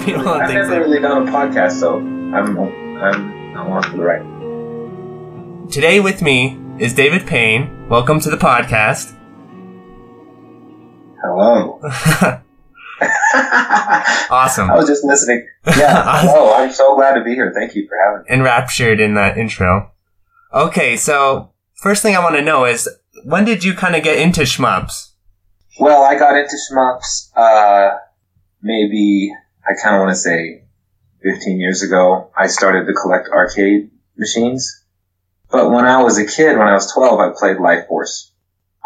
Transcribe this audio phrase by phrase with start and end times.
[0.06, 4.02] and I've things never like really done a podcast, so I'm I'm I'm on the
[4.02, 5.70] ride.
[5.70, 7.86] Today with me is David Payne.
[7.86, 9.14] Welcome to the podcast.
[11.22, 11.80] Hello.
[14.30, 14.70] Awesome.
[14.70, 15.46] I was just listening.
[15.66, 16.02] Yeah.
[16.20, 16.54] Hello.
[16.54, 17.52] I'm so glad to be here.
[17.54, 18.34] Thank you for having me.
[18.34, 19.90] Enraptured in that intro.
[20.52, 22.88] Okay, so first thing I want to know is
[23.24, 25.12] when did you kind of get into shmups?
[25.78, 27.30] Well, I got into shmups.
[27.34, 27.98] Uh,
[28.62, 29.32] maybe
[29.66, 30.64] I kind of want to say
[31.22, 32.30] 15 years ago.
[32.36, 34.84] I started to collect arcade machines.
[35.50, 38.32] But when I was a kid, when I was 12, I played Life Force.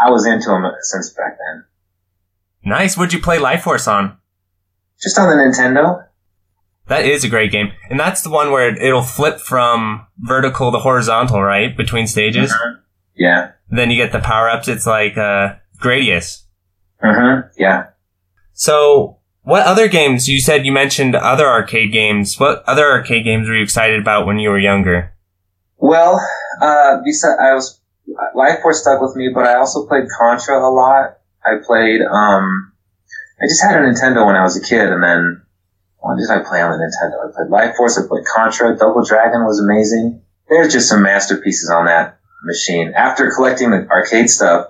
[0.05, 1.65] I was into them since back then.
[2.65, 2.97] Nice.
[2.97, 4.17] What'd you play Life Force on?
[5.01, 6.07] Just on the Nintendo.
[6.87, 7.73] That is a great game.
[7.91, 11.75] And that's the one where it'll flip from vertical to horizontal, right?
[11.77, 12.53] Between stages.
[12.53, 12.79] Mhm.
[13.15, 13.51] Yeah.
[13.71, 14.69] Then you get the power ups.
[14.69, 16.43] It's like, uh, Gradius.
[17.03, 17.49] Mm-hmm.
[17.59, 17.87] Yeah.
[18.53, 20.29] So, what other games?
[20.29, 22.41] You said you mentioned other arcade games.
[22.41, 25.15] What other arcade games were you excited about when you were younger?
[25.77, 26.19] Well,
[26.61, 27.81] uh, I was,
[28.35, 31.19] Life Force stuck with me, but I also played Contra a lot.
[31.45, 32.73] I played, um,
[33.41, 35.43] I just had a Nintendo when I was a kid, and then,
[35.99, 37.29] what did I play on the Nintendo?
[37.29, 40.23] I played Life Force, I played Contra, Double Dragon was amazing.
[40.49, 42.95] There's just some masterpieces on that machine.
[42.97, 44.69] After collecting the arcade stuff,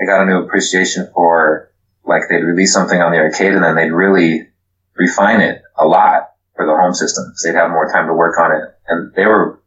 [0.00, 1.70] I got a new appreciation for,
[2.06, 4.48] like, they'd release something on the arcade and then they'd really
[4.94, 7.24] refine it a lot for the home system.
[7.36, 8.62] So they'd have more time to work on it.
[8.88, 9.60] And they were,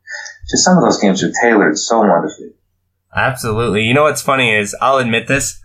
[0.50, 2.52] just some of those games are tailored so wonderfully.
[3.16, 3.84] Absolutely.
[3.84, 5.62] You know what's funny is I'll admit this.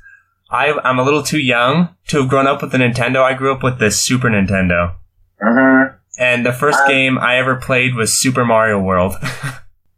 [0.51, 3.23] I, I'm a little too young to have grown up with the Nintendo.
[3.23, 4.95] I grew up with the Super Nintendo.
[5.43, 5.97] Mm-hmm.
[6.19, 9.15] And the first Uh, game I ever played was Super Mario World.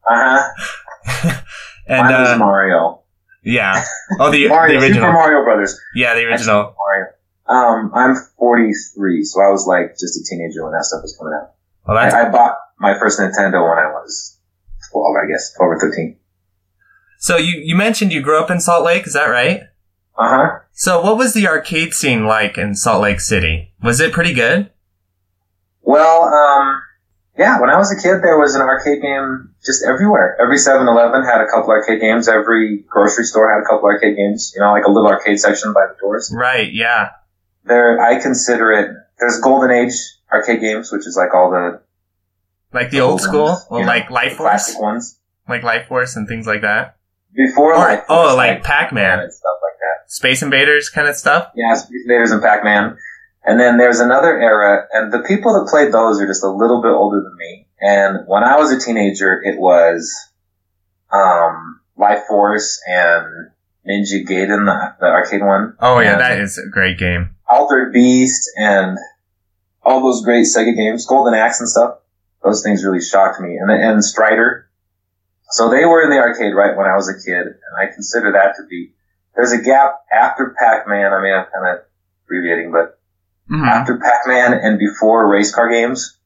[0.09, 1.41] Uh-huh.
[1.89, 3.01] and, Mine was uh, Mario.
[3.47, 3.83] Yeah.
[4.21, 5.03] Oh, the, Mario, the original.
[5.03, 5.81] Super Mario Brothers.
[5.95, 6.75] Yeah, the original.
[6.77, 7.07] Mario.
[7.49, 11.35] Um, I'm 43, so I was like just a teenager when that stuff was coming
[11.35, 11.53] out.
[11.87, 14.39] Well, I, I bought my first Nintendo when I was
[14.93, 16.17] 12, I guess, 12 or 13.
[17.19, 19.63] so you, you mentioned you grew up in Salt Lake, is that right?
[20.19, 20.61] Uh-huh.
[20.73, 23.73] So what was the arcade scene like in Salt Lake City?
[23.83, 24.71] Was it pretty good?
[25.83, 26.83] Well, um,
[27.39, 30.37] yeah, when I was a kid, there was an arcade game just everywhere.
[30.41, 32.29] Every 7-Eleven had a couple arcade games.
[32.29, 34.53] Every grocery store had a couple arcade games.
[34.55, 36.33] You know, like a little arcade section by the doors.
[36.35, 37.11] Right, yeah.
[37.65, 38.91] There, I consider it.
[39.19, 39.93] There's Golden Age
[40.33, 41.81] arcade games, which is like all the
[42.73, 43.45] Like the old old school?
[43.45, 44.39] ones, Well, you know, like Life Force?
[44.49, 45.19] classic ones.
[45.49, 46.97] Like Life Force and things like that?
[47.35, 49.21] Before Or- Life oh, like Pac-Man.
[49.21, 50.11] and stuff like that.
[50.11, 51.51] Space Invaders kind of stuff?
[51.55, 52.97] Yeah, Space Invaders and Pac-Man.
[53.47, 56.83] And then there's another era, and the people that played those are just a little
[56.83, 57.69] bit older than me.
[57.81, 60.13] And when I was a teenager, it was
[61.13, 63.51] um, Life Force and
[63.89, 65.77] Ninja Gaiden, the, the arcade one.
[65.79, 67.37] Oh yeah, And that is a great game.
[67.49, 68.99] Altered Beast and
[69.85, 71.99] all those great Sega games, Golden Axe and stuff.
[72.43, 73.57] Those things really shocked me.
[73.57, 74.69] And and Strider.
[75.51, 78.33] So they were in the arcade right when I was a kid, and I consider
[78.33, 78.93] that to be.
[79.37, 81.13] There's a gap after Pac-Man.
[81.13, 81.85] I mean, I'm kind of
[82.25, 82.96] abbreviating, but
[83.51, 83.67] Mhm.
[83.67, 86.19] after Pac-Man and before race car games,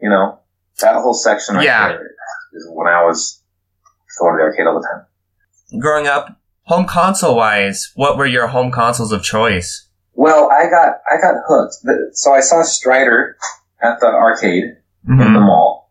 [0.00, 0.38] you know,
[0.80, 1.88] that whole section right Yeah.
[1.88, 2.10] there
[2.52, 3.40] is when I was
[4.18, 5.80] going to the arcade all the time.
[5.80, 9.86] Growing up, home console wise, what were your home consoles of choice?
[10.14, 11.76] Well, I got I got hooked.
[12.16, 13.36] So I saw Strider
[13.80, 14.76] at the arcade
[15.08, 15.42] in the Mhm.
[15.46, 15.90] mall,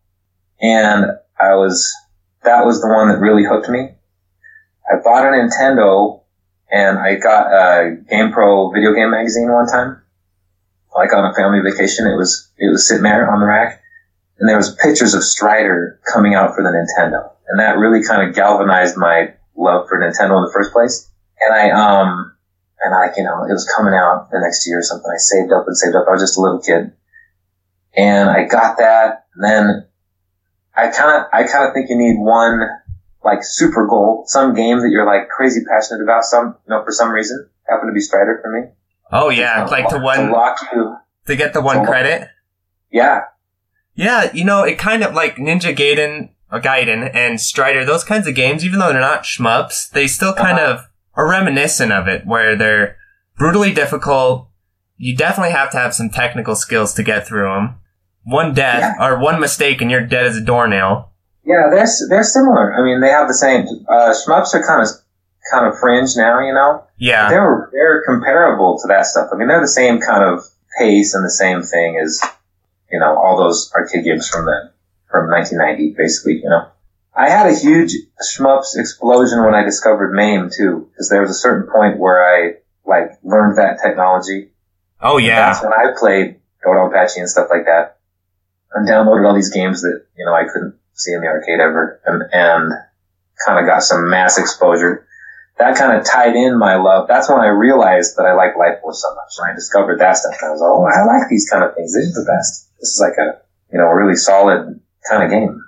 [0.61, 1.05] and
[1.39, 1.93] I was
[2.43, 3.95] that was the one that really hooked me.
[4.91, 6.21] I bought a Nintendo,
[6.71, 10.01] and I got a GamePro video game magazine one time,
[10.95, 12.07] like on a family vacation.
[12.07, 13.81] It was it was sitting there on the rack,
[14.39, 18.27] and there was pictures of Strider coming out for the Nintendo, and that really kind
[18.27, 21.09] of galvanized my love for Nintendo in the first place.
[21.39, 22.35] And I um
[22.81, 25.09] and I you know it was coming out the next year or something.
[25.09, 26.05] I saved up and saved up.
[26.07, 26.91] I was just a little kid,
[27.95, 29.25] and I got that.
[29.35, 29.87] And then
[30.75, 32.61] I kind of I kind of think you need one
[33.23, 36.23] like super goal, some game that you're like crazy passionate about.
[36.23, 38.67] Some you know for some reason happened to be Strider for me.
[39.13, 40.97] Oh yeah, like to one lock you.
[41.27, 42.27] to get the one credit.
[42.91, 43.21] Yeah,
[43.95, 48.27] Yeah, you know, it kind of like Ninja Gaiden, or Gaiden, and Strider, those kinds
[48.27, 50.71] of games, even though they're not shmups, they still kind Uh-huh.
[50.73, 52.97] of are reminiscent of it, where they're
[53.37, 54.49] brutally difficult.
[54.97, 57.75] You definitely have to have some technical skills to get through them.
[58.25, 61.11] One death, or one mistake and you're dead as a doornail.
[61.43, 62.73] yeah, they're they're similar.
[62.73, 63.65] I mean, they have the same.
[63.89, 64.87] Uh, shmups are kind of
[65.51, 66.83] kind of fringe now, you know.
[67.03, 67.27] Yeah.
[67.29, 69.27] They're they're comparable to that stuff.
[69.33, 70.45] I mean, they're the same kind of
[70.79, 72.21] pace and the same thing as
[72.89, 74.71] you know all those arcade games from the
[75.11, 76.35] from 1990, basically.
[76.35, 76.67] You know,
[77.13, 77.91] I had a huge
[78.23, 82.53] shmups explosion when I discovered MAME too, because there was a certain point where I
[82.85, 84.51] like learned that technology.
[85.01, 85.51] Oh yeah.
[85.51, 87.97] That's when I played Dodonpachi and stuff like that.
[88.71, 91.99] And downloaded all these games that, you know, I couldn't see in the arcade ever.
[92.05, 92.71] And, and
[93.45, 95.05] kind of got some mass exposure.
[95.59, 97.07] That kind of tied in my love.
[97.07, 99.33] That's when I realized that I like Life Force so much.
[99.37, 100.35] And I discovered that stuff.
[100.41, 101.93] And I was like, oh, I like these kind of things.
[101.93, 102.71] This is the best.
[102.79, 103.39] This is like a,
[103.71, 104.79] you know, a really solid
[105.09, 105.63] kind of game.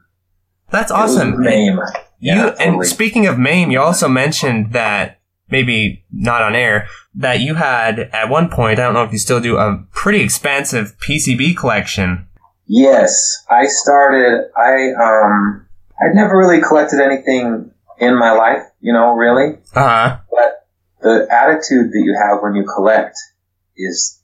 [0.72, 1.42] That's awesome.
[1.42, 1.80] Name.
[2.20, 7.40] You Yeah, and speaking of MAME, you also mentioned that maybe not on air that
[7.40, 8.80] you had at one point.
[8.80, 12.28] I don't know if you still do a pretty expansive PCB collection.
[12.68, 14.50] Yes, I started.
[14.58, 15.68] I um,
[16.02, 19.58] I'd never really collected anything in my life, you know, really.
[19.74, 20.18] Uh huh.
[20.30, 20.68] But
[21.02, 23.18] the attitude that you have when you collect
[23.78, 24.22] is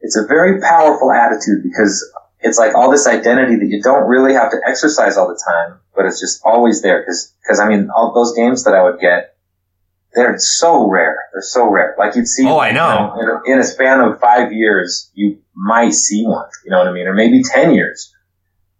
[0.00, 2.04] it's a very powerful attitude because
[2.40, 5.80] it's like all this identity that you don't really have to exercise all the time,
[5.94, 7.00] but it's just always there.
[7.00, 9.36] Because cause I mean, all those games that I would get,
[10.14, 11.18] they're so rare.
[11.32, 11.94] They're so rare.
[11.98, 12.46] Like you'd see.
[12.46, 13.14] Oh, I know.
[13.18, 16.48] you know, in, a, in a span of five years, you might see one.
[16.64, 17.06] You know what I mean?
[17.06, 18.12] Or maybe ten years.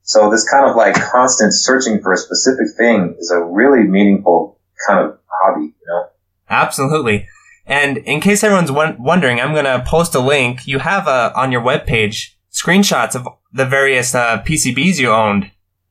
[0.06, 4.58] So this kind of like constant searching for a specific thing is a really meaningful
[4.86, 5.66] kind of hobby.
[5.66, 6.06] You know.
[6.48, 7.28] Absolutely.
[7.66, 10.66] And in case everyone's won- wondering, I'm gonna post a link.
[10.66, 15.50] You have uh, on your webpage screenshots of the various uh, PCBs you owned.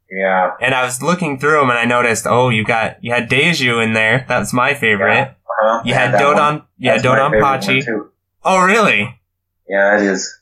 [0.09, 0.51] Yeah.
[0.61, 3.83] And I was looking through them, and I noticed, oh, you got you had Deju
[3.83, 4.25] in there.
[4.29, 5.23] That's my favorite.
[5.23, 5.81] Uh-huh.
[5.83, 6.35] You Yeah, had one.
[6.35, 6.65] Dodon.
[6.77, 8.09] You had That's my Dodon Pachi.
[8.45, 9.19] Oh, really?
[9.67, 10.39] Yeah, it is.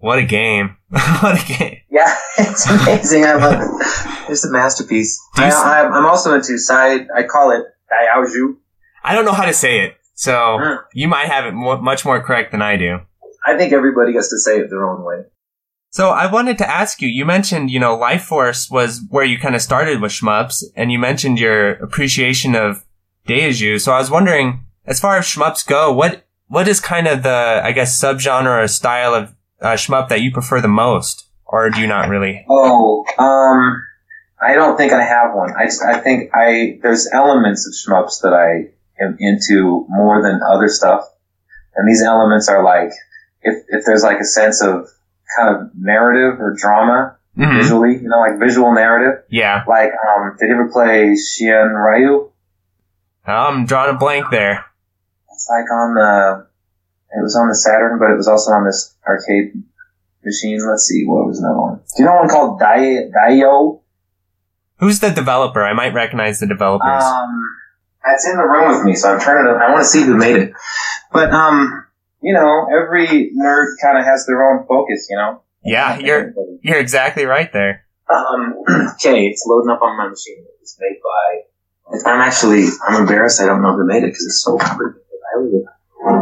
[0.00, 0.76] What a game!
[0.88, 1.76] what a game!
[1.90, 3.24] Yeah, it's amazing.
[3.24, 4.30] I love it.
[4.30, 5.20] It's a masterpiece.
[5.36, 7.06] Do I, I'm also into side.
[7.14, 8.54] I call it Daiyao
[9.04, 10.78] I don't know how to say it, so Mm.
[10.94, 13.00] you might have it mo- much more correct than I do.
[13.46, 15.24] I think everybody gets to say it their own way.
[15.90, 17.08] So I wanted to ask you.
[17.08, 20.92] You mentioned, you know, Life Force was where you kind of started with shmups, and
[20.92, 22.84] you mentioned your appreciation of
[23.26, 23.80] Deju.
[23.80, 27.60] So I was wondering, as far as shmups go, what what is kind of the,
[27.64, 31.80] I guess, subgenre or style of uh, shmup that you prefer the most, or do
[31.80, 32.44] you not really?
[32.48, 33.82] Oh, um,
[34.40, 35.52] I don't think I have one.
[35.56, 40.68] I I think I there's elements of shmups that I am into more than other
[40.68, 41.04] stuff,
[41.76, 42.90] and these elements are like
[43.42, 44.88] if if there's like a sense of
[45.36, 47.58] kind of narrative or drama Mhm.
[47.62, 49.22] visually, you know, like visual narrative.
[49.28, 52.28] Yeah, Like, um, did you ever play Shien Ryu?
[53.24, 54.64] I'm drawing a blank there.
[55.32, 56.46] It's like on the,
[57.12, 59.52] it was on the Saturn, but it was also on this arcade
[60.24, 60.60] machine.
[60.66, 61.76] Let's see, what was another one?
[61.96, 63.80] Do you know one called Dai, Daio?
[64.78, 65.62] Who's the developer?
[65.62, 67.02] I might recognize the developers.
[67.02, 67.44] Um,
[68.06, 70.16] it's in the room with me, so I'm trying to, I want to see who
[70.16, 70.52] made it.
[71.12, 71.86] But, um,
[72.22, 75.42] you know, every nerd kind of has their own focus, you know?
[75.64, 77.84] yeah, you're you're exactly right there.
[78.12, 78.54] Um,
[78.94, 80.44] okay, it's loading up on my machine.
[80.62, 82.10] It's made by.
[82.10, 82.66] I'm actually.
[82.88, 83.40] I'm embarrassed.
[83.40, 85.02] I don't know who made it because it's so complicated.
[85.34, 85.64] I really-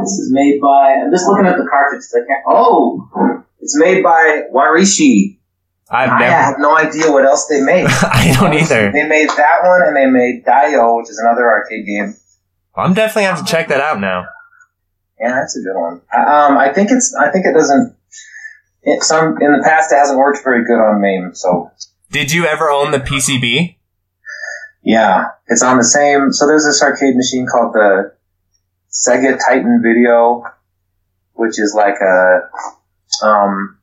[0.03, 0.95] This is made by.
[0.95, 2.03] I'm just looking at the cartridge.
[2.15, 2.45] I can't.
[2.47, 5.39] Oh, it's made by Warashi.
[5.91, 6.33] I've I never.
[6.33, 7.87] have no idea what else they made.
[8.03, 8.93] I don't either.
[8.93, 12.15] They made that one, and they made Dio, which is another arcade game.
[12.77, 14.27] I'm definitely have to check that out now.
[15.19, 15.95] Yeah, that's a good one.
[16.17, 17.15] Um, I think it's.
[17.15, 17.97] I think it doesn't.
[18.83, 21.71] It, some in the past, it hasn't worked very good on MAME, so
[22.11, 23.77] Did you ever own the PCB?
[24.83, 26.33] Yeah, it's on the same.
[26.33, 28.15] So there's this arcade machine called the
[28.91, 30.45] Sega Titan Video,
[31.35, 32.49] which is like a,
[33.27, 33.79] um,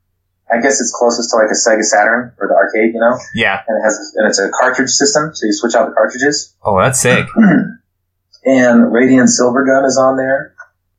[0.50, 3.18] I guess it's closest to like a Sega Saturn or the arcade, you know.
[3.34, 3.60] Yeah.
[3.66, 6.54] And it has, and it's a cartridge system, so you switch out the cartridges.
[6.64, 7.26] Oh, that's sick.
[8.44, 10.54] and Radiant Silvergun is on there,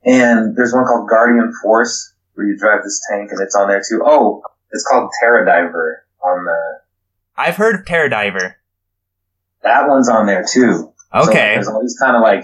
[0.05, 3.81] and there's one called Guardian Force where you drive this tank, and it's on there
[3.87, 4.01] too.
[4.05, 6.57] Oh, it's called Terra Diver on the.
[7.35, 8.55] I've heard of Terradiver.
[9.63, 10.93] That one's on there too.
[11.13, 11.53] So Okay.
[11.55, 12.43] there's all these kind of like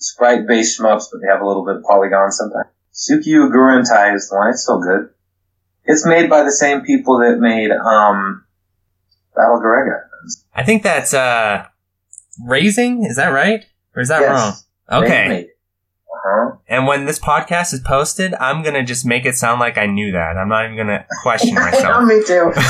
[0.00, 2.66] sprite based shmups, but they have a little bit of polygon sometimes.
[2.92, 4.50] Soukyugurentai is the one.
[4.50, 5.10] It's still good.
[5.84, 8.44] It's made by the same people that made um
[9.34, 10.02] Battle Garegga.
[10.54, 11.66] I think that's uh
[12.46, 13.04] Raizing.
[13.04, 13.64] Is that right?
[13.94, 14.54] Or is that wrong?
[14.90, 15.44] Okay.
[15.44, 16.56] Uh huh.
[16.68, 20.12] And when this podcast is posted, I'm gonna just make it sound like I knew
[20.12, 20.36] that.
[20.36, 22.04] I'm not even gonna question myself.
[22.04, 22.52] Me too.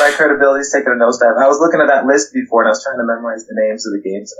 [0.00, 1.42] My credibility's taking a nosedive.
[1.42, 3.86] I was looking at that list before and I was trying to memorize the names
[3.86, 4.34] of the games.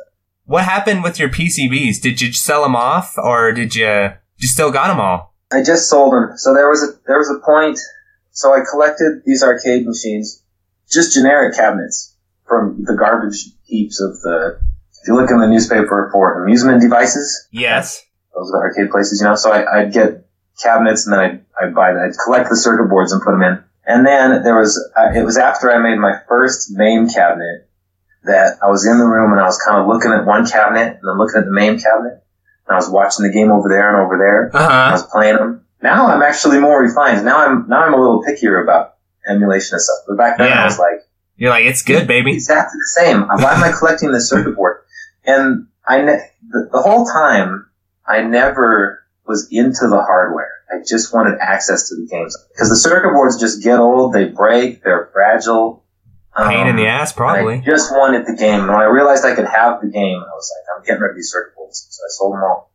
[0.48, 2.00] What happened with your PCBs?
[2.00, 5.34] Did you sell them off, or did you you still got them all?
[5.52, 6.30] I just sold them.
[6.36, 7.78] So there was a there was a point.
[8.30, 10.42] So I collected these arcade machines,
[10.90, 14.58] just generic cabinets from the garbage heaps of the.
[15.02, 18.02] If you look in the newspaper for amusement devices, Yes.
[18.34, 19.34] those are the arcade places, you know.
[19.36, 20.26] So I, I'd get
[20.62, 23.62] cabinets and then I'd, I'd buy, I'd collect the circuit boards and put them in.
[23.86, 27.67] And then there was, uh, it was after I made my first MAME cabinet
[28.24, 30.98] that I was in the room and I was kind of looking at one cabinet
[30.98, 32.22] and then looking at the MAME cabinet
[32.66, 34.50] and I was watching the game over there and over there.
[34.54, 37.24] Uh I was playing them, Now I'm actually more refined.
[37.24, 38.96] Now I'm now I'm a little pickier about
[39.28, 39.98] emulation and stuff.
[40.06, 40.62] But back then Yeah.
[40.62, 41.00] I was like,
[41.36, 42.32] You're like, it's good, baby.
[42.34, 43.22] exactly the same.
[43.22, 44.78] Why am I collecting this circuit board?
[45.24, 47.66] And I ne- the, the whole time
[48.06, 50.52] I never was into the hardware.
[50.70, 54.24] I just wanted access to the games because the circuit boards just get old, they
[54.26, 55.84] break, they're fragile.
[56.46, 57.56] Pain in Um, the ass, probably.
[57.56, 58.60] I just wanted the game.
[58.60, 61.10] And when I realized I could have the game, I was like, I'm getting rid
[61.10, 61.86] of these circuit boards.
[61.90, 62.70] So I sold them all.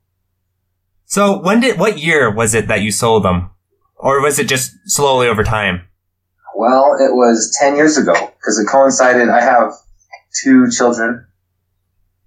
[1.05, 3.51] So when did, what year was it that you sold them?
[3.95, 5.87] Or was it just slowly over time?
[6.55, 9.29] Well, it was 10 years ago because it coincided.
[9.29, 9.71] I have
[10.43, 11.25] two children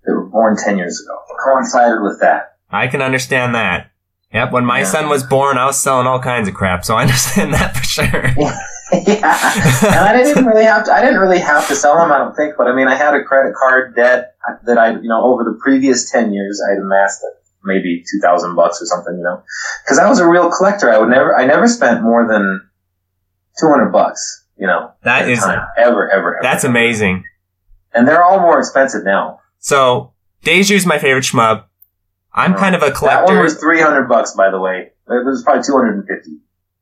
[0.04, 1.18] that were born 10 years ago.
[1.28, 2.56] It coincided with that.
[2.70, 3.90] I can understand that.
[4.32, 4.84] Yep, when my Yeah.
[4.86, 7.84] son was born, I was selling all kinds of crap, so I understand that for
[7.84, 8.34] sure.
[8.92, 9.52] yeah.
[9.82, 12.18] And I didn't even really have to, I didn't really have to sell them, I
[12.18, 15.24] don't think, but I mean, I had a credit card debt that I, you know,
[15.24, 19.24] over the previous 10 years, I had amassed at maybe 2000 bucks or something, you
[19.24, 19.42] know,
[19.88, 20.90] cause I was a real collector.
[20.92, 22.68] I would never, I never spent more than
[23.58, 24.92] 200 bucks, you know.
[25.02, 25.66] That is- time.
[25.76, 26.38] ever, ever, ever.
[26.42, 27.24] That's amazing.
[27.92, 29.40] and they're all more expensive now.
[29.58, 30.12] So,
[30.44, 31.64] Deju's my favorite shmup.
[32.32, 32.60] I'm uh-huh.
[32.60, 33.26] kind of a collector.
[33.26, 34.92] That one was 300 bucks, by the way.
[35.08, 36.30] It was probably 250.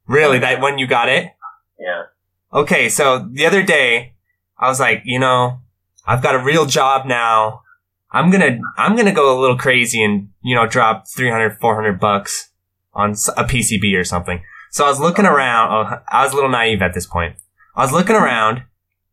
[0.06, 1.30] Really, that when you got it?
[1.78, 2.04] Yeah.
[2.52, 4.14] Okay, so the other day,
[4.58, 5.58] I was like, you know,
[6.06, 7.62] I've got a real job now.
[8.10, 12.50] I'm gonna, I'm gonna go a little crazy and, you know, drop 300, 400 bucks
[12.92, 14.42] on a PCB or something.
[14.70, 15.34] So I was looking uh-huh.
[15.34, 15.72] around.
[15.72, 17.36] Oh, I was a little naive at this point.
[17.74, 18.62] I was looking around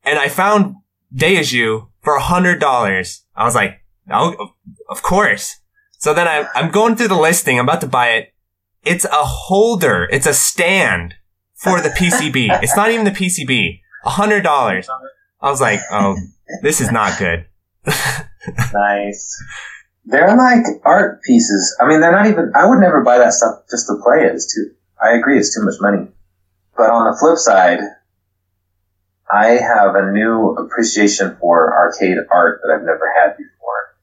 [0.04, 0.76] and I found
[1.16, 3.26] Deju for a hundred dollars.
[3.36, 4.54] I was like, oh,
[4.90, 5.58] of course.
[5.98, 7.60] So then I, I'm going through the listing.
[7.60, 8.34] I'm about to buy it.
[8.84, 10.08] It's a holder.
[10.12, 11.16] It's a stand
[11.62, 12.64] for the PCB.
[12.64, 13.82] it's not even the PCB.
[14.04, 14.90] A hundred dollars.
[15.40, 16.16] I was like, oh,
[16.62, 17.46] this is not good.
[18.74, 19.38] Nice.
[20.06, 21.78] They're like art pieces.
[21.80, 24.34] I mean, they're not even, I would never buy that stuff just to play it.
[24.34, 26.08] It's too, I agree, it's too much money.
[26.76, 27.80] But on the flip side,
[29.32, 33.96] I have a new appreciation for arcade art that I've never had before.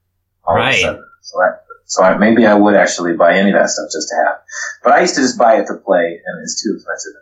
[0.44, 0.80] all Right.
[1.22, 1.48] So I,
[1.84, 4.38] so I, maybe I would actually buy any of that stuff just to have.
[4.84, 7.12] But I used to just buy it to play and it's too expensive.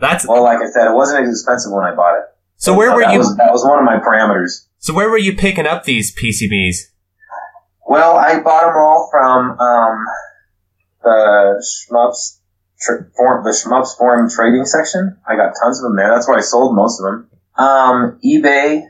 [0.00, 2.24] That's Well, like I said, it wasn't as expensive when I bought it.
[2.56, 2.74] so.
[2.74, 3.18] Where were that you?
[3.18, 4.66] Was, that was one of my parameters.
[4.78, 6.92] So where were you picking up these PCBs?
[7.86, 10.04] Well, I bought them all from um,
[11.02, 12.38] the Shmups
[12.80, 15.16] tr- form, the Shmups forum trading section.
[15.26, 16.10] I got tons of them there.
[16.10, 17.30] That's where I sold most of them.
[17.56, 18.82] Um, eBay,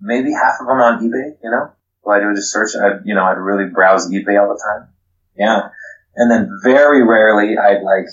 [0.00, 1.36] maybe half of them on eBay.
[1.42, 2.70] You know, well, I would just search.
[2.80, 4.88] I, you know, I'd really browse eBay all the time.
[5.36, 5.68] Yeah,
[6.16, 8.06] and then very rarely I'd like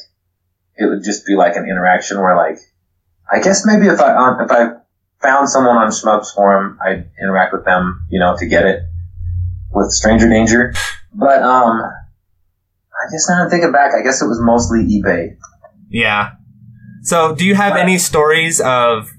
[0.81, 2.57] it would just be like an interaction where like
[3.31, 4.73] I guess maybe if I um, if I
[5.21, 8.05] found someone on Shmups forum, I'd interact with them.
[8.09, 8.81] You know, to get it
[9.71, 10.73] with Stranger Danger.
[11.13, 11.81] But um,
[13.01, 15.37] I guess now I'm thinking back, I guess it was mostly eBay.
[15.89, 16.31] Yeah.
[17.03, 19.09] So do you have any stories of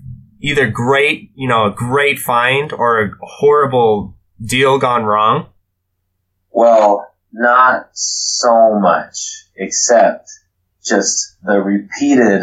[0.41, 5.49] either great, you know, a great find or a horrible deal gone wrong?
[6.51, 10.31] Well, not so much, except
[10.85, 12.43] just the repeated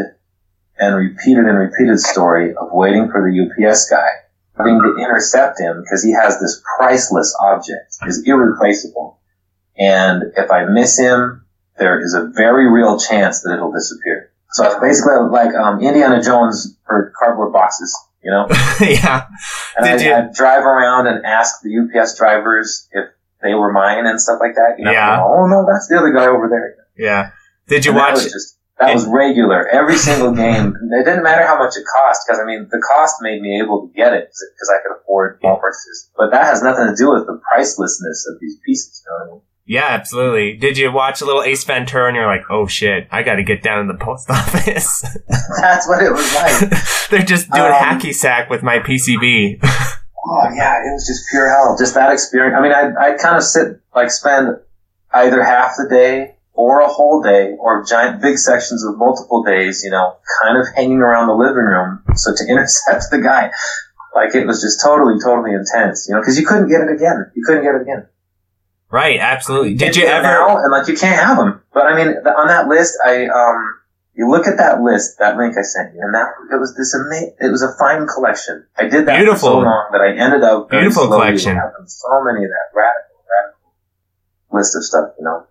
[0.77, 3.35] and repeated and repeated story of waiting for the
[3.67, 4.07] UPS guy,
[4.57, 9.19] having to intercept him because he has this priceless object, is irreplaceable.
[9.77, 11.45] And if I miss him,
[11.77, 14.31] there is a very real chance that it'll disappear.
[14.51, 18.47] So it's basically like um, Indiana Jones for cardboard boxes, you know?
[18.81, 19.27] yeah.
[19.77, 23.05] And Did I'd, you- I'd drive around and ask the UPS drivers if
[23.41, 24.75] they were mine and stuff like that.
[24.79, 25.23] You know, Yeah.
[25.23, 26.75] oh no, that's the other guy over there.
[26.97, 27.31] Yeah.
[27.69, 28.23] Did you And that watch?
[28.23, 30.73] was just that was regular every single game.
[30.93, 33.87] It didn't matter how much it cost because I mean the cost made me able
[33.87, 36.09] to get it because I could afford small purchases.
[36.17, 39.03] But that has nothing to do with the pricelessness of these pieces.
[39.05, 39.41] You know what I mean?
[39.65, 40.57] Yeah, absolutely.
[40.57, 43.61] Did you watch a little Ace Ventura and you're like, oh shit, I gotta get
[43.61, 45.01] down to the post office.
[45.61, 46.71] That's what it was like.
[47.11, 49.59] They're just doing Um, hacky sack with my PCB.
[49.61, 51.75] Oh yeah, it was just pure hell.
[51.77, 52.55] Just that experience.
[52.57, 54.55] I mean, I'd, I'd kind of sit, like spend
[55.13, 59.81] either half the day or a whole day or giant big sections of multiple days,
[59.81, 62.03] you know, kind of hanging around the living room.
[62.15, 63.49] So to intercept the guy,
[64.13, 67.31] like it was just totally, totally intense, you know, cause you couldn't get it again.
[67.33, 68.07] You couldn't get it again.
[68.91, 69.75] right, absolutely.
[69.75, 70.27] Did you get ever?
[70.27, 71.61] now, and like you can't have them.
[71.73, 73.75] But I mean, on that list, I, um,
[74.13, 76.93] you look at that list, that link I sent you, and that it was this
[76.93, 77.35] amazing.
[77.39, 78.67] It was a fine collection.
[78.75, 79.63] I did that Beautiful.
[79.63, 81.55] for so long that I ended up Beautiful collection.
[81.55, 83.71] having so many of that radical, radical
[84.51, 85.15] list of stuff.
[85.17, 85.47] You know,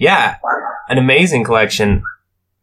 [0.00, 0.36] Yeah,
[0.88, 2.02] an amazing collection.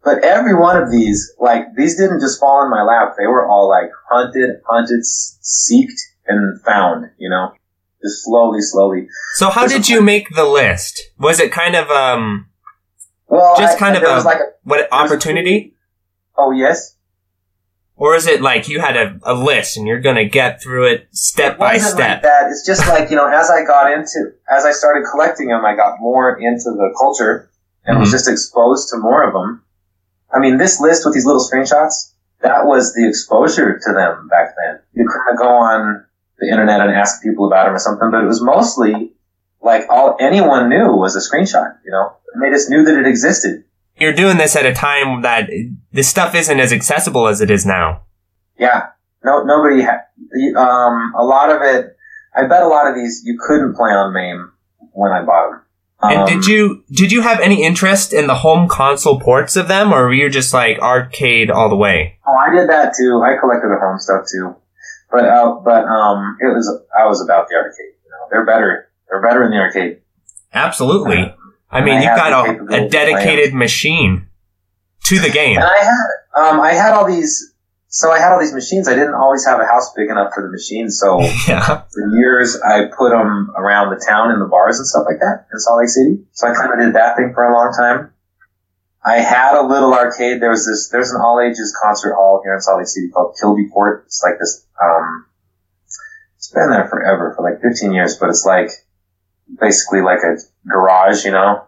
[0.03, 3.13] but every one of these, like these, didn't just fall in my lap.
[3.17, 7.12] They were all like hunted, hunted, seeked, and found.
[7.20, 7.53] You know,
[8.01, 9.08] just slowly, slowly.
[9.36, 11.00] So how There's did you make the list?
[11.20, 12.48] Was it kind of um
[13.27, 15.75] Well, Just I- kind of a- was like a, What opportunity?
[16.38, 16.96] oh yes,
[17.99, 21.07] Or is it like you had a, a list and you're gonna get through it
[21.11, 21.97] step It by step?
[21.97, 22.51] Like that.
[22.51, 25.75] It's just like, you know, as I got into, as I started collecting them, I
[25.75, 27.49] got more into the culture
[27.85, 28.11] and was Mhm.
[28.11, 29.63] just exposed to more of them.
[30.31, 32.11] I mean, this list with these little screenshots,
[32.41, 34.79] that was the exposure to them back then.
[34.93, 36.05] You of go on
[36.38, 39.13] the internet and ask people about them or something, but it was mostly
[39.60, 42.13] like all anyone knew was a screenshot, you know?
[42.33, 43.63] And they just knew that it existed.
[43.99, 45.49] You're doing this at a time that
[45.91, 48.03] this stuff isn't as accessible as it is now.
[48.60, 48.88] Yeah.
[49.23, 50.01] No, nobody had,
[50.55, 51.95] um, a lot of it,
[52.36, 54.51] I bet a lot of these you couldn't play on MAME
[54.93, 55.62] when I bought them.
[55.99, 59.67] And Um, did you did you have any interest in the home console ports of
[59.67, 62.19] them, or were you just like arcade all the way?
[62.27, 63.23] Oh, I did that too.
[63.25, 64.55] I collected the home stuff too.
[65.10, 68.89] But, uh, but, um, it was, I was about the arcade, you know, they're better.
[69.10, 70.01] They're better in the arcade.
[70.53, 71.33] Absolutely.
[71.69, 74.27] I mean, I you've got a, a dedicated machine
[75.06, 75.58] to the game.
[75.58, 77.53] And I had, um, I had all these,
[77.88, 78.88] so I had all these machines.
[78.88, 80.99] I didn't always have a house big enough for the machines.
[80.99, 81.84] So yeah.
[81.91, 85.47] for years, I put them around the town in the bars and stuff like that
[85.51, 86.23] in Salt Lake City.
[86.32, 88.13] So I kind of did that thing for a long time.
[89.06, 90.41] I had a little arcade.
[90.41, 93.38] There was this, there's an all ages concert hall here in Salt Lake City called
[93.39, 94.03] Kilby Court.
[94.06, 95.25] It's like this, um,
[96.36, 98.71] it's been there forever for like 15 years, but it's like
[99.60, 100.38] basically like a
[100.69, 101.63] garage, you know?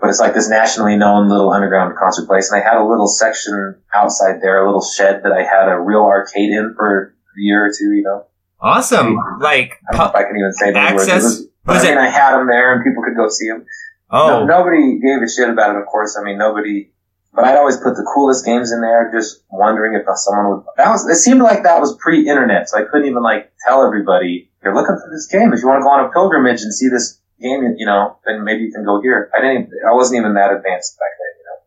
[0.00, 2.50] But it's like this nationally known little underground concert place.
[2.52, 5.78] And I had a little section outside there, a little shed that I had a
[5.80, 8.24] real arcade in for a year or two, you know?
[8.60, 9.16] Awesome.
[9.40, 11.08] Like, I don't know if I can even say those words.
[11.08, 13.28] It was, but was I mean, it- I had them there and people could go
[13.28, 13.66] see them.
[14.10, 16.16] oh, nobody gave a shit about it, of course.
[16.18, 16.90] I mean, nobody,
[17.34, 20.88] but I'd always put the coolest games in there, just wondering if someone would, that
[20.90, 24.74] was, it seemed like that was pre-internet, so I couldn't even like tell everybody, you're
[24.74, 25.52] looking for this game.
[25.52, 28.44] If you want to go on a pilgrimage and see this game, you know, then
[28.44, 29.30] maybe you can go here.
[29.36, 31.58] I didn't, I wasn't even that advanced back then, you know.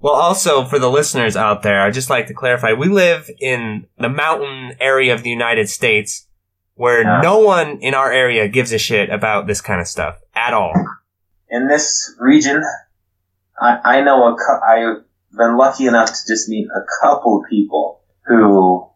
[0.00, 3.86] Well, also for the listeners out there, I'd just like to clarify: we live in
[3.98, 6.26] the mountain area of the United States,
[6.74, 7.20] where Yeah.
[7.22, 10.72] no one in our area gives a shit about this kind of stuff at all.
[11.50, 12.62] in this region,
[13.60, 14.36] I, I know a
[14.68, 15.04] I've
[15.36, 18.86] been lucky enough to just meet a couple people who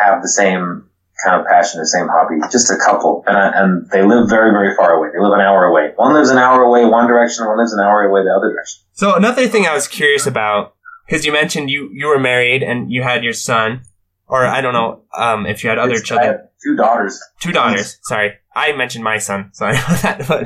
[0.00, 0.89] have the same
[1.24, 2.36] kind of passion, the same hobby.
[2.50, 5.08] Just a couple, and I, and they live very very far away.
[5.12, 5.92] They live an hour away.
[5.96, 7.46] One lives an hour away one direction.
[7.46, 8.80] One lives an hour away the other direction.
[8.92, 10.74] So another thing I was curious about,
[11.06, 13.82] because you mentioned you you were married and you had your son,
[14.28, 17.22] or I don't know um, if you had other It's- I children, two daughters.
[17.40, 17.98] two daughters.
[18.02, 19.50] Sorry, I mentioned my son.
[19.52, 20.26] Sorry about that.
[20.28, 20.44] But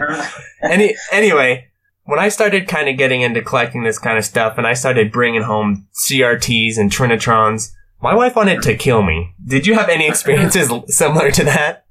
[0.71, 1.69] any anyway,
[2.05, 5.11] when I started kind of getting into collecting this kind of stuff, and I started
[5.13, 7.71] bringing home CRTs and Trinitrons,
[8.05, 9.35] my wife wanted to kill me.
[9.45, 11.87] Did you have any experiences similar to that?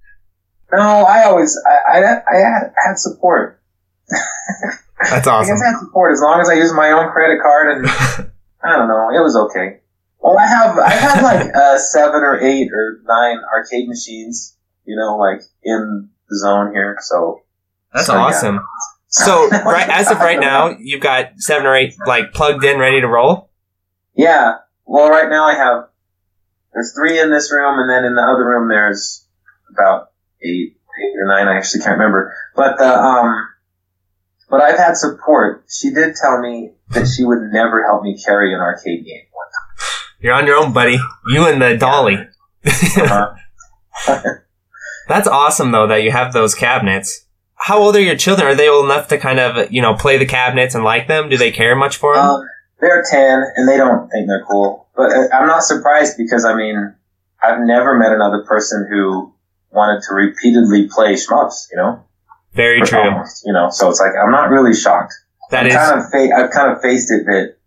[0.71, 3.61] no, I always I, I, I had, had support.
[5.09, 5.53] That's I awesome.
[5.55, 7.87] guess I had support as long as I used my own credit card and
[8.63, 9.79] I don't know, it was okay.
[10.19, 14.95] Well, I have I had like uh, seven or eight or nine arcade machines, you
[14.95, 16.97] know, like in the zone here.
[17.01, 17.41] So
[17.93, 18.19] That's So, yeah.
[18.21, 18.59] awesome.
[19.07, 23.01] So right as of right now, you've got seven or eight like plugged in, ready
[23.01, 23.49] to roll.
[24.15, 24.57] yeah.
[24.85, 25.87] Well, right now I have
[26.73, 29.25] there's three in this room, and then in the other room there's
[29.69, 31.47] about eight, eight or nine.
[31.47, 32.33] I actually can't remember.
[32.55, 33.47] But the um,
[34.49, 35.65] but I've had support.
[35.69, 39.23] She did tell me that she would never help me carry an arcade game.
[39.31, 39.87] one time.
[40.19, 40.97] You're on your own, buddy.
[41.27, 42.17] You and the dolly.
[42.65, 43.33] Uh-huh.
[45.07, 47.25] That's awesome though that you have those cabinets.
[47.55, 48.47] How old are your children?
[48.47, 51.29] Are they old enough to kind of, you know, play the cabinets and like them?
[51.29, 52.25] Do they care much for them?
[52.25, 52.49] Um,
[52.83, 54.87] they're 10 and they don't think they're cool.
[54.95, 56.93] But uh, I'm not surprised because, I mean,
[57.41, 59.33] I've never met another person who
[59.71, 62.03] wanted to repeatedly play shmups, you know?
[62.53, 62.99] Very true.
[62.99, 65.13] almost, you know, so it's like, I'm not really shocked.
[65.49, 67.57] That I've is, kind of fa- I've kind of faced it that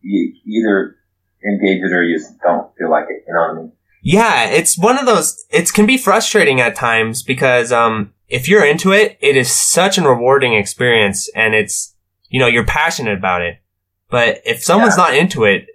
[0.00, 0.96] you either
[1.44, 3.72] engage it or you don't feel like it, you know what I mean?
[4.02, 8.64] yeah, it's one of those, it can be frustrating at times because, um, if you're
[8.64, 11.94] into it, it is such a rewarding experience and it's,
[12.28, 13.58] you know, you're passionate about it.
[14.10, 15.66] But if someone's not into it,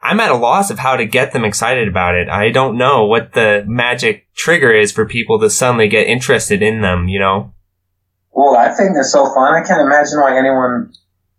[0.00, 2.28] I'm at a loss of how to get them excited about it.
[2.28, 6.82] I don't know what the magic trigger is for people to suddenly get interested in
[6.82, 7.52] them, you know?
[8.32, 9.54] Well, I think they're so fun.
[9.54, 10.92] I can't imagine why anyone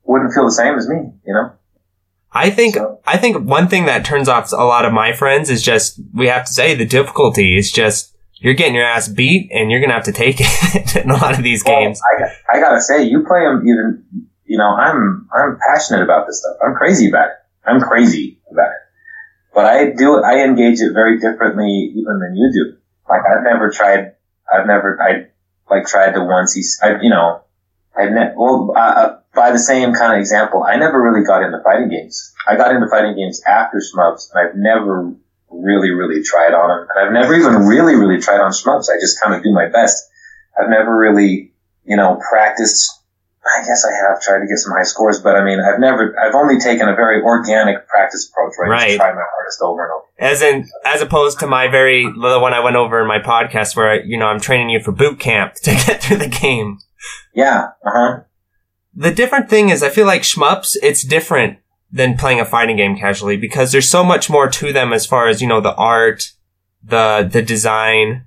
[0.03, 1.51] wouldn't feel the same as me, you know?
[2.31, 5.49] I think So- I think one thing that turns off a lot of my friends
[5.49, 9.49] is just we have to say the difficulty is just you're getting your ass beat
[9.51, 11.99] and you're gonna have to take it in a lot of these Well, games.
[12.19, 16.39] I, I gotta say, you play them even, you know, I'm, I'm passionate about this
[16.41, 16.57] stuff.
[16.65, 17.35] I'm crazy about it.
[17.65, 18.81] I'm crazy about it.
[19.53, 22.77] But I do, I engage it very differently even than you do.
[23.07, 24.15] Like I've never tried,
[24.51, 25.29] I've never, I
[25.71, 27.43] like tried to once, I, you know,
[27.95, 31.61] I've ne- well, uh, by the same kind of example, I never really got into
[31.63, 32.33] fighting games.
[32.47, 35.13] I got into fighting games after shmups, and I've never
[35.51, 36.87] really, really tried on them.
[36.89, 38.85] And I've never even really, really tried on shmups.
[38.89, 40.09] I just kind of do my best.
[40.59, 41.53] I've never really,
[41.85, 42.98] you know, practiced.
[43.57, 46.15] I guess I have tried to get some high scores, but I mean, I've never,
[46.19, 48.69] I've only taken a very organic practice approach right?
[48.69, 48.97] I Right.
[48.97, 50.05] try my hardest over and over.
[50.19, 53.75] As in, as opposed to my very, the one I went over in my podcast
[53.75, 56.79] where, you know, I'm training you for boot camp to get through the game.
[57.33, 58.19] Yeah, uh huh.
[58.95, 61.59] The different thing is I feel like shmups, it's different
[61.91, 65.27] than playing a fighting game casually because there's so much more to them as far
[65.27, 66.33] as, you know, the art,
[66.83, 68.25] the, the design,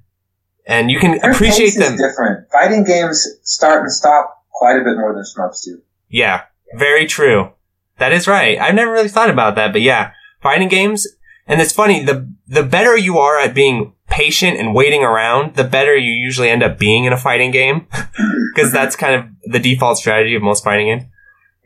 [0.67, 1.95] and you can Their appreciate them.
[1.95, 2.51] Is different.
[2.51, 5.83] Fighting games start and stop quite a bit more than shmups do.
[6.09, 6.43] Yeah,
[6.75, 7.51] very true.
[7.99, 8.61] That is right.
[8.61, 11.05] I've never really thought about that, but yeah, fighting games.
[11.49, 15.65] And it's funny, the, the better you are at being patient and waiting around, the
[15.65, 17.89] better you usually end up being in a fighting game.
[18.57, 21.11] Cause that's kind of the default strategy of most fighting games.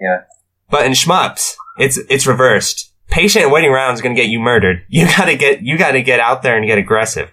[0.01, 0.23] Yeah.
[0.71, 2.95] But in shmups, it's, it's reversed.
[3.09, 4.85] Patient waiting around is gonna get you murdered.
[4.89, 7.31] You gotta get, you gotta get out there and get aggressive.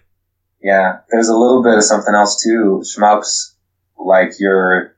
[0.61, 2.83] Yeah, there's a little bit of something else too.
[2.83, 3.53] Shmups,
[3.97, 4.92] like you're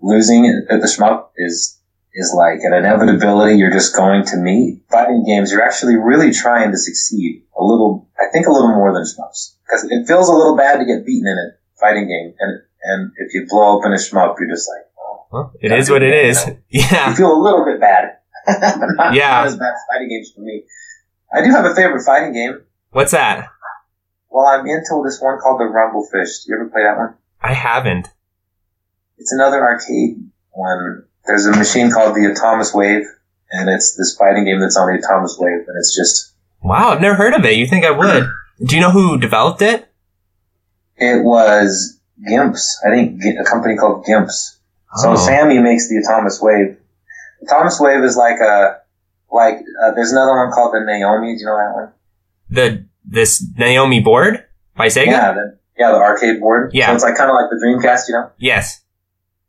[0.00, 1.74] losing at the shmup is
[2.14, 4.82] is like an inevitability you're just going to meet.
[4.90, 8.08] Fighting games, you're actually really trying to succeed a little.
[8.18, 11.04] I think a little more than shmups because it feels a little bad to get
[11.06, 14.68] beaten in a fighting game, and and if you blow open a shmup, you're just
[14.68, 16.46] like, oh, Well, it is what it is.
[16.68, 17.14] you Yeah.
[17.14, 18.16] feel a little bit bad.
[18.48, 19.28] not, Yeah.
[19.30, 20.64] not as bad as fighting games for me.
[21.32, 22.62] I do have a favorite fighting game.
[22.90, 23.48] What's that?
[24.30, 26.44] Well, I'm into this one called the Rumble Fish.
[26.44, 27.14] Do you ever play that one?
[27.42, 28.08] I haven't.
[29.18, 30.16] It's another arcade
[30.52, 31.04] one.
[31.26, 33.04] There's a machine called the Atomiswave,
[33.50, 37.14] and it's this fighting game that's on the Atomiswave, and it's just Wow, I've never
[37.14, 37.56] heard of it.
[37.56, 38.28] You think I would?
[38.64, 39.84] Do you know who developed it?
[40.96, 42.74] it was Dimps.
[42.84, 44.56] I think a company called Dimps.
[44.96, 45.16] So Oh.
[45.16, 46.76] Sammy makes the Atomiswave.
[47.46, 48.78] Atomus Wave is like a
[49.30, 51.34] like uh, there's another one called the Naomi.
[51.36, 51.92] Do you know that one?
[52.50, 54.44] the this Naomi board
[54.76, 55.06] by Sega?
[55.06, 56.72] Yeah, the, yeah, the arcade board.
[56.74, 56.88] Yeah.
[56.88, 58.30] So it's like kind of like the Dreamcast, you know.
[58.38, 58.80] Yes.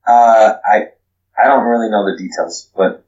[0.09, 0.87] Uh, I
[1.41, 3.05] I don't really know the details, but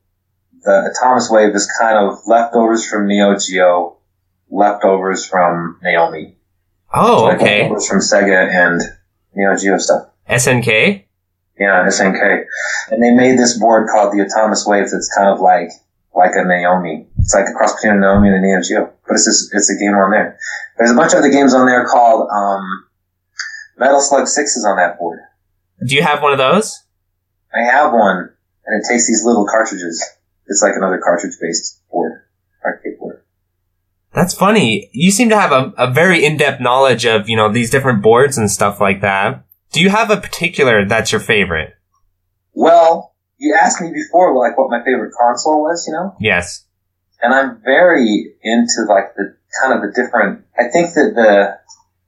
[0.64, 3.98] the Atomiswave is kind of leftovers from Neo Geo,
[4.50, 6.36] leftovers from Naomi.
[6.94, 7.64] Oh, okay.
[7.64, 8.82] Leftovers from Sega and
[9.34, 10.10] Neo Geo stuff.
[10.30, 11.04] SNK.
[11.60, 12.46] Yeah, SNK.
[12.92, 15.70] And they made this board called the Atomiswave that's kind of like
[16.14, 17.08] like a Naomi.
[17.20, 18.94] It's like a cross between a Naomi and a Neo Geo.
[19.08, 20.38] But it's just, it's a game on there.
[20.78, 22.86] There's a bunch of other games on there called um,
[23.78, 25.20] Metal Slug 6 is on that board.
[25.86, 26.84] Do you have one of those?
[27.54, 28.30] I have one,
[28.66, 30.04] and it takes these little cartridges.
[30.48, 32.24] It's like another cartridge-based board,
[32.64, 33.24] arcade board.
[34.14, 34.90] That's funny.
[34.92, 38.38] You seem to have a, a very in-depth knowledge of, you know, these different boards
[38.38, 39.46] and stuff like that.
[39.72, 41.76] Do you have a particular that's your favorite?
[42.54, 46.16] Well, you asked me before, like, what my favorite console was, you know?
[46.20, 46.66] Yes.
[47.22, 51.58] And I'm very into, like, the kind of the different, I think that the,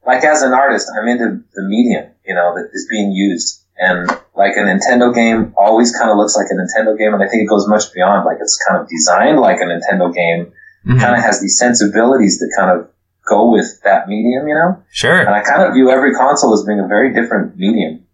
[0.06, 3.63] like, as an artist, I'm into the medium, you know, that is being used.
[3.78, 7.28] And, like, a Nintendo game always kind of looks like a Nintendo game, and I
[7.28, 10.52] think it goes much beyond, like, it's kind of designed like a Nintendo game,
[10.86, 11.00] Mhm.
[11.00, 12.88] kind of has these sensibilities that kind of
[13.28, 14.78] go with that medium, you know?
[14.92, 15.18] Sure.
[15.20, 18.06] And I kind of view every console as being a very different medium.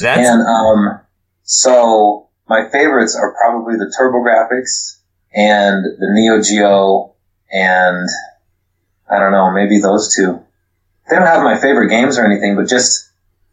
[0.00, 1.00] That's And um,
[1.42, 4.98] so my favorites are probably the TurboGrafx
[5.34, 7.14] and the Neo Geo,
[7.50, 8.06] and
[9.10, 10.40] I don't know, maybe those two.
[11.08, 13.07] They don't have my favorite games or anything, but just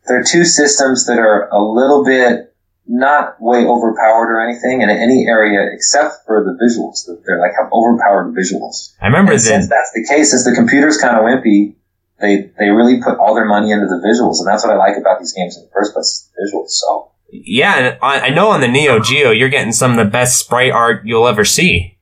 [0.07, 2.53] they're two systems that are a little bit
[2.87, 7.05] not way overpowered or anything in any area except for the visuals.
[7.25, 8.93] They're like have overpowered visuals.
[9.01, 11.75] I remember And since that's the case, since the computer's kind of wimpy,
[12.19, 14.97] they they really put all their money into the visuals, and that's what I like
[14.97, 16.69] about these games in the first place, the visuals.
[16.69, 20.05] So yeah, and I, I know on the Neo Geo you're getting some of the
[20.05, 21.97] best sprite art you'll ever see.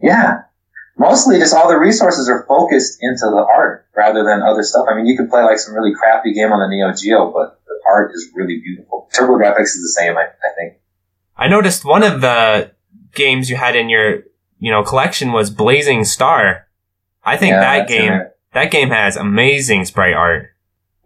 [0.00, 0.42] yeah,
[0.98, 4.86] mostly just all the resources are focused into the art rather than other stuff.
[4.90, 7.60] I mean, you could play like some really crappy game on the Neo Geo, but
[7.66, 9.08] the art is really beautiful.
[9.14, 10.78] TurboGrafx is the same, I, I think.
[11.36, 12.72] I noticed one of the
[13.14, 14.24] games you had in your
[14.58, 16.66] you know collection was Blazing Star.
[17.24, 18.20] I think Yeah, that game
[18.52, 20.50] that game has amazing sprite art.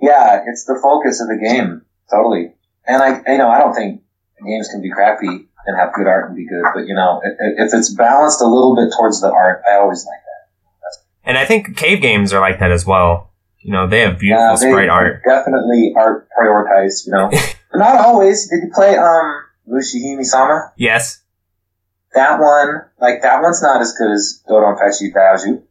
[0.01, 2.55] Yeah, it's the focus of the game, totally.
[2.87, 4.03] And I, you know, I don't think
[4.45, 7.73] games can be crappy and have good art and be good, but you know, if
[7.73, 11.29] it's balanced a little bit towards the art, I always like that.
[11.29, 13.31] And I think cave games are like that as well.
[13.61, 15.23] You know, they have beautiful Yeah, they sprite art.
[15.25, 17.31] Definitely art prioritized, you know.
[17.31, 18.49] but not always.
[18.49, 20.73] Did you play um Mushihime Sama?
[20.77, 21.23] Yes.
[22.15, 25.63] That one, like that one's not as good as Dodon Pachi Daiju.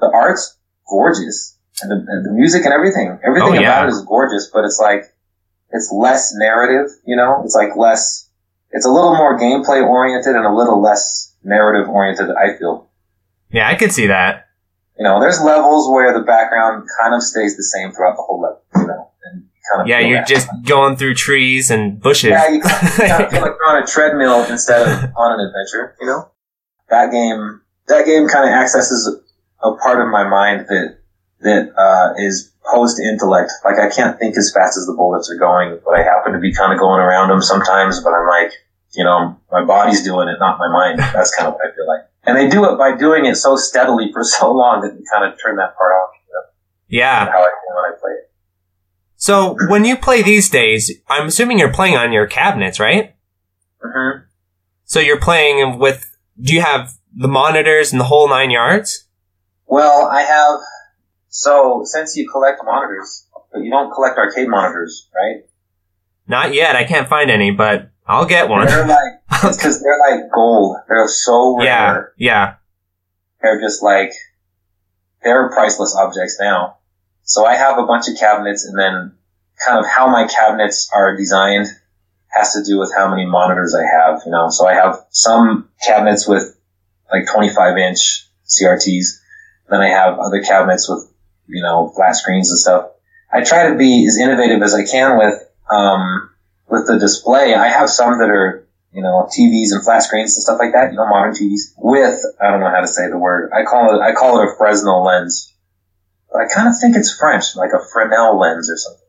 [0.00, 0.56] The art's
[0.88, 1.58] gorgeous.
[1.82, 3.18] And the, and the music and everything.
[3.26, 3.78] Everything Oh, yeah.
[3.80, 5.12] about it is gorgeous, but it's like
[5.72, 7.42] it's less narrative, you know?
[7.44, 8.23] It's like less
[8.74, 12.28] it's a little more gameplay oriented and a little less narrative oriented.
[12.30, 12.90] I feel.
[13.52, 14.48] Yeah, I could see that.
[14.98, 18.42] You know, there's levels where the background kind of stays the same throughout the whole
[18.42, 18.62] level.
[18.76, 20.26] You know, and kind of yeah, you're that.
[20.26, 22.30] just going through trees and bushes.
[22.30, 25.96] Yeah, you kind of feel like you're on a treadmill instead of on an adventure.
[26.00, 26.30] You know,
[26.90, 29.20] that game that game kind of accesses
[29.62, 30.98] a part of my mind that
[31.40, 33.52] that uh, is post intellect.
[33.64, 36.40] Like I can't think as fast as the bullets are going, but I happen to
[36.40, 38.02] be kind of going around them sometimes.
[38.02, 38.52] But I'm like,
[38.94, 40.98] you know, my body's doing it, not my mind.
[41.14, 42.00] That's kind of what I feel like.
[42.24, 45.30] And they do it by doing it so steadily for so long that you kind
[45.30, 46.10] of turn that part off.
[46.26, 46.42] You know?
[46.88, 47.26] Yeah.
[47.26, 48.30] How I feel when I play it.
[49.16, 53.14] So when you play these days, I'm assuming you're playing on your cabinets, right?
[53.84, 54.24] Mm-hmm.
[54.84, 56.10] So you're playing with.
[56.40, 59.06] Do you have the monitors and the whole nine yards?
[59.66, 60.60] Well, I have.
[61.28, 65.44] So since you collect monitors, but you don't collect arcade monitors, right?
[66.26, 66.76] Not yet.
[66.76, 68.66] I can't find any, but I'll get one.
[68.66, 69.12] They're like
[69.42, 70.76] because they're like gold.
[70.88, 71.66] They're so rare.
[71.66, 72.54] Yeah, yeah.
[73.42, 74.12] They're just like
[75.22, 76.78] they're priceless objects now.
[77.22, 79.14] So I have a bunch of cabinets, and then
[79.64, 81.66] kind of how my cabinets are designed
[82.28, 84.22] has to do with how many monitors I have.
[84.26, 86.56] You know, so I have some cabinets with
[87.10, 89.20] like 25 inch CRTs.
[89.70, 91.10] Then I have other cabinets with
[91.46, 92.90] you know flat screens and stuff.
[93.32, 95.34] I try to be as innovative as I can with
[95.70, 96.30] um,
[96.74, 100.42] with the display, I have some that are, you know, TVs and flat screens and
[100.42, 103.18] stuff like that, you know, modern TVs with, I don't know how to say the
[103.18, 103.50] word.
[103.54, 105.52] I call it, I call it a Fresnel lens.
[106.30, 109.00] But I kind of think it's French, like a Fresnel lens or something.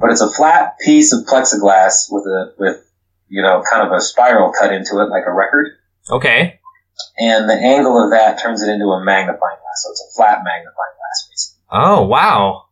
[0.00, 2.82] But it's a flat piece of plexiglass with a, with,
[3.28, 5.68] you know, kind of a spiral cut into it like a record.
[6.10, 6.60] Okay.
[7.18, 9.84] And the angle of that turns it into a magnifying glass.
[9.84, 11.62] So it's a flat magnifying glass, basically.
[11.70, 12.64] Oh, wow.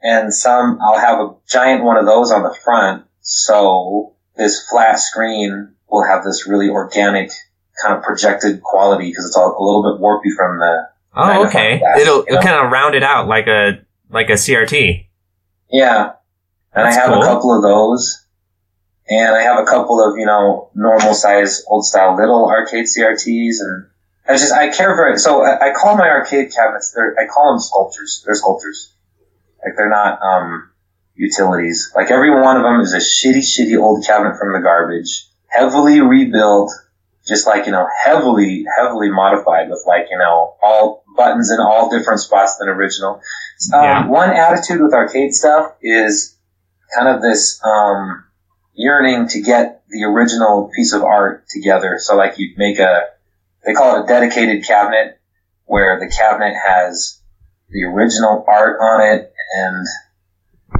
[0.00, 4.98] And some, I'll have a giant one of those on the front so this flat
[4.98, 7.30] screen will have this really organic
[7.82, 10.88] kind of projected quality because it's all a little bit warpy from the.
[11.14, 11.78] Oh, okay.
[11.78, 15.08] Glass, it'll it'll kind of round it out like a like a CRT.
[15.70, 16.12] Yeah,
[16.72, 17.22] and That's I have cool.
[17.22, 18.24] a couple of those,
[19.10, 23.56] and I have a couple of you know normal size old style little arcade CRTs,
[23.60, 23.88] and
[24.26, 27.52] I just I care very so I, I call my arcade cabinets they're I call
[27.52, 28.22] them sculptures.
[28.24, 28.94] They're sculptures,
[29.62, 30.70] like they're not um
[31.18, 31.92] utilities.
[31.94, 36.00] Like every one of them is a shitty, shitty old cabinet from the garbage, heavily
[36.00, 36.70] rebuilt,
[37.26, 41.90] just like, you know, heavily, heavily modified with like, you know, all buttons in all
[41.90, 43.20] different spots than original.
[43.74, 44.08] Um.
[44.08, 46.36] One attitude with arcade stuff is
[46.96, 48.24] kind of this, um,
[48.74, 51.96] yearning to get the original piece of art together.
[51.98, 53.08] So like you make a,
[53.66, 55.18] they call it a dedicated cabinet
[55.64, 57.20] where the cabinet has
[57.70, 59.86] the original art on it and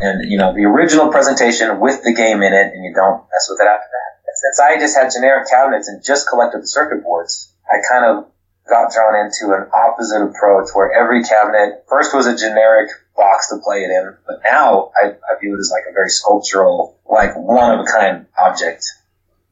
[0.00, 3.48] and you know the original presentation with the game in it, and you don't mess
[3.50, 4.34] with it after that.
[4.34, 8.30] Since I just had generic cabinets and just collected the circuit boards, I kind of
[8.68, 13.58] got drawn into an opposite approach where every cabinet first was a generic box to
[13.58, 17.34] play it in, but now I, I view it as like a very sculptural, like
[17.36, 18.84] one of a kind object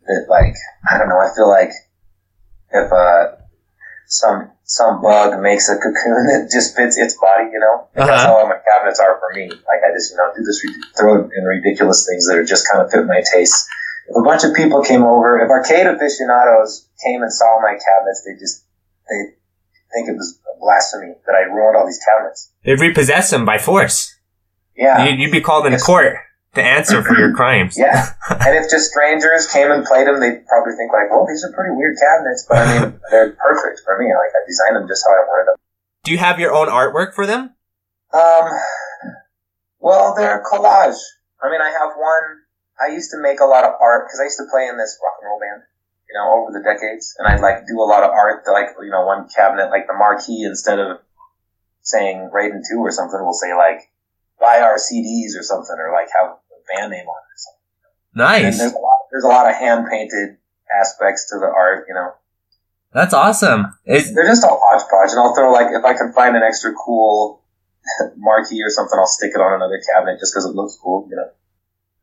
[0.07, 0.55] that like
[0.89, 1.19] I don't know.
[1.19, 1.73] I feel like
[2.71, 3.37] if uh,
[4.07, 7.89] some some bug makes a cocoon that just fits its body, you know.
[7.97, 8.07] Uh-huh.
[8.07, 9.49] That's how my cabinets are for me.
[9.49, 10.61] Like I just, you know, do this,
[10.99, 13.67] throw in ridiculous things that are just kind of fit my taste.
[14.09, 18.23] If a bunch of people came over, if arcade aficionados came and saw my cabinets,
[18.27, 18.65] they just,
[19.09, 19.35] they
[19.95, 22.51] think it was blasphemy that I ruined all these cabinets.
[22.65, 24.15] They'd repossess them by force.
[24.77, 25.07] Yeah.
[25.07, 26.19] You'd, you'd be called in court
[26.57, 27.79] to answer for your crimes.
[27.87, 28.13] Yeah.
[28.29, 31.53] and if just strangers came and played them, they'd probably think like, well, these are
[31.53, 34.11] pretty weird cabinets, but I mean, they're perfect for me.
[34.11, 35.57] Like I designed them just how I wanted them.
[36.05, 37.55] Do you have your own artwork for them?
[38.13, 38.47] Um,
[39.79, 40.99] well, they're collage.
[41.43, 42.27] I mean, I have one.
[42.81, 44.99] I used to make a lot of art because I used to play in this
[45.03, 45.63] rock and roll band,
[46.09, 48.45] you know, over the decades, and I'd like do a lot of art.
[48.51, 50.99] Like, you know, one cabinet, like the marquee, instead of
[51.83, 53.91] saying Raiden Two or something, will say like
[54.41, 56.37] buy our CDs or something, or like have
[56.69, 57.37] band name on it.
[58.17, 58.59] Nice.
[58.59, 58.99] there's a lot.
[59.13, 60.39] There's a lot of hand painted
[60.73, 61.85] aspects to the art.
[61.87, 62.13] You know.
[62.93, 63.77] That's awesome.
[63.85, 66.73] It's, They're just all hodgepodge, and I'll throw like if I can find an extra
[66.73, 67.43] cool
[68.17, 71.07] marquee or something, I'll stick it on another cabinet just because it looks cool.
[71.11, 71.29] You know.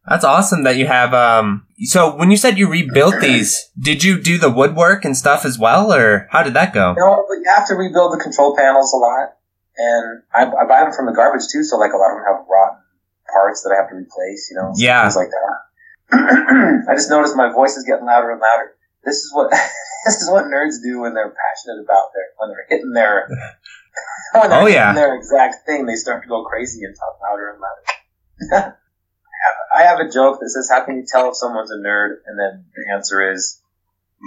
[0.07, 1.15] That's awesome that you have.
[1.15, 5.45] Um, so when you said you rebuilt these, did you do the woodwork and stuff
[5.45, 6.91] as well, or how did that go?
[6.91, 9.37] You know, you have to rebuild the control panels a lot,
[9.77, 11.63] and I, I buy them from the garbage too.
[11.63, 12.82] So like a lot of them have rotten
[13.33, 15.03] parts that I have to replace, you know, yeah.
[15.03, 15.55] things like that.
[16.89, 18.75] I just noticed my voice is getting louder and louder.
[19.03, 19.49] This is what
[20.05, 23.27] this is what nerds do when they're passionate about their when they're hitting their
[24.33, 24.93] when they're oh, yeah.
[24.93, 25.85] their exact thing.
[25.85, 27.83] They start to go crazy and talk louder and louder.
[28.53, 28.73] I, have,
[29.75, 32.17] I I have a joke that says, "How can you tell if someone's a nerd?"
[32.25, 33.61] And then the answer is,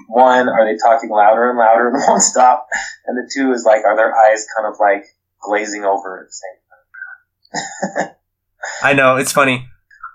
[0.09, 2.69] one, are they talking louder and louder and won't stop?
[3.07, 5.05] And the two is like, are their eyes kind of like
[5.41, 8.17] glazing over at the same time?
[8.83, 9.69] I know it's funny.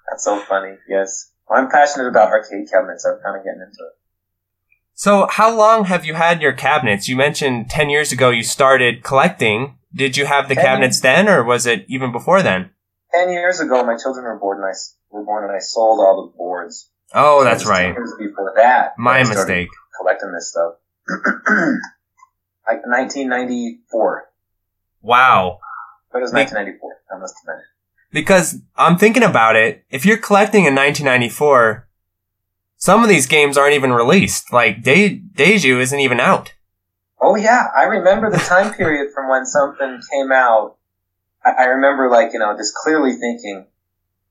[0.09, 0.75] That's so funny.
[0.89, 3.05] Yes, well, I'm passionate about arcade cabinets.
[3.05, 3.97] I'm kind of getting into it.
[4.93, 7.07] So, how long have you had your cabinets?
[7.07, 9.77] You mentioned 10 years ago you started collecting.
[9.93, 12.69] Did you have the 10 cabinets then, or was it even before then?
[13.13, 14.73] Ten years ago, my children were born, and I
[15.09, 16.89] were born, and I sold all the boards.
[17.13, 17.87] Oh, that's right.
[17.87, 19.67] 10 years before that, My mistake.
[19.99, 20.75] Collecting this stuff.
[22.67, 24.29] like 1994.
[25.01, 25.59] Wow.
[26.11, 27.01] But it was 1994.
[27.11, 27.63] I must have been.
[28.11, 29.85] Because I'm thinking about it.
[29.89, 31.87] If you're collecting in 1994,
[32.77, 34.51] some of these games aren't even released.
[34.51, 36.53] Like, De- Deju isn't even out.
[37.21, 40.77] Oh yeah, I remember the time period from when something came out.
[41.45, 43.65] I, I remember like, you know, just clearly thinking,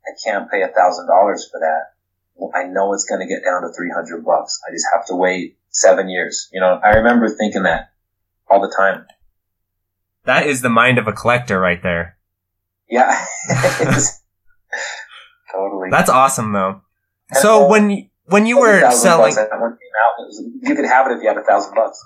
[0.05, 1.95] I can't pay a thousand dollars for that.
[2.35, 4.61] Well, I know it's going to get down to 300 bucks.
[4.67, 6.49] I just have to wait seven years.
[6.53, 7.93] You know, I remember thinking that
[8.49, 9.07] all the time.
[10.25, 12.17] That is the mind of a collector right there.
[12.91, 13.25] Yeah.
[15.53, 15.91] Totally.
[15.91, 16.83] That's awesome though.
[17.31, 19.95] And So all- when you, when you It was a were selling, that one came
[19.99, 20.23] out.
[20.23, 22.05] It was, you could have it if you had a thousand bucks.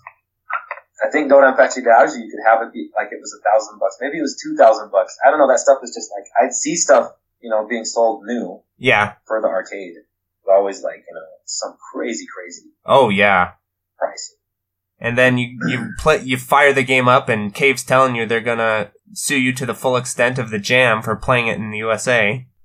[1.04, 3.98] I think DoDonPachi DaiOuJou, you could have it be, like it was a thousand bucks.
[4.00, 5.18] Maybe it was two thousand bucks.
[5.26, 5.48] I don't know.
[5.48, 9.14] That stuff was just like I'd see stuff, you know, being sold new yeah.
[9.26, 9.94] for the arcade.
[10.50, 13.52] Always like you know some crazy, crazy Oh yeah.
[13.98, 14.34] price.
[14.98, 18.40] And then you, you play, you fire the game up and Cave's telling you they're
[18.40, 21.78] gonna sue you to the full extent of the jam for playing it in the
[21.78, 22.46] USA.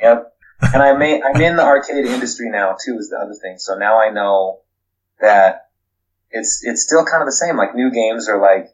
[0.00, 0.34] Yep.
[0.74, 2.98] and I may, I'm in the arcade industry now too.
[2.98, 3.56] Is the other thing.
[3.58, 4.60] So now I know
[5.20, 5.68] that
[6.30, 7.56] it's it's still kind of the same.
[7.56, 8.68] Like new games are like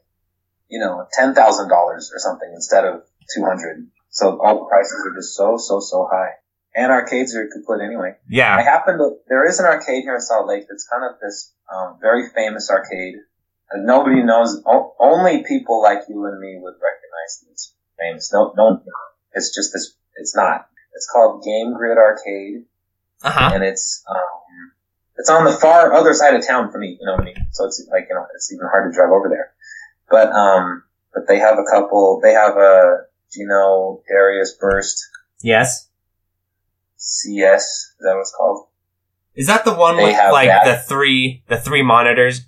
[0.68, 3.02] you know ten thousand dollars or something instead of
[3.34, 3.86] two hundred.
[4.08, 6.32] So all the prices are just so so so high.
[6.74, 8.14] And arcades are complete anyway.
[8.28, 8.56] Yeah.
[8.56, 11.52] I happen to there is an arcade here in Salt Lake that's kind of this
[11.74, 13.14] um, very famous arcade.
[13.72, 14.60] And nobody knows.
[14.66, 18.30] O- only people like you and me would recognize these names.
[18.30, 18.32] famous.
[18.32, 18.82] No, no,
[19.32, 19.94] it's just this.
[20.16, 20.66] It's not.
[20.94, 22.64] It's called Game Grid Arcade,
[23.22, 23.50] Uh huh.
[23.54, 24.72] and it's um,
[25.16, 26.98] it's on the far other side of town for me.
[27.00, 27.36] You know what I mean?
[27.52, 29.52] So it's like you know it's even hard to drive over there.
[30.10, 30.82] But um,
[31.14, 32.18] but they have a couple.
[32.20, 35.00] They have a do you know Darius Burst
[35.42, 35.88] Yes.
[36.96, 37.62] CS?
[37.62, 38.66] Is that what it's called?
[39.34, 40.64] Is that the one They with like that.
[40.64, 42.42] the three the three monitors?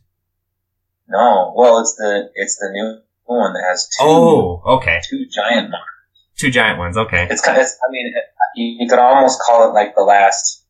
[1.08, 1.52] No.
[1.56, 5.00] Well, it's the it's the new one that has two Oh, okay.
[5.08, 5.88] two giant monitors.
[6.36, 6.96] Two giant ones.
[6.96, 7.28] Okay.
[7.30, 7.62] It's kind of.
[7.62, 8.24] It's, I mean, it,
[8.56, 10.64] you could almost call it like the last.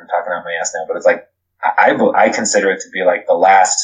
[0.00, 1.28] I'm talking out my ass now, but it's like
[1.62, 3.78] I, I I consider it to be like the last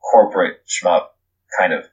[0.00, 1.06] corporate shmup
[1.58, 1.84] kind of.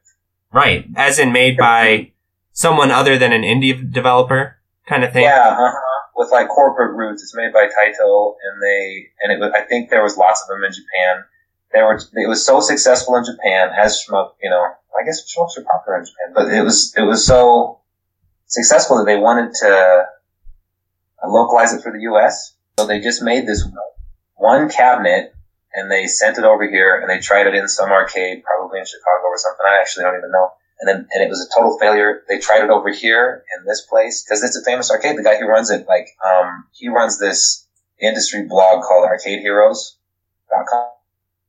[0.53, 0.85] Right.
[0.95, 2.11] As in made by
[2.51, 5.23] someone other than an indie developer kind of thing.
[5.23, 5.77] Yeah, uh-huh.
[6.21, 7.23] With like corporate roots.
[7.23, 9.51] It's made by Taito, and they and it was.
[9.55, 11.25] I think there was lots of them in Japan.
[11.73, 11.95] They were.
[11.97, 14.33] It was so successful in Japan as shmup.
[14.41, 17.79] You know, I guess shmups are popular in Japan, but it was it was so
[18.45, 20.05] successful that they wanted to
[21.25, 22.53] localize it for the U.S.
[22.77, 23.67] So they just made this
[24.35, 25.33] one cabinet.
[25.73, 28.85] And they sent it over here, and they tried it in some arcade, probably in
[28.85, 29.65] Chicago or something.
[29.65, 30.51] I actually don't even know.
[30.81, 32.23] And then, and it was a total failure.
[32.27, 35.15] They tried it over here in this place because it's a famous arcade.
[35.15, 37.67] The guy who runs it, like, um, he runs this
[38.01, 40.89] industry blog called ArcadeHeroes.com,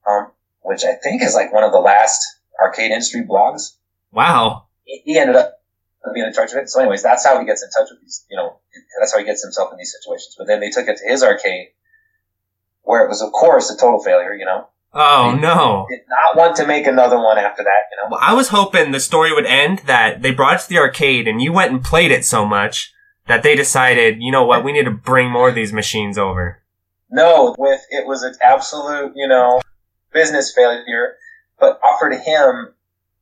[0.07, 2.23] um, which I think is like one of the last
[2.61, 3.75] arcade industry blogs.
[4.13, 4.67] Wow.
[4.85, 5.63] He, he ended up
[6.13, 6.69] being in charge of it.
[6.69, 8.27] So, anyways, that's how he gets in touch with these.
[8.31, 8.59] You know,
[9.01, 10.35] that's how he gets himself in these situations.
[10.37, 11.69] But then they took it to his arcade,
[12.83, 14.35] where it was, of course, a total failure.
[14.35, 15.87] You know, Oh no.
[15.89, 17.83] did not want to make another one after that.
[17.91, 18.09] You know.
[18.11, 21.27] Well, I was hoping the story would end that they brought it to the arcade
[21.27, 22.93] and you went and played it so much
[23.27, 26.61] that they decided, you know what, we need to bring more of these machines over.
[27.11, 29.61] No, with it was an absolute, you know,
[30.13, 31.15] business failure.
[31.59, 32.75] But offered him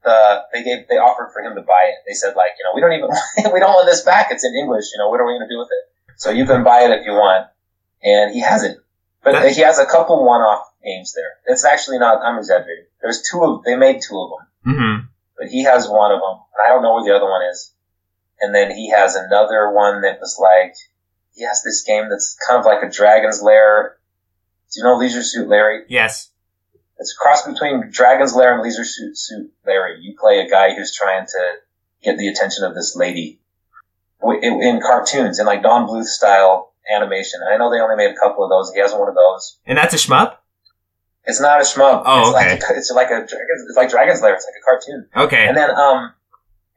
[0.03, 1.97] the they gave they offered for him to buy it.
[2.09, 3.11] They said like, you know, we don't even
[3.53, 4.29] we don't want this back.
[4.31, 4.87] It's in English.
[4.93, 6.15] You know, what are we going to do with it?
[6.17, 7.49] So you can buy it if you want.
[8.03, 8.79] And he hasn't.
[9.23, 11.33] But That- he has a couple one-off games there.
[11.47, 12.23] It's actually not.
[12.23, 12.87] I'm exaggerating.
[13.03, 13.65] There's two of.
[13.65, 15.07] They made two of them, Mm-hmm.
[15.39, 16.37] but he has one of them.
[16.55, 17.73] And I don't know where the other one is.
[18.41, 20.75] And then he has another one that was like
[21.35, 23.97] he has this game that's kind of like a Dragon's Lair.
[24.73, 25.83] Do you know Leisure Suit Larry?
[25.89, 26.31] Yes.
[26.99, 30.01] It's a cross between Dragon's Lair and Leisure Suit, Suit Larry.
[30.01, 31.53] You play a guy who's trying to
[32.03, 33.41] get the attention of this lady
[34.23, 37.41] in, in cartoons, in like Don Bluth style animation.
[37.51, 38.73] I know they only made a couple of those.
[38.75, 39.59] He has one of those.
[39.67, 40.37] And that's a shmup?
[41.25, 42.03] It's not a shmup.
[42.07, 42.51] Oh, it's okay.
[42.53, 43.57] Like a, it's like a dragon.
[43.69, 44.35] It's like Dragon's Lair.
[44.35, 45.09] It's like a cartoon.
[45.27, 45.49] Okay.
[45.49, 46.13] And then um,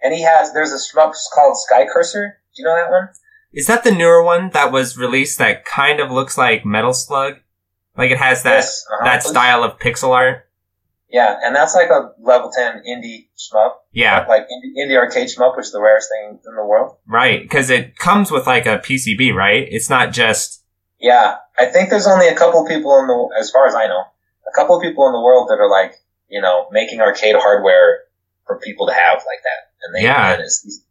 [0.01, 2.37] and he has there's a shmup called Sky Cursor.
[2.55, 3.09] Do you know that one?
[3.53, 7.35] Is that the newer one that was released that kind of looks like Metal Slug?
[7.97, 9.05] Like it has that Yes, uh-huh.
[9.05, 10.47] that style of pixel art.
[11.09, 13.73] Yeah, and that's like a level 10 indie shmup.
[13.91, 16.97] Yeah, Like indie, indie arcade shmup, which is the rarest thing in the world.
[17.07, 17.39] right.
[17.43, 19.67] Because it comes with like a PCB, right?
[19.69, 20.63] It's not just
[20.99, 24.05] Yeah, I think there's only a couple people in the, as far as I know,
[24.55, 25.95] couple of people in the world that are like,
[26.29, 28.01] you know, making arcade hardware
[28.47, 29.71] for people to have like that.
[29.83, 30.33] And they, Yeah.
[30.33, 30.83] and it's these,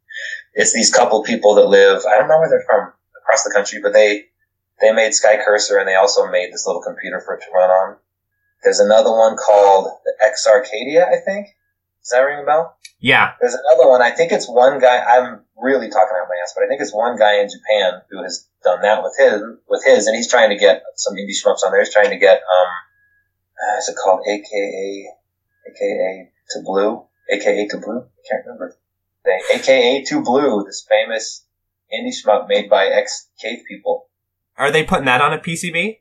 [0.54, 3.80] it's these couple people that live, I don't know where they're from across the country,
[3.82, 4.26] but they,
[4.80, 7.70] they made Sky Cursor and they also made this little computer for it to run
[7.70, 7.96] on.
[8.62, 11.48] There's another one called the X Arcadia, I think.
[12.02, 12.76] Does that ring a bell?
[13.00, 14.02] yeah, There's another one.
[14.02, 14.98] I think it's one guy.
[14.98, 18.22] I'm really talking out my ass, but I think it's one guy in Japan who
[18.22, 21.64] has done that with his, with his, and he's trying to get some indie shmups
[21.66, 21.80] on there.
[21.80, 22.68] He's trying to get, um,
[23.62, 25.06] uh, is it called AKA,
[25.68, 27.04] AKA to Blue?
[27.30, 27.98] AKA to Blue?
[28.00, 28.76] I can't remember.
[29.24, 31.44] They, AKA to Blue, this famous
[31.92, 34.08] indie shmup made by ex cave people.
[34.56, 35.98] Are they putting that on a PCB?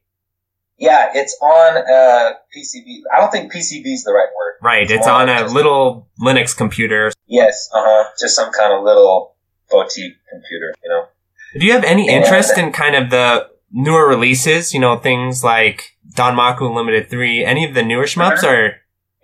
[0.77, 3.01] Yeah, it's on, a PCB.
[3.15, 4.53] I don't think PCB is the right word.
[4.63, 4.89] Right.
[4.89, 7.11] It's Well, on a just- little Linux computer.
[7.27, 8.09] Yes, uh huh.
[8.19, 9.35] Just some kind of little
[9.69, 11.05] boutique computer, you know?
[11.59, 14.73] Do you have any interest in kind of the newer releases?
[14.73, 18.47] You know, things like Danmaku Unlimited 3, any of the newer shmups Uh-huh.
[18.51, 18.75] or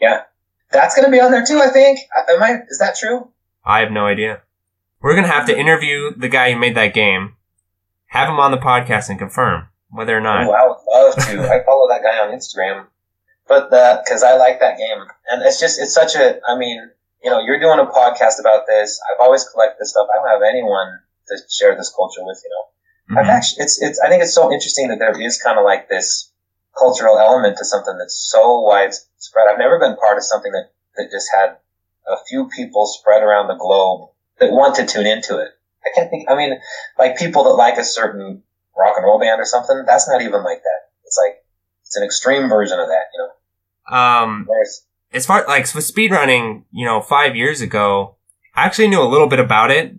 [0.01, 0.21] Yeah.
[0.71, 1.99] That's gonna be on there too, I think.
[2.17, 3.29] Uh, Am I, is that true?
[3.65, 4.41] I have no idea.
[5.01, 7.35] We're going to have to interview the guy who made that game,
[8.07, 10.47] have him on the podcast and confirm whether or not.
[10.47, 11.53] Oh, I would love to.
[11.53, 12.87] I follow that guy on Instagram.
[13.47, 15.05] But the, cause I like that game.
[15.29, 16.89] And it's just, it's such a, I mean,
[17.23, 18.99] you know, you're doing a podcast about this.
[19.11, 20.07] I've always collected this stuff.
[20.11, 22.65] I don't have anyone to share this culture with, you know.
[23.09, 23.29] I've Mhm.
[23.29, 26.31] actually, it's, it's, I think it's so interesting that there is kind of like this
[26.77, 29.47] cultural element to something that's so widespread.
[29.49, 31.57] I've never been part of something that, that just had
[32.07, 35.49] a few people spread around the globe that want to tune into it.
[35.85, 36.59] I can't think, I mean,
[36.99, 38.43] like people that like a certain
[38.77, 40.89] rock and roll band or something, that's not even like that.
[41.05, 41.43] It's like,
[41.83, 43.97] it's an extreme version of that, you know.
[43.97, 44.83] Um, Whereas,
[45.13, 48.15] as far like with speedrunning, you know, five years ago,
[48.53, 49.95] I actually knew a little bit about it,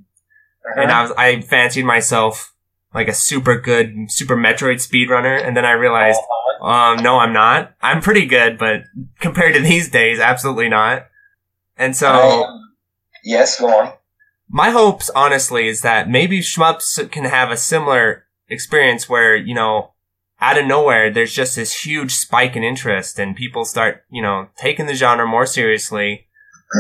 [0.77, 2.55] and I was I fancied myself
[2.99, 6.67] like a super good Super Metroid speedrunner, and then I realized, Uh-huh.
[6.67, 7.75] um, no, I'm not.
[7.81, 8.83] I'm pretty good, but
[9.21, 11.07] compared to these days, absolutely not.
[11.77, 12.09] And so.
[12.45, 12.75] Um,
[13.23, 13.93] yes, go on.
[14.49, 19.93] my hopes, honestly, is that maybe shmups can have a similar experience where, you know,
[20.41, 24.49] out of nowhere, there's just this huge spike in interest and people start, you know,
[24.57, 26.27] taking the genre more seriously.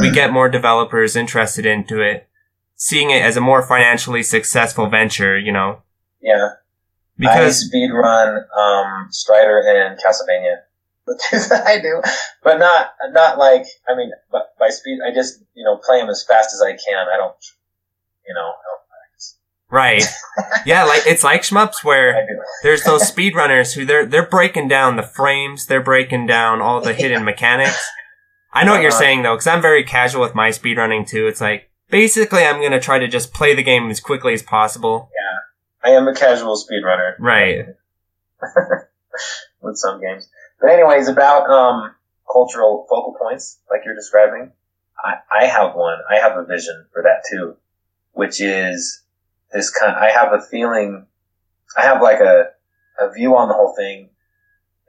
[0.00, 2.28] We get more developers interested into it,
[2.76, 5.82] seeing it as a more financially successful venture, you know,
[6.20, 6.48] Yeah.
[7.16, 10.56] because, I speed run um, Strider and Castlevania.
[11.66, 12.02] I do,
[12.42, 16.10] but not not like I mean, but by speed, I just you know play them
[16.10, 17.08] as fast as I can.
[17.08, 17.34] I don't,
[18.26, 19.36] you know, I don't practice.
[19.70, 20.04] right.
[20.66, 22.26] Yeah, like, it's like shmups where
[22.62, 26.92] there's those speedrunners who they're they're breaking down the frames, they're breaking down all the
[26.92, 27.88] hidden mechanics.
[28.52, 28.98] I know what you're Uh-huh.
[29.00, 31.26] saying though, because I'm very casual with my speedrunning too.
[31.26, 35.08] It's like basically I'm gonna try to just play the game as quickly as possible.
[35.82, 37.66] I am a casual speedrunner Right.
[39.60, 40.28] with some games,
[40.60, 41.94] but anyways, about um
[42.30, 44.52] cultural focal points like you're describing,
[45.02, 45.98] I I have one.
[46.10, 47.56] I have a vision for that too,
[48.12, 49.02] which is
[49.52, 49.96] this kind.
[49.96, 51.06] I have a feeling.
[51.76, 52.50] I have like a
[53.00, 54.10] a view on the whole thing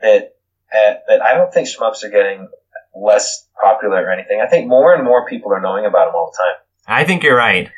[0.02, 0.36] that
[0.74, 2.48] uh, that I don't think shmups are getting
[2.96, 4.42] less popular or anything.
[4.42, 6.56] I think more and more people are knowing about them all the time.
[7.02, 7.70] I think you're right.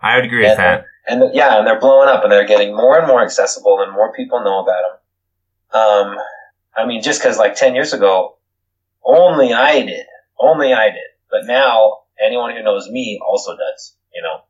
[0.00, 0.76] I would agree with Yeah.
[0.76, 0.84] that.
[1.10, 4.12] And yeah, and they're blowing up and they're getting more and more accessible and more
[4.12, 4.82] people know about
[5.72, 5.80] them.
[5.80, 6.18] Um,
[6.76, 8.36] I mean, just cause like 10 years ago,
[9.04, 10.06] only I did,
[10.38, 11.10] only I did.
[11.30, 14.42] But now anyone who knows me also does, you know?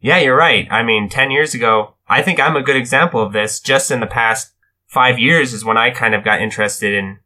[0.00, 0.68] Yeah, you're right.
[0.70, 3.58] I mean, 10 years ago, I think I'm a good example of this.
[3.58, 4.52] Just in the past
[4.86, 7.20] five years is when I kind of got interested in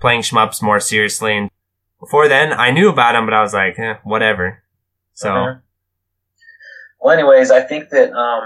[0.00, 1.36] playing shmups more seriously.
[1.36, 1.50] And
[2.00, 4.62] before then, I knew about them, but I was like, eh, whatever.
[5.12, 5.62] So, Mhm.
[7.00, 8.42] Well, anyways, I think that, um,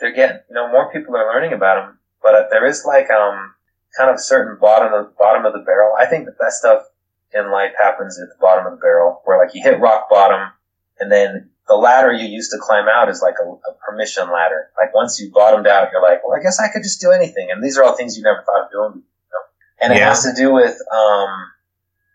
[0.00, 3.54] they're getting, you know, more people are learning about them, but there is like, um,
[3.96, 5.94] kind of certain bottom of, bottom of the barrel.
[5.98, 6.82] I think the best stuff
[7.34, 10.50] in life happens at the bottom of the barrel, where like you hit rock bottom,
[10.98, 14.68] and then the ladder you used to climb out is like a, a permission ladder.
[14.78, 17.48] Like once you bottomed out, you're like, well, I guess I could just do anything.
[17.50, 18.94] And these are all things you never thought of doing.
[18.96, 19.44] You know?
[19.80, 20.08] And it Yeah.
[20.08, 21.30] has to do with um,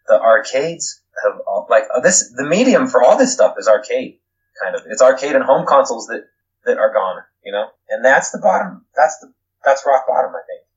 [0.08, 2.32] the arcades have all, like uh, this.
[2.36, 4.20] The medium for all this stuff is arcade,
[4.62, 4.84] kind of.
[4.88, 6.26] It's arcade and home consoles that
[6.66, 7.24] that are gone.
[7.44, 8.86] You know, and that's the bottom.
[8.96, 9.34] That's the
[9.64, 10.68] that's rock bottom, I think.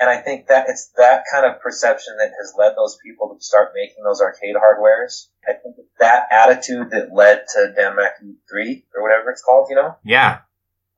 [0.00, 3.40] And I think that it's that kind of perception that has led those people to
[3.40, 5.28] start making those arcade hardwares.
[5.46, 9.96] I think that attitude that led to Danmaku 3 or whatever it's called, you know,
[10.04, 10.38] yeah.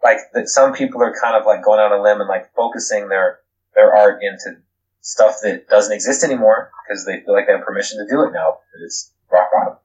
[0.02, 2.54] like that some people are kind of like going out on a limb and like
[2.54, 3.40] focusing their
[3.74, 4.58] their art into
[5.02, 8.32] stuff that doesn't exist anymore because they feel like they have permission to do it
[8.32, 8.58] now.
[8.82, 9.76] It's rock bottom.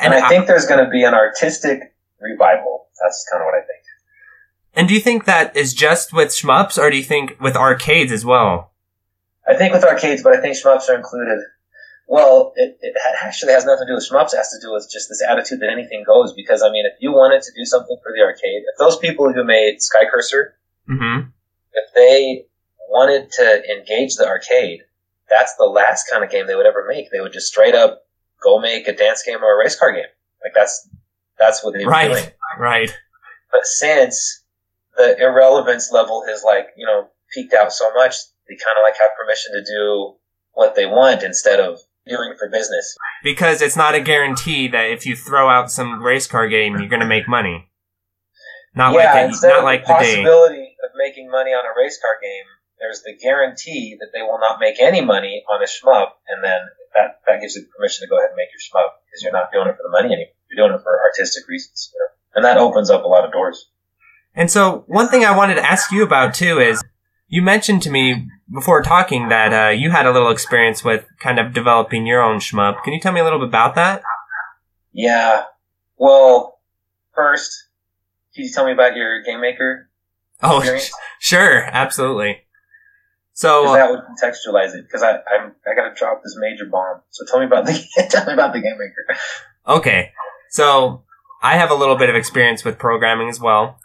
[0.00, 2.86] And, and I, I think there's going to be an artistic revival.
[3.02, 3.82] That's kind of what I think.
[4.74, 8.10] And do you think that is just with shmups, or do you think with arcades
[8.10, 8.72] as well?
[9.46, 11.40] I think with arcades, but I think shmups are included.
[12.08, 14.32] Well, it, it actually has nothing to do with shmups.
[14.32, 16.32] It has to do with just this attitude that anything goes.
[16.32, 19.32] Because I mean, if you wanted to do something for the arcade, if those people
[19.32, 20.54] who made Sky Cursor,
[20.88, 21.28] mm-hmm.
[21.72, 22.46] if they
[22.88, 24.80] wanted to engage the arcade,
[25.28, 27.10] that's the last kind of game they would ever make.
[27.10, 28.06] They would just straight up
[28.42, 30.04] go make a dance game or a race car game.
[30.42, 30.88] Like that's
[31.38, 32.24] that's what they right, doing.
[32.58, 32.90] Right.
[33.50, 34.44] But since
[34.96, 38.16] the irrelevance level has like you know peaked out so much,
[38.48, 40.14] they kind of like have permission to do
[40.52, 42.96] what they want instead of doing for business.
[43.22, 46.88] Because it's not a guarantee that if you throw out some race car game, you're
[46.88, 47.68] going to make money.
[48.74, 52.16] Not yeah, like the, not like the possibility of making money on a race car
[52.22, 52.44] game.
[52.82, 56.58] There's the guarantee that they will not make any money on a shmup, and then
[56.94, 59.52] that that gives you permission to go ahead and make your shmup because you're not
[59.52, 60.34] doing it for the money anymore.
[60.50, 62.10] You're doing it for artistic reasons, you know?
[62.34, 63.70] and that opens up a lot of doors.
[64.34, 66.82] And so, one thing I wanted to ask you about too is
[67.28, 71.38] you mentioned to me before talking that uh, you had a little experience with kind
[71.38, 72.82] of developing your own shmup.
[72.82, 74.02] Can you tell me a little bit about that?
[74.92, 75.44] Yeah.
[75.96, 76.58] Well,
[77.14, 77.68] first,
[78.34, 79.88] can you tell me about your game maker?
[80.42, 82.42] Oh, sh- sure, absolutely.
[83.34, 86.66] So uh, that would contextualize it because I I'm, I got to drop this major
[86.66, 87.00] bomb.
[87.10, 87.72] So tell me about the
[88.10, 89.20] tell me about the game maker.
[89.66, 90.12] Okay,
[90.50, 91.04] so
[91.42, 93.78] I have a little bit of experience with programming as well.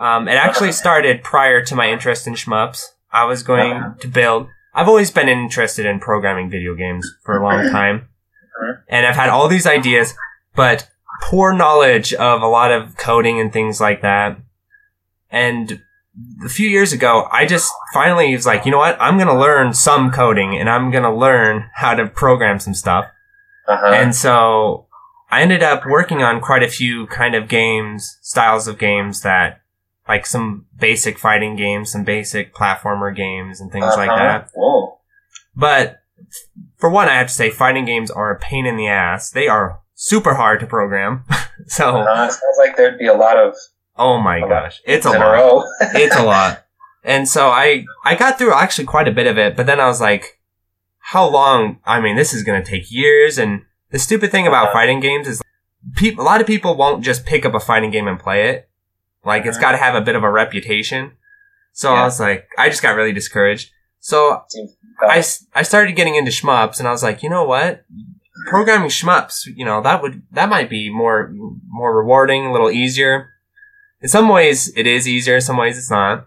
[0.00, 2.86] Um, it actually started prior to my interest in shmups.
[3.12, 3.94] I was going uh-huh.
[4.00, 4.48] to build.
[4.74, 8.08] I've always been interested in programming video games for a long time,
[8.60, 8.74] uh-huh.
[8.88, 10.14] and I've had all these ideas,
[10.54, 10.88] but
[11.22, 14.38] poor knowledge of a lot of coding and things like that.
[15.30, 15.82] And
[16.44, 19.00] a few years ago, I just finally was like, you know what?
[19.00, 22.74] I'm going to learn some coding and I'm going to learn how to program some
[22.74, 23.06] stuff.
[23.66, 23.92] Uh-huh.
[23.94, 24.86] And so
[25.30, 29.60] I ended up working on quite a few kind of games, styles of games that,
[30.08, 33.96] like some basic fighting games, some basic platformer games and things uh-huh.
[33.96, 34.50] like that.
[34.54, 34.98] Whoa.
[35.56, 36.00] But
[36.76, 39.30] for one, I have to say fighting games are a pain in the ass.
[39.30, 41.24] They are super hard to program.
[41.66, 42.00] so.
[42.00, 43.54] Uh, it sounds like there'd be a lot of
[43.96, 45.64] Oh my gosh, it's a lot.
[45.80, 46.58] it's a lot.
[47.04, 49.88] And so I I got through actually quite a bit of it, but then I
[49.88, 50.38] was like,
[51.02, 51.78] how long?
[51.84, 53.38] I mean, this is going to take years.
[53.38, 54.72] And the stupid thing about uh-huh.
[54.72, 55.42] fighting games is,
[55.94, 58.68] pe- a lot of people won't just pick up a fighting game and play it.
[59.24, 59.66] Like it's uh-huh.
[59.66, 61.12] got to have a bit of a reputation.
[61.72, 62.02] So yeah.
[62.02, 63.70] I was like, I just got really discouraged.
[63.98, 64.44] So
[65.00, 65.22] I,
[65.54, 67.84] I started getting into shmups and I was like, you know what?
[68.46, 71.32] Programming shmups, you know, that would, that might be more,
[71.68, 73.31] more rewarding, a little easier.
[74.02, 75.36] In some ways, it is easier.
[75.36, 76.26] In some ways, it's not.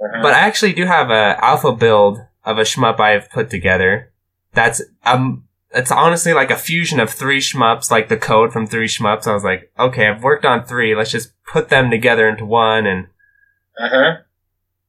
[0.00, 0.22] Uh-huh.
[0.22, 4.12] But I actually do have a alpha build of a shmup I've put together.
[4.52, 8.88] That's um, it's honestly like a fusion of three shmups, like the code from three
[8.88, 9.26] shmups.
[9.26, 10.94] I was like, okay, I've worked on three.
[10.94, 12.86] Let's just put them together into one.
[12.86, 13.06] And
[13.78, 14.18] uh-huh.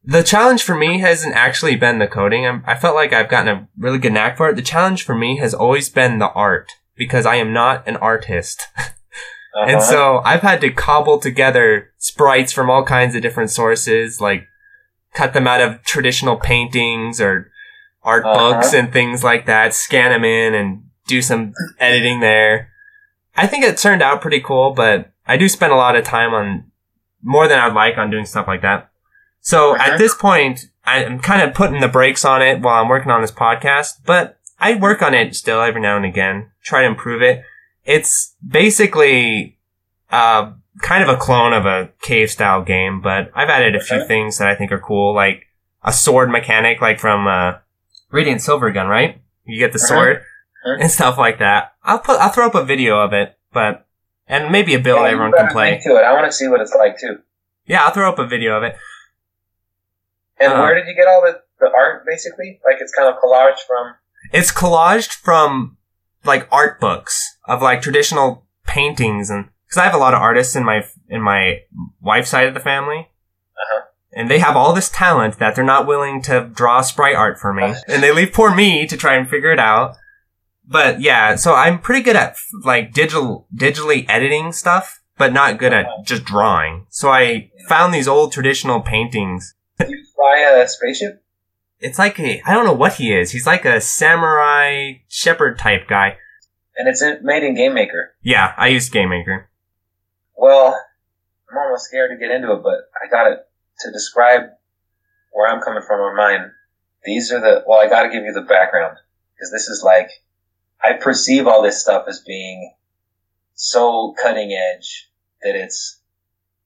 [0.03, 2.45] the challenge for me hasn't actually been the coding.
[2.45, 4.55] I'm, I felt like I've gotten a really good knack for it.
[4.55, 8.67] The challenge for me has always been the art because I am not an artist.
[9.55, 9.71] Uh-huh.
[9.71, 14.47] And so I've had to cobble together sprites from all kinds of different sources, like
[15.13, 17.51] cut them out of traditional paintings or
[18.03, 18.37] art uh-huh.
[18.37, 22.69] books and things like that, scan them in and do some editing there.
[23.35, 26.33] I think it turned out pretty cool, but I do spend a lot of time
[26.33, 26.71] on
[27.21, 28.89] more than I'd like on doing stuff like that.
[29.41, 29.93] So uh-huh.
[29.93, 33.21] at this point, I'm kind of putting the brakes on it while I'm working on
[33.21, 37.21] this podcast, but I work on it still every now and again, try to improve
[37.21, 37.43] it.
[37.87, 39.57] It's basically
[40.11, 44.05] uh, kind of a clone of a cave style game, but I've added a few
[44.05, 45.47] things that I think are cool, like
[45.83, 47.59] a sword mechanic, like from uh,
[48.11, 49.21] Radiant Silvergun, right?
[49.45, 49.87] You get the uh-huh.
[49.87, 50.77] sword uh-huh.
[50.81, 51.73] and stuff like that.
[51.83, 53.87] I'll put I'll throw up a video of it, but
[54.27, 55.79] and maybe a build yeah, everyone can play.
[55.83, 56.03] To it.
[56.03, 57.19] I want to see what it's like too.
[57.65, 58.75] Yeah, I'll throw up a video of it.
[60.39, 62.59] And uh, where did you get all the, the art, basically?
[62.65, 63.95] Like it's kind of collaged from.
[64.33, 65.76] It's collaged from
[66.23, 70.55] like art books of like traditional paintings and because I have a lot of artists
[70.55, 71.61] in my in my
[72.01, 73.81] wife's side of the family, uh-huh.
[74.13, 77.53] and they have all this talent that they're not willing to draw sprite art for
[77.53, 79.95] me, and they leave poor me to try and figure it out.
[80.65, 85.73] But yeah, so I'm pretty good at like digital digitally editing stuff, but not good
[85.73, 86.03] at uh-huh.
[86.05, 86.85] just drawing.
[86.89, 89.53] So I found these old traditional paintings.
[89.85, 91.23] You fly a spaceship?
[91.79, 93.31] It's like a I don't know what he is.
[93.31, 96.17] He's like a samurai shepherd type guy.
[96.75, 98.15] And it's made in Game Maker.
[98.21, 99.49] Yeah, I used Game Maker.
[100.35, 100.79] Well,
[101.49, 103.47] I'm almost scared to get into it, but I got it
[103.79, 104.41] to describe
[105.31, 106.51] where I'm coming from on mine.
[107.03, 108.97] These are the well, I got to give you the background
[109.35, 110.09] because this is like
[110.83, 112.73] I perceive all this stuff as being
[113.53, 115.09] so cutting edge
[115.41, 115.99] that it's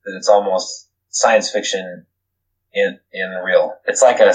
[0.05, 2.05] that it's almost science fiction
[2.74, 3.76] in in real.
[3.86, 4.34] It's like a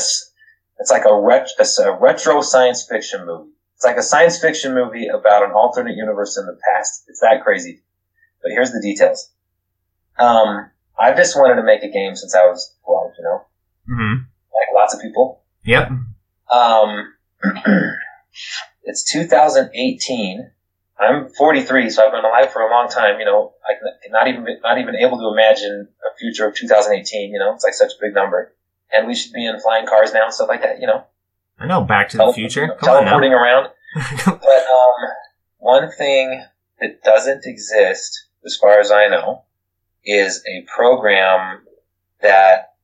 [0.78, 3.50] it's like a, ret- a retro science fiction movie.
[3.74, 7.04] It's like a science fiction movie about an alternate universe in the past.
[7.08, 7.82] It's that crazy.
[8.42, 9.30] But here's the details.
[10.18, 13.44] Um, I've just wanted to make a game since I was 12, you know?
[13.90, 14.22] Mm-hmm.
[14.22, 15.42] Like lots of people.
[15.64, 15.90] Yep.
[16.50, 17.12] Um,
[18.84, 20.50] it's 2018.
[20.98, 23.18] I'm 43, so I've been alive for a long time.
[23.18, 23.74] You know, I
[24.10, 27.32] not even not even able to imagine a future of 2018.
[27.32, 28.54] You know, it's like such a big number,
[28.92, 30.80] and we should be in flying cars now and stuff like that.
[30.80, 31.04] You know,
[31.58, 32.68] I know Back to the Future.
[32.78, 33.68] Come teleporting around.
[34.26, 35.08] but um,
[35.58, 36.44] one thing
[36.80, 39.44] that doesn't exist, as far as I know,
[40.04, 41.62] is a program
[42.20, 42.74] that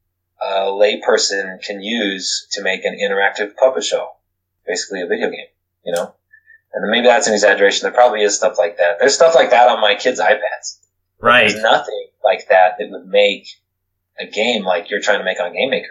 [0.43, 4.09] a layperson can use to make an interactive puppet show,
[4.67, 5.47] basically a video game.
[5.85, 6.15] You know,
[6.73, 7.85] and maybe that's an exaggeration.
[7.85, 8.99] There probably is stuff like that.
[8.99, 10.79] There's stuff like that on my kids' iPads.
[11.21, 11.49] Right.
[11.49, 13.49] There's nothing like that that would make
[14.19, 15.89] a game like you're trying to make on Game Maker.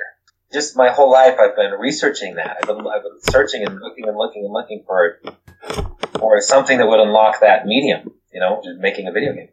[0.54, 2.58] Just my whole life, I've been researching that.
[2.58, 5.20] I've been, I've been searching and looking and looking and looking for
[6.20, 8.12] for something that would unlock that medium.
[8.34, 9.50] You know, just making a video game.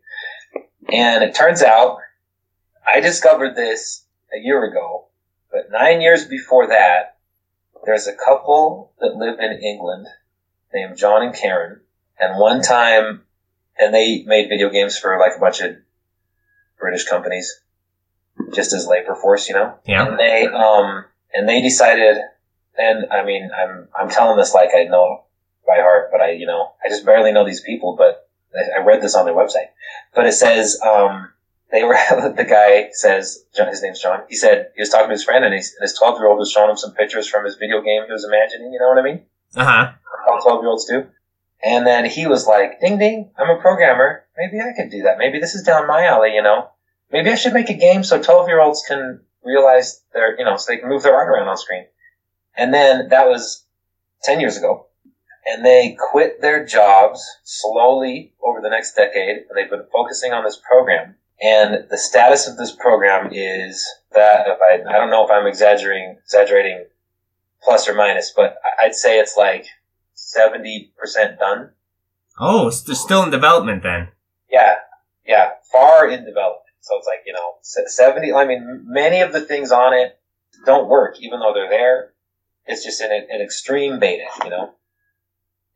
[0.92, 1.98] And it turns out,
[2.86, 4.04] I discovered this
[4.34, 5.06] a year ago,
[5.52, 7.16] but nine years before that,
[7.84, 10.06] there's a couple that live in England
[10.72, 11.80] named John and Karen,
[12.18, 13.22] and one time,
[13.78, 15.76] and they made video games for like a bunch of
[16.78, 17.60] British companies,
[18.54, 19.78] just as labor force, you know.
[19.86, 20.06] Yeah.
[20.06, 22.16] And they, um, and they decided,
[22.76, 25.24] and I mean, I'm I'm telling this like I know
[25.68, 28.28] by heart, but I, you know, I just barely know these people, but
[28.76, 29.68] I, read this on their website,
[30.14, 31.28] but it says, um,
[31.70, 35.24] they were, the guy says, his name's John, he said, he was talking to his
[35.24, 37.82] friend and, and his 12 year old was showing him some pictures from his video
[37.82, 39.22] game he was imagining, you know what I mean?
[39.54, 39.92] Uh huh.
[40.26, 41.06] How 12 year olds do.
[41.62, 44.24] And then he was like, ding ding, I'm a programmer.
[44.36, 45.18] Maybe I could do that.
[45.18, 46.70] Maybe this is down my alley, you know?
[47.10, 50.56] Maybe I should make a game so 12 year olds can realize their, you know,
[50.56, 51.86] so they can move their art around on screen.
[52.56, 53.64] And then that was
[54.24, 54.86] 10 years ago.
[55.46, 59.44] And they quit their jobs slowly over the next decade.
[59.48, 61.14] And they've been focusing on this program.
[61.40, 65.46] And the status of this program is that if I, I don't know if I'm
[65.46, 66.86] exaggerating, exaggerating
[67.62, 69.66] plus or minus, but I'd say it's like
[70.16, 70.90] 70%
[71.38, 71.70] done.
[72.40, 74.08] Oh, it's still in development then.
[74.50, 74.74] Yeah.
[75.26, 75.50] Yeah.
[75.70, 76.67] Far in development.
[76.88, 80.18] So it's like, you know, 70, I mean, many of the things on it
[80.64, 82.14] don't work, even though they're there.
[82.64, 84.74] It's just in an extreme beta, you know?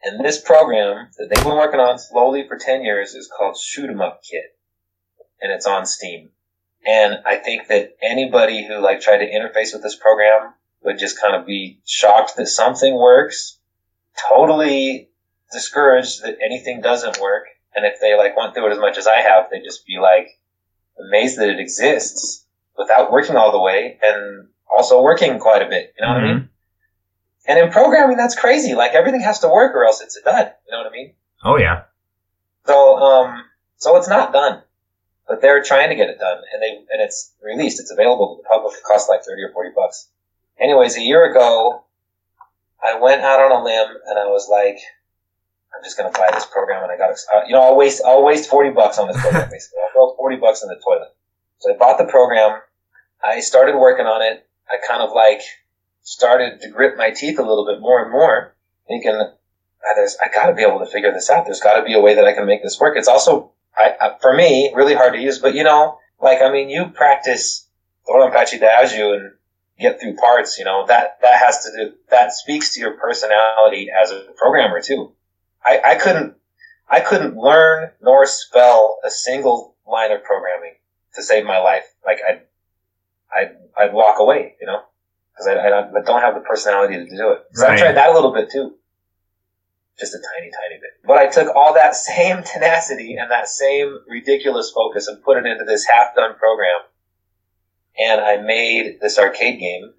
[0.02, 3.90] And this program that they've been working on slowly for 10 years is called Shoot
[3.90, 4.56] 'em Up Kit.
[5.40, 6.30] And it's on Steam.
[6.86, 11.20] And I think that anybody who like tried to interface with this program would just
[11.20, 13.58] kind of be shocked that something works,
[14.30, 15.10] totally
[15.52, 17.44] discouraged that anything doesn't work.
[17.74, 19.98] And if they like went through it as much as I have, they'd just be
[19.98, 20.38] like
[20.98, 22.44] amazed that it exists
[22.76, 25.94] without working all the way and also working quite a bit.
[25.98, 26.24] You know mm-hmm.
[26.24, 26.48] what I mean?
[27.46, 28.74] And in programming, that's crazy.
[28.74, 30.52] Like everything has to work or else it's a dud.
[30.66, 31.12] You know what I mean?
[31.44, 31.84] Oh yeah.
[32.66, 33.44] So, um,
[33.76, 34.62] so it's not done,
[35.28, 37.80] but they're trying to get it done and they, and it's released.
[37.80, 38.74] It's available to the public.
[38.74, 40.08] It costs like 30 or 40 bucks.
[40.60, 41.84] Anyways, a year ago,
[42.82, 44.78] I went out on a limb and I was like,
[45.74, 48.02] I'm just going to buy this program and I got, uh, you know, I'll waste,
[48.06, 49.78] I'll waste 40 bucks on this program basically.
[50.02, 51.14] I'll throw 40 bucks in the toilet.
[51.58, 52.60] So I bought the program.
[53.24, 54.46] I started working on it.
[54.68, 55.42] I kind of like,
[56.02, 58.54] started to grit my teeth a little bit more and more,
[58.88, 61.44] thinking, ah, there's, I gotta be able to figure this out.
[61.44, 62.96] There's gotta be a way that I can make this work.
[62.96, 66.50] It's also, I, I, for me, really hard to use, but you know, like, I
[66.50, 67.68] mean, you practice
[68.08, 69.32] DoDonPachi DaiOuJou and
[69.80, 73.88] get through parts, you know, that, that has to do, that speaks to your personality
[73.90, 75.12] as a programmer too.
[75.64, 76.34] I, I couldn't,
[76.88, 80.74] I couldn't learn nor spell a single line of programming
[81.14, 81.84] to save my life.
[82.04, 82.40] Like I'd,
[83.34, 84.82] I'd, I'd walk away, you know?
[85.32, 87.44] because I, I, don't have the personality to do it.
[87.52, 87.78] So right.
[87.78, 88.74] I tried that a little bit too,
[89.98, 90.90] just a tiny, tiny bit.
[91.04, 95.46] But I took all that same tenacity and that same ridiculous focus and put it
[95.46, 96.80] into this half-done program,
[97.98, 99.92] and I made this arcade game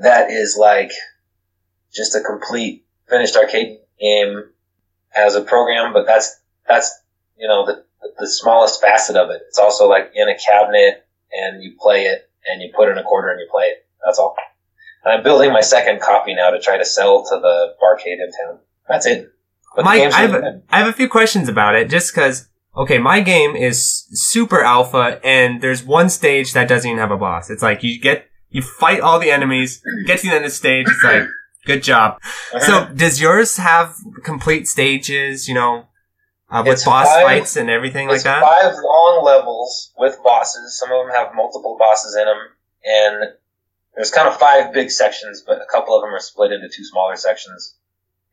[0.00, 0.90] that is like
[1.92, 4.44] just a complete finished arcade game
[5.14, 5.92] as a program.
[5.92, 7.00] But that's that's
[7.36, 7.84] you know the
[8.18, 9.42] the smallest facet of it.
[9.48, 13.02] It's also like in a cabinet and you play it and you put in a
[13.02, 13.86] quarter and you play it.
[14.04, 14.36] That's all.
[15.04, 18.30] And I'm building my second copy now to try to sell to the barcade in
[18.46, 18.58] town.
[18.88, 19.32] That's it.
[19.74, 22.98] But Mike, I have, a, I have a few questions about it, just because Okay,
[22.98, 27.50] my game is super alpha, and there's one stage that doesn't even have a boss.
[27.50, 30.54] It's like you get, you fight all the enemies, get to the end of the
[30.54, 31.24] stage, it's like,
[31.66, 32.18] good job.
[32.54, 32.86] Uh-huh.
[32.88, 35.86] So, does yours have complete stages, you know,
[36.52, 38.42] uh, with It's boss five- fights and everything like It's that?
[38.42, 40.78] five long levels with bosses.
[40.78, 42.38] Some of them have multiple bosses in them,
[42.84, 43.32] and
[43.96, 46.84] there's kind of five big sections, but a couple of them are split into two
[46.84, 47.74] smaller sections.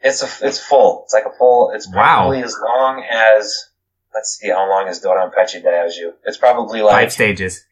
[0.01, 1.01] It's a, it's full.
[1.05, 1.71] It's like a full.
[1.73, 1.93] It's Wow.
[1.93, 3.65] probably as long as.
[4.13, 6.13] Let's see how long is DoDonPachi DaiOuJou.
[6.25, 7.63] It's probably like Five stages.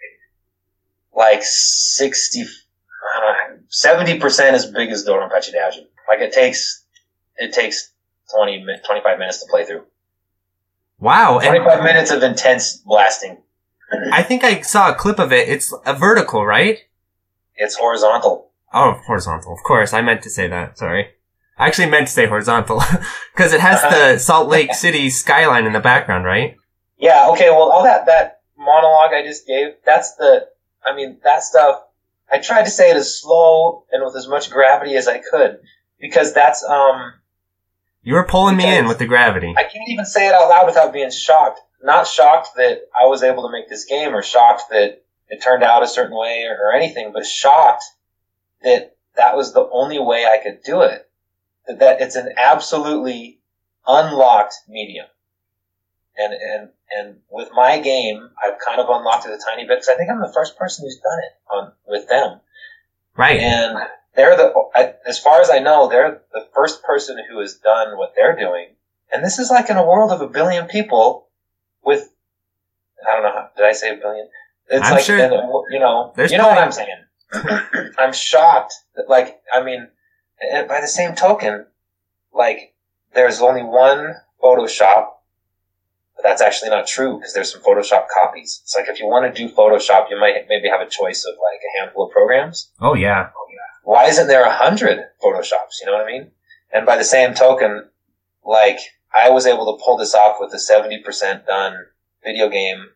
[1.15, 2.41] like sixty.
[2.43, 5.85] I don't know, seventy percent as big as DoDonPachi DaiOuJou.
[6.07, 6.83] Like it takes
[7.37, 7.91] it takes
[8.35, 9.83] 20, 25 minutes to play through.
[10.99, 11.39] Wow.
[11.39, 13.37] And 25 minutes of intense blasting.
[14.11, 15.47] I think I saw a clip of it.
[15.47, 16.79] It's a vertical, right?
[17.55, 18.49] It's horizontal.
[18.73, 19.53] Oh, horizontal.
[19.53, 19.93] Of course.
[19.93, 20.77] I meant to say that.
[20.77, 21.09] Sorry.
[21.57, 22.81] I actually meant to say horizontal
[23.35, 26.57] because it has the Salt Lake City skyline in the background, right?
[26.97, 30.47] Yeah, okay, well, all that, that monologue I just gave, that's the,
[30.85, 31.83] I mean, that stuff,
[32.31, 35.59] I tried to say it as slow and with as much gravity as I could,
[35.99, 37.13] because that's, um,
[38.07, 39.53] You were pulling me in with the gravity.
[39.57, 41.59] I can't even say it out loud without being shocked.
[41.83, 45.61] Not shocked that I was able to make this game or shocked that it turned
[45.61, 47.83] out a certain way or, or anything, but shocked
[48.63, 51.09] that that was the only way I could do it.
[51.67, 53.41] That, that it's an absolutely
[53.85, 55.07] unlocked medium.
[56.17, 59.89] And, and, and with my game, I've kind of unlocked it a tiny bit because
[59.89, 62.39] I think I'm the first person who's done it on, with them.
[63.17, 63.41] Right.
[63.41, 63.79] And
[64.17, 64.51] they're the,
[65.07, 68.69] as far as I know, they're the first person who has done what they're doing.
[69.13, 71.29] And this is like in a world of a billion people
[71.85, 72.09] with,
[73.07, 74.27] I don't know, how, did I say a billion?
[74.69, 76.57] It's I'm like, sure a- you know, there's you know what.
[76.57, 76.97] I'm saying.
[77.97, 79.87] I'm shocked that, like, I mean,
[80.41, 81.67] and by the same token,
[82.33, 82.73] like,
[83.13, 85.09] there's only one Photoshop
[86.17, 88.59] but that's actually not true because there's some Photoshop copies.
[88.63, 91.35] It's like if you want to do Photoshop, you might maybe have a choice of
[91.35, 93.29] like a handful of programs oh yeah.
[93.87, 95.79] Why isn't there a hundred photoshops?
[95.79, 96.31] You know what I mean?
[96.73, 97.87] And by the same token,
[98.45, 98.79] like
[99.15, 101.73] I was able to pull this off with a seventy percent done
[102.21, 102.89] video game,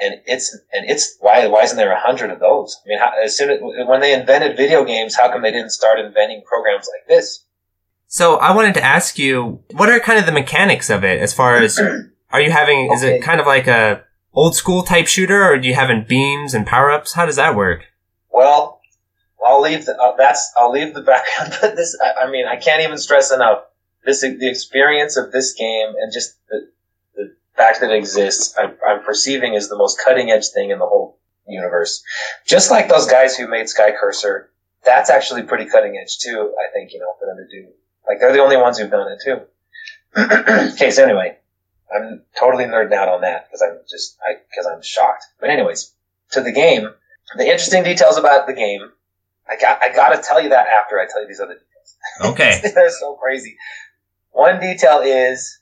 [0.00, 2.76] and it's and it's why why isn't there a hundred of those?
[2.84, 5.70] I mean, how, as soon as when they invented video games, how come they didn't
[5.70, 7.44] start inventing programs like this?
[8.08, 11.32] So I wanted to ask you, what are kind of the mechanics of it as
[11.32, 11.78] far as,
[12.30, 14.02] are you having, is it kind of like a
[14.34, 17.14] old school type shooter or do you having beams and power ups?
[17.14, 17.84] How does that work?
[18.30, 18.81] Well,
[19.52, 22.56] I'll leave the, uh, that's I'll leave the background, but this I, I mean I
[22.56, 23.64] can't even stress enough
[24.04, 26.68] this the experience of this game and just the
[27.14, 28.54] the fact that it exists.
[28.58, 32.02] I'm, I'm perceiving as the most cutting edge thing in the whole universe.
[32.46, 34.50] Just like those guys who made Sky Cursor,
[34.84, 36.54] that's actually pretty cutting edge too.
[36.58, 37.68] I think you know for them to do
[38.08, 39.40] like they're the only ones who've done it too.
[40.74, 41.36] okay, so anyway,
[41.94, 45.26] I'm totally nerding out on that because I'm just I because I'm shocked.
[45.40, 45.92] But anyways,
[46.32, 46.88] to the game.
[47.36, 48.90] The interesting details about the game,
[49.52, 51.68] I got I gotta tell you that after I tell you these other details.
[52.32, 52.60] Okay.
[52.74, 53.56] They're so crazy.
[54.30, 55.60] One detail is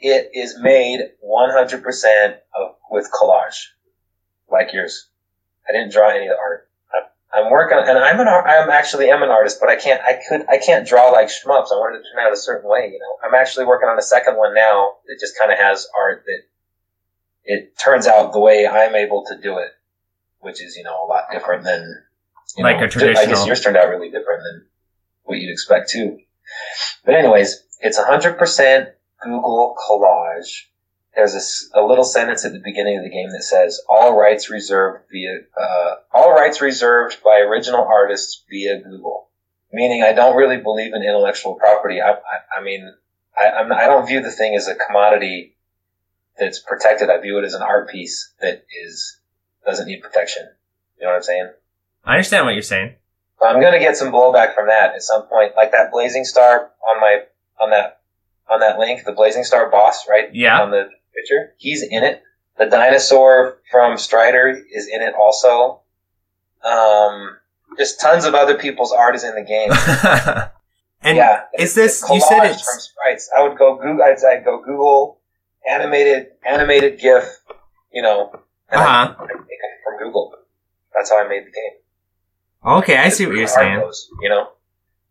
[0.00, 3.66] it is made 100% of with collage,
[4.50, 5.08] like yours.
[5.68, 6.68] I didn't draw any of the art.
[7.32, 10.48] I'm working, and I'm an I'm actually am an artist, but I can't I could
[10.48, 11.70] I can't draw like shmups.
[11.70, 13.28] I wanted to turn out a certain way, you know.
[13.28, 16.42] I'm actually working on a second one now that just kind of has art that
[17.44, 19.70] it turns out the way I'm able to do it,
[20.40, 22.02] which is you know a lot different than
[22.62, 24.66] Like know, a I guess yours turned out really different than
[25.24, 26.18] what you'd expect too.
[27.04, 28.92] But anyways, it's 100%
[29.22, 30.64] Google collage.
[31.14, 35.04] There's a little sentence at the beginning of the game that says, "All rights reserved
[35.10, 39.28] via uh, all rights reserved by original artists via Google."
[39.72, 42.00] Meaning, I don't really believe in intellectual property.
[42.00, 42.94] I, I, I mean,
[43.38, 45.56] I, I'm, I don't view the thing as a commodity
[46.38, 47.10] that's protected.
[47.10, 49.18] I view it as an art piece that is
[49.66, 50.48] doesn't need protection.
[50.98, 51.50] You know what I'm saying?
[52.04, 52.94] I understand what you're saying.
[53.40, 57.00] I'm gonna get some blowback from that at some point, like that Blazing Star on
[57.00, 57.22] my
[57.60, 58.00] on that
[58.50, 60.34] on that link, the Blazing Star boss, right?
[60.34, 60.60] Yeah.
[60.60, 62.22] On the picture, he's in it.
[62.58, 65.82] The dinosaur from Strider is in it also.
[66.64, 67.36] Um,
[67.76, 69.70] just tons of other people's art is in the game.
[71.02, 73.30] and yeah, is this, you said it's, from sprites.
[73.36, 74.02] I would go Google.
[74.02, 75.20] I'd, I'd go Google
[75.70, 77.24] animated animated GIF.
[77.92, 78.30] You know,
[78.70, 79.14] uh-huh.
[79.18, 80.34] I, I from Google.
[80.94, 81.78] That's how I made the game.
[82.64, 83.80] Okay, I see what you're saying.
[83.80, 84.48] goes, you know,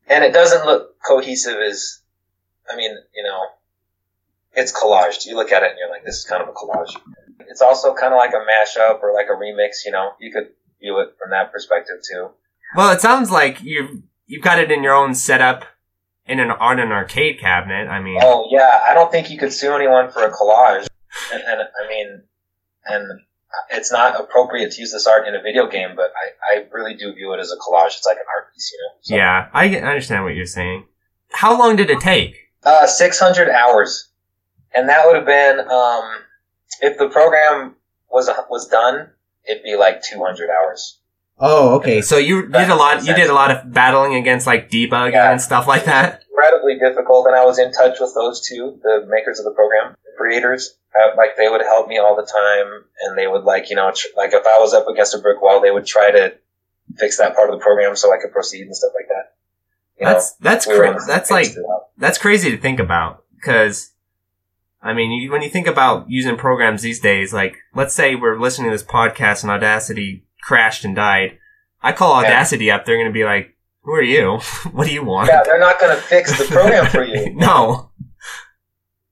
[0.07, 1.99] and it doesn't look cohesive as,
[2.71, 3.45] I mean, you know,
[4.53, 5.25] it's collaged.
[5.25, 6.95] You look at it and you're like, this is kind of a collage.
[7.47, 9.85] It's also kind of like a mashup or like a remix.
[9.85, 10.49] You know, you could
[10.81, 12.29] view it from that perspective too.
[12.75, 15.65] Well, it sounds like you've, you've got it in your own setup
[16.25, 17.87] in an, on an arcade cabinet.
[17.87, 20.87] I mean, Oh yeah, I don't think you could sue anyone for a collage.
[21.33, 22.21] and, and I mean,
[22.85, 23.21] and
[23.71, 26.93] it's not appropriate to use this art in a video game, but I, I really
[26.95, 27.97] do view it as a collage.
[27.97, 28.97] It's like an art piece, you know.
[29.01, 30.85] So, Yeah, I I understand what you're saying.
[31.31, 32.35] How long did it take?
[32.63, 34.09] Uh, 600 hours.
[34.73, 36.03] And that would have been, um,
[36.81, 37.75] if the program
[38.11, 39.09] was, was done,
[39.47, 40.99] it'd be like 200 hours.
[41.39, 42.01] Oh, okay.
[42.01, 43.05] So you did a lot.
[43.05, 45.31] You did a lot of battling against like debug Yeah.
[45.31, 46.23] and stuff like that.
[46.29, 49.95] Incredibly difficult, and I was in touch with those two, the makers of the program,
[50.05, 50.76] the creators.
[50.95, 53.91] Uh, like they would help me all the time, and they would like, you know,
[53.93, 56.33] tr- like if I was up against a brick wall, they would try to
[56.97, 59.33] fix that part of the program so I could proceed and stuff like that.
[59.99, 61.47] You That's that's know, we were cra- that's like
[61.97, 63.91] that's crazy to think about because
[64.81, 68.39] I mean, you, when you think about using programs these days, like let's say we're
[68.39, 71.37] listening to this podcast and Audacity crashed and died.
[71.81, 72.27] I call Yeah.
[72.29, 74.37] Audacity up; they're going to be like, "Who are you?
[74.71, 77.33] what do you want?" Yeah, they're not going to fix the program for you.
[77.35, 77.86] no.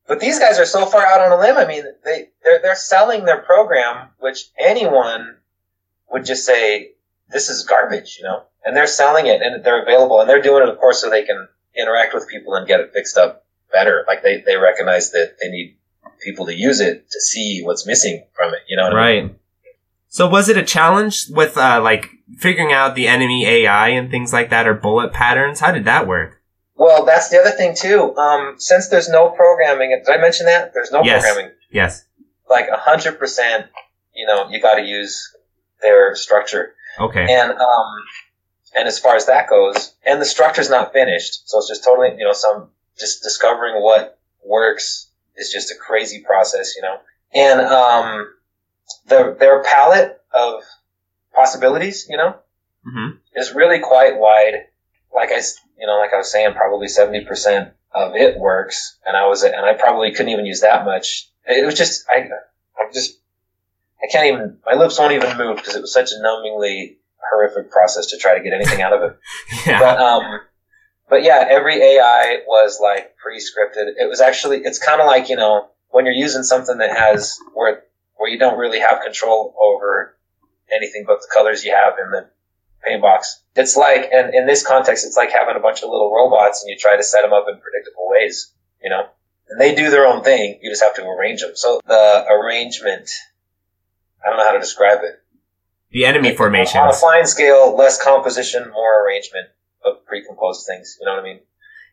[0.07, 1.57] But these guys are so far out on a limb.
[1.57, 5.37] I mean, they they're they're selling their program, which anyone
[6.11, 6.91] would just say
[7.29, 8.43] this is garbage, you know.
[8.63, 11.23] And they're selling it, and they're available, and they're doing it, of course, so they
[11.23, 14.03] can interact with people and get it fixed up better.
[14.07, 15.77] Like they they recognize that they need
[16.21, 18.61] people to use it to see what's missing from it.
[18.67, 19.23] You know what I mean?
[19.25, 19.35] Right.
[20.07, 24.31] So was it a challenge with uh, like figuring out the enemy AI and things
[24.31, 25.59] like that, or bullet patterns?
[25.59, 26.34] How did that work?
[26.75, 28.15] Well, that's the other thing too.
[28.17, 30.73] Um, since there's no programming, did I mention that?
[30.73, 31.23] There's no Yes.
[31.23, 31.51] programming.
[31.69, 32.05] Yes.
[32.49, 33.67] Like a hundred percent,
[34.13, 35.33] you know, you got to use
[35.81, 36.75] their structure.
[36.99, 37.25] Okay.
[37.33, 37.87] And um,
[38.77, 42.09] and as far as that goes, and the structure's not finished, so it's just totally,
[42.17, 46.97] you know, some just discovering what works is just a crazy process, you know.
[47.33, 48.33] And um,
[49.07, 50.61] the their palette of
[51.33, 52.35] possibilities, you know,
[52.83, 54.67] hmm is really quite wide.
[55.15, 55.41] Like I,
[55.79, 59.43] you know, like I was saying, probably seventy percent of it works, and I was,
[59.43, 61.29] and I probably couldn't even use that much.
[61.47, 62.27] It was just, I,
[62.79, 63.19] I'm just,
[64.03, 66.97] I can't even, my lips won't even move because it was such a numbingly
[67.31, 69.19] horrific process to try to get anything out of it.
[69.65, 69.79] Yeah.
[69.79, 70.39] But um,
[71.09, 73.93] but yeah, every AI was like pre-scripted.
[73.97, 77.37] It was actually, it's kind of like you know when you're using something that has
[77.53, 77.83] where
[78.17, 80.17] where you don't really have control over
[80.73, 82.29] anything but the colors you have in the
[82.85, 83.41] paint box.
[83.55, 86.69] It's like, and in this context, it's like having a bunch of little robots and
[86.69, 88.51] you try to set them up in predictable ways,
[88.83, 89.07] you know?
[89.49, 90.59] And they do their own thing.
[90.61, 91.51] You just have to arrange them.
[91.55, 93.09] So the arrangement,
[94.25, 95.21] I don't know how to describe it.
[95.91, 96.81] the enemy formation.
[96.81, 99.47] On a fine scale, less composition, more arrangement
[99.85, 100.97] of pre-composed things.
[100.99, 101.39] You know what I mean?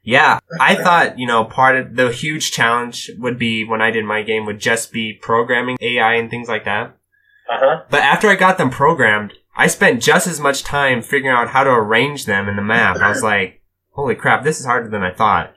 [0.03, 4.05] Yeah, I thought, you know, part of the huge challenge would be when I did
[4.05, 6.97] my game would just be programming AI and things like that.
[7.49, 7.82] Uh huh.
[7.88, 11.64] But after I got them programmed, I spent just as much time figuring out how
[11.64, 12.96] to arrange them in the map.
[12.96, 15.55] I was like, holy crap, this is harder than I thought.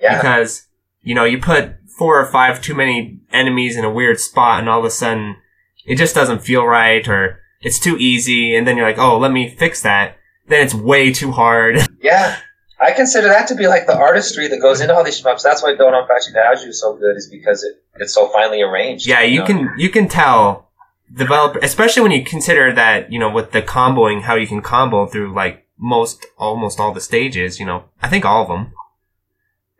[0.00, 0.16] Yeah.
[0.16, 0.66] Because,
[1.02, 4.68] you know, you put four or five too many enemies in a weird spot and
[4.68, 5.36] all of a sudden
[5.84, 9.30] it just doesn't feel right or it's too easy and then you're like, oh, let
[9.30, 10.16] me fix that.
[10.48, 11.78] Then it's way too hard.
[12.02, 12.36] Yeah.
[12.80, 15.42] I consider that to be like the artistry that goes into all these shmups.
[15.42, 19.06] That's why DoDonPachi is so good, is because it, it's so finely arranged.
[19.06, 19.46] Yeah, you know?
[19.46, 20.71] can you can tell
[21.14, 25.06] developer, especially when you consider that you know with the comboing, how you can combo
[25.06, 27.58] through like most almost all the stages.
[27.60, 28.72] You know, I think all of them.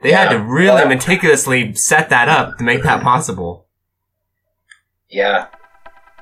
[0.03, 3.67] They had to really Well, meticulously set that up to make that possible.
[5.09, 5.47] Yeah.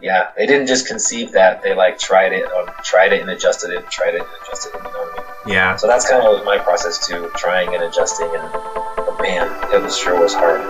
[0.03, 0.33] Yeah.
[0.37, 1.63] They didn't just conceive that.
[1.63, 4.83] They like tried it, or tried it and adjusted it, tried it and adjusted it.
[4.85, 5.55] You know what I mean?
[5.55, 8.29] Yeah, So that's kind of my process too, trying and adjusting.
[8.29, 10.61] And man, it was sure was hard.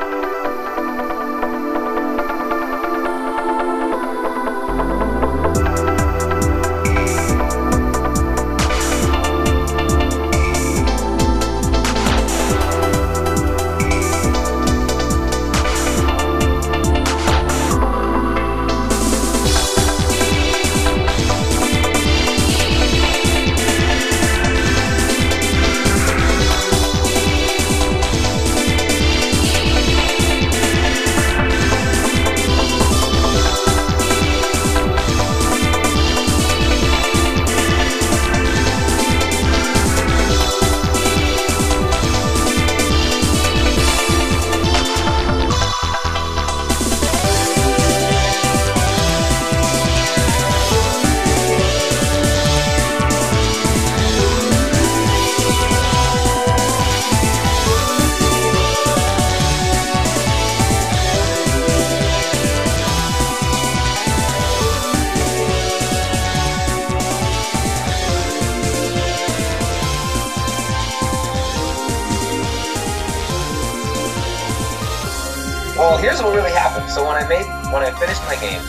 [77.72, 78.60] When I finished my game,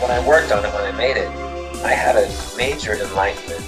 [0.00, 1.28] when I worked on it, when I made it,
[1.84, 3.64] I had a major enlightenment.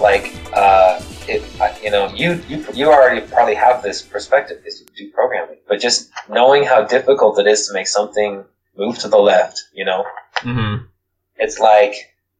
[0.00, 1.42] Like, uh, it,
[1.82, 5.80] you know, you, you, you already probably have this perspective because you do programming, but
[5.80, 8.44] just knowing how difficult it is to make something
[8.76, 10.04] move to the left, you know,
[10.42, 10.84] Mm-hmm.
[11.36, 11.94] it's like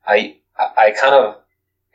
[0.06, 1.36] I, I kind of,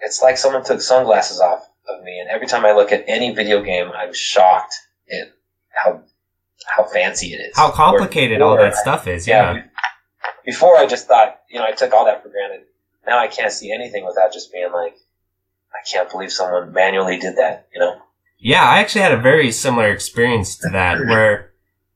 [0.01, 3.33] it's like someone took sunglasses off of me, and every time I look at any
[3.33, 4.75] video game, I'm shocked
[5.11, 5.31] at
[5.69, 6.01] how,
[6.75, 7.55] how fancy it is.
[7.55, 9.27] How complicated all that stuff is.
[9.27, 9.53] Yeah.
[9.53, 9.63] yeah.
[10.45, 12.61] Before I just thought, you know, I took all that for granted.
[13.05, 14.95] Now I can't see anything without just being like,
[15.73, 17.95] I can't believe someone manually did that, you know?
[18.39, 21.51] Yeah, I actually had a very similar experience to that where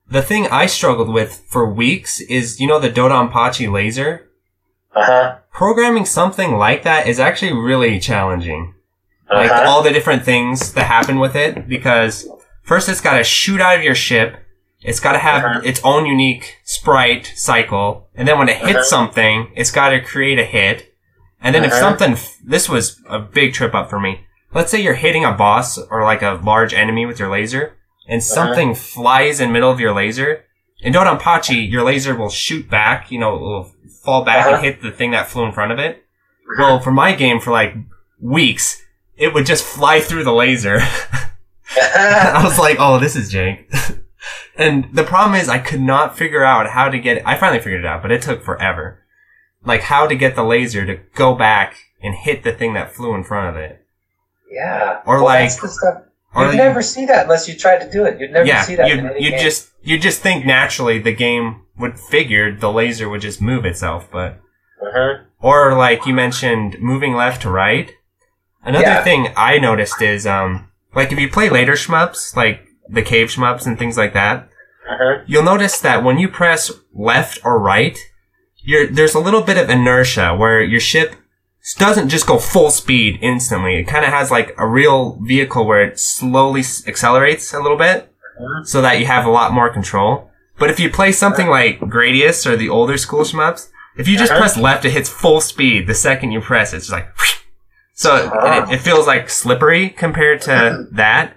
[0.10, 4.30] the thing I struggled with for weeks is, you know, the DoDonPachi laser?
[4.96, 5.36] Uh huh.
[5.52, 8.74] Programming something like that is actually really challenging.
[9.30, 9.70] Like Uh-huh.
[9.70, 12.28] all the different things that happen with it because
[12.64, 14.38] first it's got to shoot out of your ship.
[14.82, 15.62] It's got to have Uh-huh.
[15.64, 18.08] its own unique sprite cycle.
[18.16, 18.84] And then when it hits Uh-huh.
[18.84, 20.94] something, it's got to create a hit.
[21.42, 21.80] And then if Uh-huh.
[21.82, 24.22] something, f- this was a big trip up for me.
[24.54, 27.76] Let's say you're hitting a boss or like a large enemy with your laser
[28.08, 30.44] and something flies in the middle of your laser.
[30.84, 33.72] and don't DoDonPachi, your laser will shoot back, you know, it will
[34.04, 34.56] fall back Uh-huh.
[34.58, 36.04] and hit the thing that flew in front of it.
[36.60, 37.74] Well, for my game, for like
[38.22, 38.80] weeks,
[39.18, 40.80] it would just fly through the laser.
[41.82, 43.66] I was like, oh, this is jank.
[44.58, 47.24] and the problem is I could not figure out how to get it.
[47.26, 49.04] I finally figured it out, but it took forever.
[49.66, 53.14] Like how to get the laser to go back and hit the thing that flew
[53.16, 53.84] in front of it.
[54.52, 55.02] yeah.
[55.06, 56.04] Or Well, like- that's the stuff.
[56.36, 58.20] Or You'd like- never see that unless you tried to do it.
[58.20, 58.88] You'd never yeah, see that.
[58.90, 63.42] you you just you just think naturally the game would figure the laser would just
[63.42, 64.40] move itself, but
[64.82, 65.24] Uh-huh.
[65.42, 67.92] or like you mentioned moving left to right.
[68.64, 69.04] Another Yeah.
[69.04, 73.66] thing I noticed is um like if you play later shmups, like the cave shmups
[73.66, 74.50] and things like that,
[74.90, 75.22] Uh-huh.
[75.28, 77.98] you'll notice that when you press left or right,
[78.92, 81.16] there's a little bit of inertia where your ship
[81.78, 83.76] doesn't just go full speed instantly.
[83.78, 87.78] It kind of has like a real vehicle where it slowly s- accelerates a little
[87.78, 88.12] bit
[88.42, 88.66] Mhm.
[88.66, 90.30] so that you have a lot more control.
[90.60, 93.68] But if you play something like Gradius or the older school shmups,
[93.98, 94.42] if you just Uh-huh.
[94.42, 95.88] press left, it hits full speed.
[95.88, 97.08] The second you press, it's like,
[97.94, 98.66] so Uh-huh.
[98.70, 101.37] it, it feels like slippery compared to that.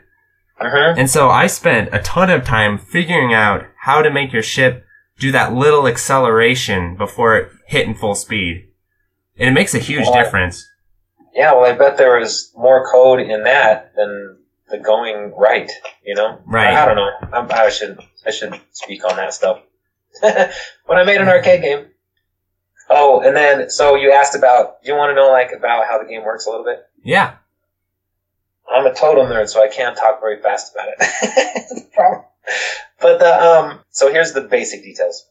[0.60, 0.94] Uh-huh.
[0.96, 4.84] And so I spent a ton of time figuring out how to make your ship
[5.18, 8.68] do that little acceleration before it hit in full speed.
[9.38, 10.66] And it makes a huge Well, difference.
[11.34, 14.36] Yeah, well, I bet there was more code in that than
[14.68, 15.70] the going right.
[16.04, 16.74] You know, Right.
[16.74, 17.10] I, I don't know.
[17.32, 19.60] I'm, I should I should speak on that stuff.
[20.20, 21.86] when I made an arcade game.
[22.88, 24.82] Oh, and then so you asked about.
[24.82, 26.80] Do you want to know like about how the game works a little bit?
[27.02, 27.34] Yeah.
[28.72, 31.86] I'm a total nerd, so I can't talk very fast about it.
[33.00, 35.26] But the um, so here's the basic details.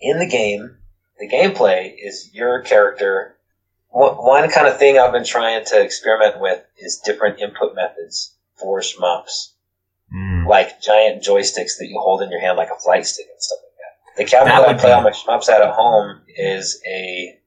[0.00, 0.76] In the game,
[1.18, 3.36] the gameplay is your character.
[3.90, 8.80] One, kind of thing I've been trying to experiment with is different input methods for
[8.80, 9.50] shmups,
[10.14, 10.46] Mm.
[10.46, 13.58] like giant joysticks that you hold in your hand, like a flight stick and stuff
[13.62, 14.22] like that.
[14.24, 17.38] The cabinet That that, I play be- all my shmups at at home is a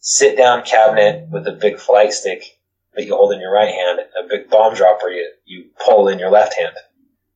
[0.00, 2.42] sit-down cabinet with a big flight stick
[2.94, 6.18] that you hold in your right hand, a big bomb dropper you, you pull in
[6.18, 6.74] your left hand.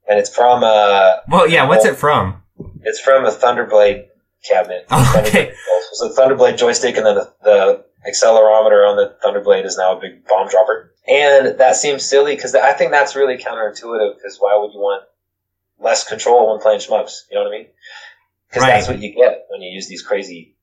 [0.09, 1.22] And it's from a.
[1.28, 2.42] Well, yeah, what's it from?
[2.82, 4.07] it's from a Thunderblade
[4.48, 4.86] cabinet.
[4.92, 5.48] Okay.
[5.48, 5.54] Thunderblade-
[5.92, 10.00] So the Thunderblade joystick and then the, the accelerometer on the Thunderblade is now a
[10.00, 10.92] big bomb dropper.
[11.09, 15.04] And that seems silly because I think that's really counterintuitive because why would you want
[15.80, 17.22] less control when playing shmups?
[17.30, 17.66] You know what I mean?
[18.48, 18.70] Because Right.
[18.70, 20.54] that's what you get when you use these crazy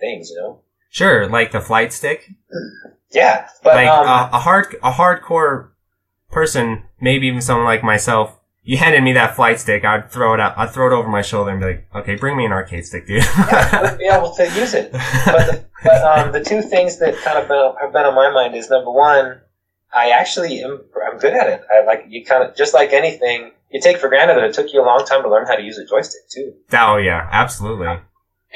[0.00, 0.60] things, you know?
[0.90, 2.30] Sure, like the flight stick.
[3.10, 3.48] Yeah.
[3.62, 5.70] But, like um, a, a hard, a hardcore
[6.30, 8.34] person, maybe even someone like myself.
[8.62, 10.58] You handed me that flight stick, I'd throw it out.
[10.58, 13.06] I'd throw it over my shoulder and be like, "Okay, bring me an arcade stick,
[13.06, 14.92] dude." I wouldn't be able to use it.
[14.92, 18.30] But, the, but um, the two things that kind of been, have been on my
[18.30, 19.40] mind is number one,
[19.94, 21.62] I actually am I'm good at it.
[21.72, 24.70] I like you kind of just like anything, you take for granted that it took
[24.72, 26.52] you a long time to learn how to use a joystick too.
[26.74, 27.98] oh yeah, absolutely.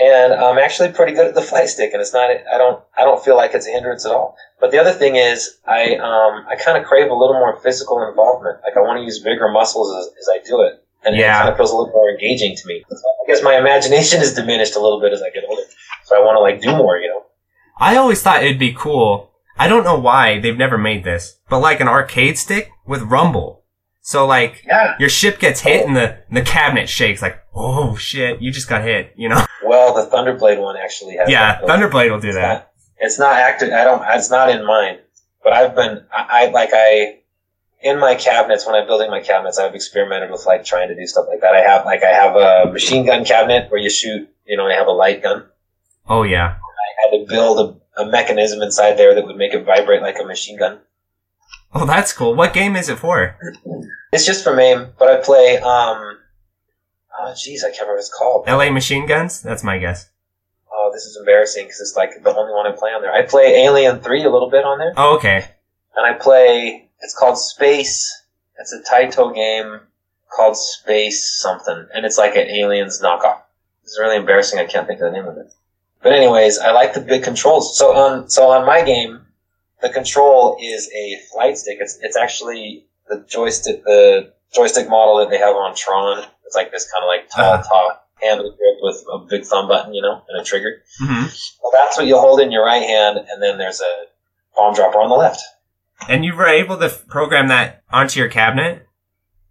[0.01, 2.31] And I'm actually pretty good at the flight stick, and it's not.
[2.31, 2.83] I don't.
[2.97, 4.37] I don't feel like it's a hindrance at all.
[4.59, 8.03] But the other thing is, I um, I kind of crave a little more physical
[8.09, 8.59] involvement.
[8.65, 11.37] Like I want to use bigger muscles as, as I do it, and Yeah.
[11.37, 12.83] it kind of feels a little more engaging to me.
[12.91, 15.63] I guess my imagination is diminished a little bit as I get older,
[16.05, 16.97] so I want to like do more.
[16.97, 17.23] You know.
[17.79, 19.31] I always thought it'd be cool.
[19.59, 23.62] I don't know why they've never made this, but like an arcade stick with rumble.
[24.03, 24.95] So like Yeah.
[24.99, 25.87] your ship gets hit oh.
[25.87, 29.13] and the the cabinet shakes like, oh shit, you just got hit.
[29.17, 29.45] You know?
[29.65, 31.31] Well, the Thunderblade one actually has.
[31.31, 31.61] Yeah.
[31.61, 32.53] Thunderblade will do It's that.
[32.53, 33.73] not, it's not active.
[33.73, 34.03] I don't.
[34.11, 34.99] It's not in mine.
[35.43, 36.05] But I've been.
[36.13, 36.71] I, I like.
[36.75, 37.21] I.
[37.81, 41.07] in my cabinets when I'm building my cabinets, I've experimented with like trying to do
[41.07, 41.55] stuff like that.
[41.55, 44.75] I have like I have a machine gun cabinet where you shoot, you know, I
[44.75, 45.47] have a light gun.
[46.09, 46.57] Oh yeah.
[46.57, 50.19] I had to build a, a mechanism inside there that would make it vibrate like
[50.21, 50.81] a machine gun.
[51.75, 52.35] Oh, that's cool.
[52.35, 53.37] What game is it for?
[54.13, 55.57] It's just for MAME, but I play.
[55.59, 56.19] um
[57.19, 58.45] Oh, jeez, I can't remember what it's called.
[58.47, 58.71] L.A.
[58.71, 59.41] Machine Guns.
[59.43, 60.09] That's my guess.
[60.73, 63.13] Oh, this is embarrassing because it's like the only one I play on there.
[63.13, 65.47] I play Alien Three a little bit on there, Oh, okay.
[65.97, 66.89] and I play.
[67.01, 68.11] It's called Space.
[68.59, 69.81] It's a Taito game
[70.35, 73.41] called Space something, and it's like an Aliens knockoff.
[73.85, 74.59] It's really embarrassing.
[74.59, 75.53] I can't think of the name of it.
[76.03, 77.77] But anyways, I like the big controls.
[77.79, 79.21] So on so on my game,
[79.83, 81.79] the control is a flight stick.
[81.81, 86.25] It's it's actually the joystick the joystick model that they have on Tron.
[86.47, 87.63] It's like this kind of like tall Uh-huh.
[87.69, 90.83] top handle grip with a big thumb button, you know, and a trigger.
[90.99, 91.25] hmm
[91.63, 94.05] Well, that's what you hold in your right hand, and then there's a
[94.55, 95.43] bomb dropper on the left.
[96.09, 98.87] And you were able to program that onto your cabinet.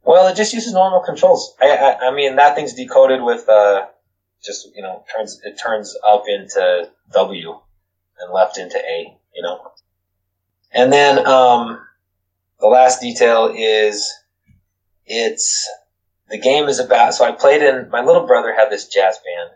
[0.03, 1.53] Well, it just uses normal controls.
[1.61, 3.85] I, I, I mean, that thing's decoded with uh,
[4.43, 7.59] just you know turns it turns up into W
[8.19, 9.17] and left into A.
[9.35, 9.70] You know,
[10.73, 11.79] and then um,
[12.59, 14.11] the last detail is
[15.05, 15.67] it's
[16.29, 17.13] the game is about.
[17.13, 17.89] So I played in.
[17.89, 19.51] My little brother had this jazz band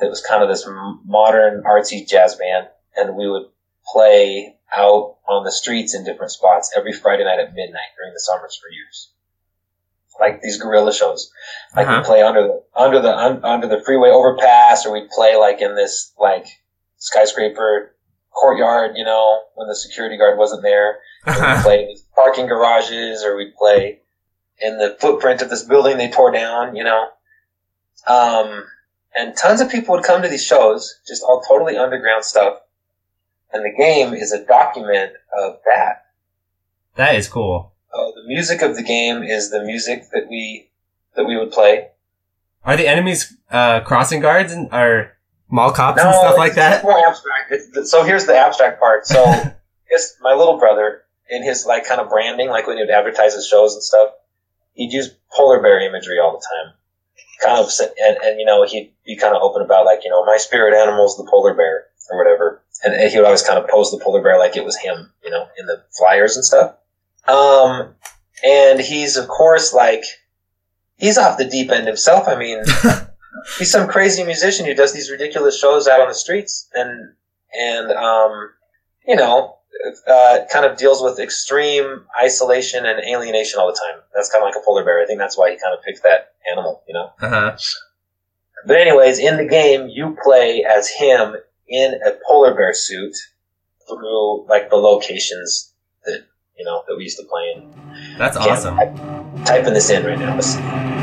[0.00, 0.66] that was kind of this
[1.04, 3.46] modern artsy jazz band, and we would
[3.92, 8.20] play out on the streets in different spots every Friday night at midnight during the
[8.20, 9.10] summers for years.
[10.18, 11.30] Like these guerrilla shows,
[11.74, 11.98] like Uh-huh.
[11.98, 15.60] we'd play under the under the un, under the freeway overpass, or we'd play like
[15.60, 16.46] in this like
[16.96, 17.94] skyscraper
[18.36, 20.98] courtyard, you know, when the security guard wasn't there.
[21.26, 24.00] We'd play in parking garages, or we'd play
[24.60, 27.08] in the footprint of this building they tore down, you know.
[28.06, 28.64] Um,
[29.16, 32.60] and tons of people would come to these shows, just all totally underground stuff.
[33.52, 36.06] And the game is a document of that.
[36.96, 37.72] that is cool.
[37.92, 40.68] Uh, the music of the game is the music that we
[41.14, 41.88] that we would play.
[42.64, 45.15] Are the enemies uh, crossing guards and are
[45.48, 46.74] mall cops and stuff like it's- that?
[46.76, 47.52] It's more abstract.
[47.52, 49.06] It's, so here's the abstract part.
[49.06, 49.22] So,
[49.90, 53.34] yes, my little brother, in his like kind of branding, like when he would advertise
[53.34, 54.10] his shows and stuff,
[54.74, 56.74] he'd use polar bear imagery all the time.
[57.42, 57.70] Kind of,
[58.00, 60.74] and, and you know, he'd be kind of open about like, you know, my spirit
[60.74, 62.62] animal's the polar bear or whatever.
[62.84, 65.12] And, and he would always kind of pose the polar bear like it was him,
[65.22, 66.76] you know, in the flyers and stuff.
[67.28, 67.94] Um,
[68.44, 70.04] and he's of course like,
[70.96, 72.28] he's off the deep end himself.
[72.28, 72.62] I mean,
[73.58, 77.12] he's some crazy musician who does these ridiculous shows out on the streets and
[77.52, 78.50] and um,
[79.06, 79.56] you know
[80.06, 84.02] uh, kind of deals with extreme isolation and alienation all the time.
[84.14, 85.02] That's kind of like a polar bear.
[85.02, 87.10] I think that's why he kind of picked that animal, you know.
[87.20, 87.56] Uh-huh.
[88.66, 91.36] But anyways, in the game, you play as him
[91.68, 93.14] in a polar bear suit
[93.88, 95.72] through like the locations
[96.04, 96.24] that
[96.58, 98.16] you know that we used to play in.
[98.18, 98.78] That's awesome.
[98.78, 100.34] I'm typing this in right now.
[100.34, 100.95] Let's-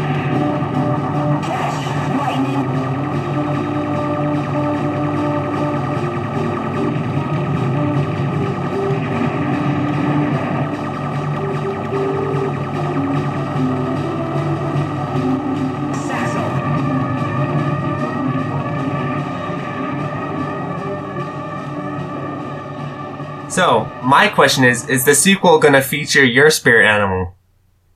[23.53, 27.35] So, my question is, is the sequel going to feature your spirit animal?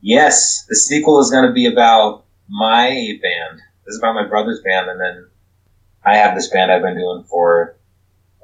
[0.02, 2.90] Yes, the sequel is going to be about my
[3.24, 3.60] band.
[3.84, 5.28] This is about my brother's band, and then
[6.06, 7.76] I have this band I've been doing for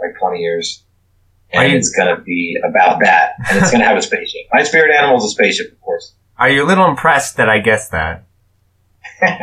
[0.01, 0.81] like 20 years.
[1.51, 3.33] And you- it's going to be about that.
[3.47, 4.41] And it's going to have a spaceship.
[4.51, 6.13] My spirit animal is a spaceship, of course.
[6.39, 8.25] Are you a little impressed that I guessed that?
[9.21, 9.37] Yeah,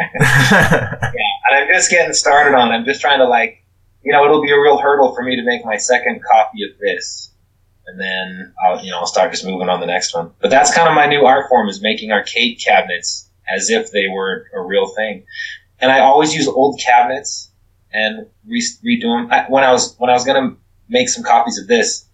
[1.48, 2.74] and I'm just getting started on it.
[2.78, 3.64] I'm just trying to, like,
[4.02, 6.76] you know, it'll be a real hurdle for me to make my second copy of
[6.80, 7.29] this.
[7.90, 10.30] And then I'll, you know, I'll start just moving on the next one.
[10.40, 14.06] But that's kind of my new art form is making arcade cabinets as if they
[14.08, 15.24] were a real thing.
[15.80, 17.50] And I always use old cabinets
[17.92, 19.32] and re- redo them.
[19.32, 20.54] I, when I was when I was gonna
[20.88, 22.06] make some copies of this,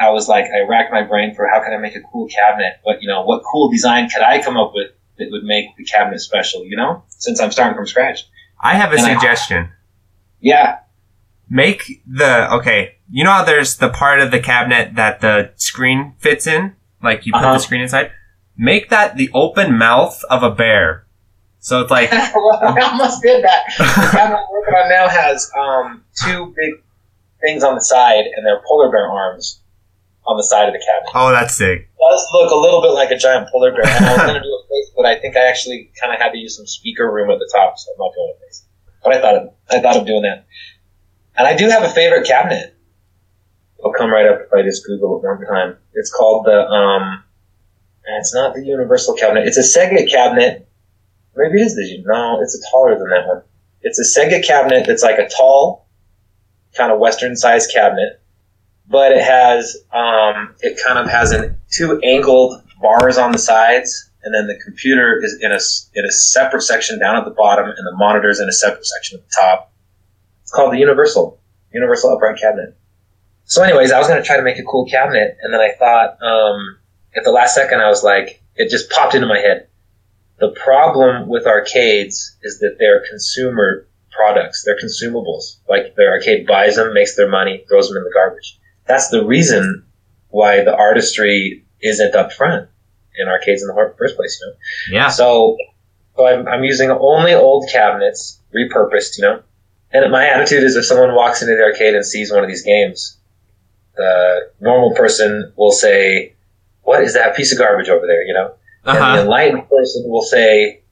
[0.00, 2.80] I was like, I racked my brain for how can I make a cool cabinet?
[2.84, 5.84] But you know, what cool design could I come up with that would make the
[5.84, 6.64] cabinet special?
[6.64, 8.26] You know, since I'm starting from scratch.
[8.60, 9.70] I have a And I- suggestion.
[10.40, 10.78] Yeah,
[11.54, 16.14] Make the, okay, you know how there's the part of the cabinet that the screen
[16.18, 16.74] fits in?
[17.00, 17.52] Like you put Uh-huh.
[17.54, 18.10] the screen inside?
[18.56, 21.06] Make that the open mouth of a bear.
[21.60, 23.62] So it's like, well, I almost did that.
[23.78, 26.82] The cabinet I'm working on now has um, two big
[27.40, 29.60] things on the side, and they're polar bear arms
[30.26, 31.12] on the side of the cabinet.
[31.14, 31.82] oh, that's sick.
[31.82, 33.86] It does look a little bit like a giant polar bear.
[33.86, 36.18] And I was going to do a face, but I think I actually kind of
[36.20, 38.66] had to use some speaker room at the top, so I'm not doing a face.
[39.04, 40.46] But I thought of, I thought of doing that.
[41.36, 42.74] And I do have a favorite cabinet.
[43.84, 45.76] I'll come right up if I just Google it one time.
[45.92, 47.24] It's called the um,
[48.06, 49.46] it's not the Universal cabinet.
[49.46, 50.68] It's a Sega cabinet.
[51.36, 52.40] Maybe it is the no.
[52.40, 53.42] It's a taller than that one.
[53.82, 55.88] It's a Sega cabinet that's like a tall,
[56.74, 58.22] kind of Western sized cabinet,
[58.88, 64.10] but it has um, it kind of has an two angled bars on the sides,
[64.22, 65.58] and then the computer is in a
[65.98, 69.18] in a separate section down at the bottom, and the monitors in a separate section
[69.18, 69.73] at the top.
[70.54, 71.40] Called the Universal
[71.72, 72.76] Universal Upright Cabinet.
[73.44, 75.72] So, anyways, I was going to try to make a cool cabinet, and then I
[75.78, 76.78] thought, um,
[77.16, 79.68] at the last second, I was like, it just popped into my head.
[80.38, 84.64] The problem with arcades is that they're consumer products.
[84.64, 85.58] They're consumables.
[85.68, 88.58] Like the arcade buys them, makes their money, throws them in the garbage.
[88.86, 89.84] That's the reason
[90.28, 92.68] why the artistry isn't up front
[93.16, 94.98] in arcades in the first place, you know?
[94.98, 95.08] Yeah.
[95.08, 95.56] So,
[96.16, 99.42] so I'm, I'm using only old cabinets, repurposed, you know?
[99.94, 102.62] And my attitude is if someone walks into the arcade and sees one of these
[102.62, 103.16] games,
[103.96, 106.34] the normal person will say,
[106.82, 108.54] what is that piece of garbage over there, you know?
[108.84, 108.98] Uh-huh.
[108.98, 110.82] And the enlightened person will say,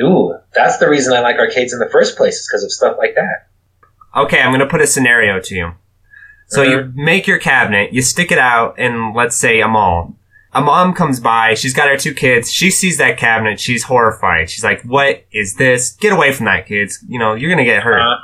[0.00, 2.96] ooh, that's the reason I like arcades in the first place is because of stuff
[2.98, 3.48] like that.
[4.14, 5.72] Okay, I'm gonna put a scenario to you.
[6.48, 6.88] So you Uh-huh.
[6.94, 10.14] make your cabinet, you stick it out in, let's say, a mall.
[10.52, 14.50] A mom comes by, she's got her two kids, she sees that cabinet, she's horrified.
[14.50, 15.92] She's like, what is this?
[15.92, 17.02] Get away from that, kids.
[17.08, 17.98] You know, you're gonna get hurt.
[18.00, 18.18] Uh,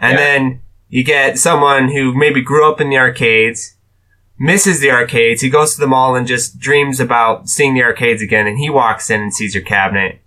[0.00, 0.24] And Yeah.
[0.24, 3.74] then you get someone who maybe grew up in the arcades,
[4.38, 8.22] misses the arcades, he goes to the mall and just dreams about seeing the arcades
[8.22, 10.18] again, and he walks in and sees your cabinet.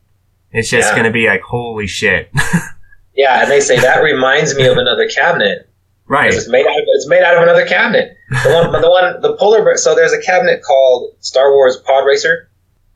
[0.51, 0.95] It's just Yeah.
[0.95, 2.29] gonna be like, holy shit.
[3.13, 5.69] yeah, and they say that reminds me of another cabinet.
[6.07, 6.33] right.
[6.33, 8.15] It's made out of, it's made out of another cabinet.
[8.43, 9.75] The one, the one, the polar bear.
[9.77, 12.47] So there's a cabinet called Star Wars Pod Racer,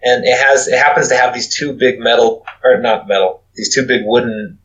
[0.03, 3.73] and it has it happens to have these two big metal or not metal, these
[3.73, 4.59] two big wooden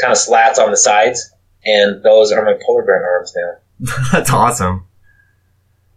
[0.00, 1.30] kind of slats on the sides,
[1.64, 3.94] and those are my polar bear arms now.
[4.12, 4.86] That's awesome.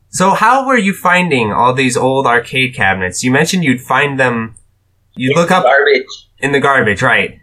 [0.10, 3.24] So how were you finding all these old arcade cabinets?
[3.24, 4.56] You mentioned you'd find them,
[5.16, 6.06] you'd look up garbage.
[6.40, 7.40] in the garbage, right?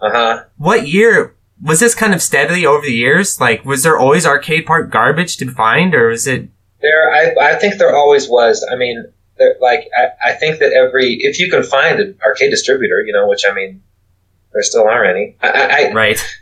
[0.00, 0.44] Uh huh.
[0.56, 3.40] What year, was this kind of steadily over the years?
[3.40, 6.48] Like, was there always arcade park garbage to find, or was it,
[6.80, 8.64] There, I, I think there always was.
[8.72, 9.04] I mean,
[9.38, 13.12] there, like, I, I think that every, if you can find an arcade distributor, you
[13.12, 13.82] know, which I mean,
[14.52, 15.36] there still aren't any.
[15.42, 16.38] I, I, I- right?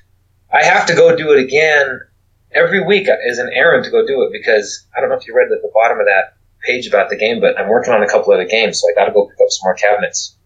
[0.57, 2.01] I have to go do it again
[2.53, 5.35] every week as an errand to go do it because I don't know if you
[5.37, 8.09] read at the bottom of that page about the game, but I'm working on a
[8.09, 10.37] couple other games, so I got to go pick up some more cabinets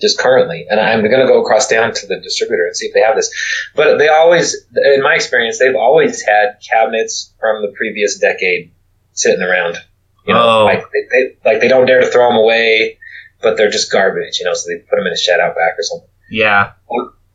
[0.00, 2.94] just currently, and I'm going to go across down to the distributor and see if
[2.94, 3.30] they have this.
[3.76, 8.72] But they always, in my experience, they've always had cabinets from the previous decade
[9.12, 9.76] sitting around.
[10.26, 10.64] You know, Oh.
[10.64, 12.98] like they, they like they don't dare to throw them away,
[13.42, 14.38] but they're just garbage.
[14.38, 16.72] You know, so they put them in a shed out back or something Yeah.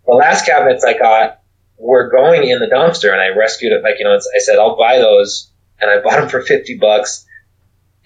[0.07, 1.41] the last cabinets I got
[1.77, 3.83] were going in the dumpster, and I rescued it.
[3.83, 7.25] Like you know, I said I'll buy those, and I bought them for fifty bucks,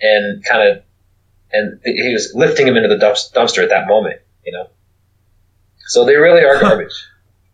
[0.01, 0.83] and kind of,
[1.51, 4.21] and he was lifting them into the dumpster at that moment.
[4.45, 4.67] You know,
[5.87, 7.07] so they really are garbage.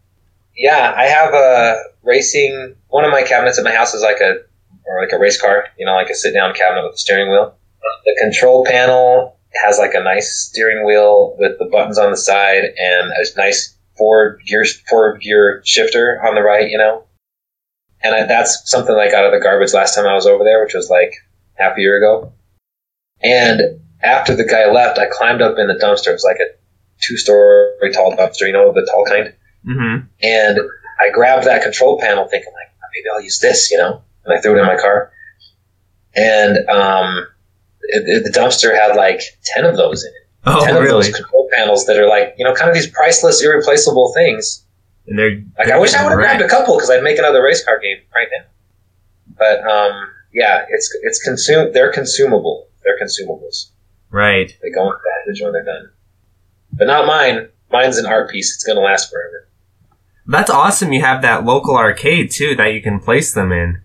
[0.57, 2.75] yeah, I have a racing.
[2.87, 4.37] One of my cabinets at my house is like a
[4.85, 5.65] or like a race car.
[5.77, 7.55] You know, like a sit down cabinet with a steering wheel.
[8.05, 12.63] The control panel has like a nice steering wheel with the buttons on the side
[12.63, 17.03] and a nice four gear four gear shifter on the right, you know.
[18.01, 20.43] And I, that's something I got out of the garbage last time I was over
[20.43, 21.13] there, which was like
[21.53, 22.33] half a year ago.
[23.21, 26.09] And after the guy left, I climbed up in the dumpster.
[26.09, 26.53] It was like a
[27.01, 29.33] two story tall dumpster, you know, the tall kind.
[29.67, 30.05] Mm-hmm.
[30.21, 30.59] And
[30.99, 34.03] I grabbed that control panel, thinking like maybe I'll use this, you know.
[34.25, 35.11] And I threw it in my car.
[36.15, 37.27] And um,
[37.81, 40.24] it, it, the dumpster had like ten of those in it.
[40.45, 41.07] Oh, ten of really?
[41.07, 44.65] those control panels that are like you know kind of these priceless, irreplaceable things.
[45.07, 47.43] And they're, Like I wish I would have grabbed a couple because I'd make another
[47.43, 48.45] race car game right now.
[49.37, 51.71] But um, yeah, it's it's consume.
[51.73, 52.67] They're consumable.
[52.83, 53.71] They're consumables.
[54.09, 54.55] Right.
[54.61, 55.89] They go in the package when they're done.
[56.73, 57.49] But not mine.
[57.71, 58.53] Mine's an art piece.
[58.53, 59.47] It's gonna last forever.
[60.27, 60.91] That's awesome.
[60.93, 63.81] You have that local arcade too that you can place them in.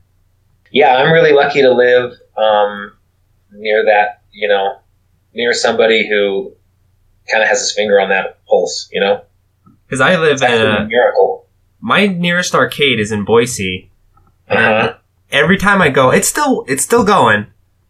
[0.70, 2.93] Yeah, I'm really lucky to live um,
[3.53, 4.23] near that.
[4.32, 4.80] You know,
[5.35, 6.52] near somebody who
[7.31, 8.89] kind of has his finger on that pulse.
[8.93, 9.23] You know,
[9.86, 11.47] Because I live in a a, miracle.
[11.81, 13.90] my nearest arcade is in Boise,
[14.48, 14.94] Uh-huh.
[15.31, 17.47] every time I go, it's still it's still going,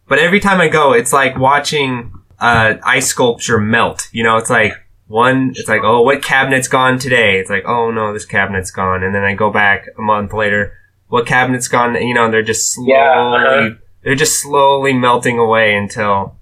[0.07, 4.07] but every time I go, it's like watching uh, ice sculpture melt.
[4.11, 4.73] You know, it's like
[5.07, 7.39] one, it's like oh, what cabinet's gone today?
[7.39, 10.73] It's like oh no, this cabinet's gone, and then I go back a month later,
[11.07, 11.95] what cabinet's gone?
[11.95, 13.69] You know, they're just slowly, Yeah, uh-huh.
[14.03, 16.37] they're just slowly melting away until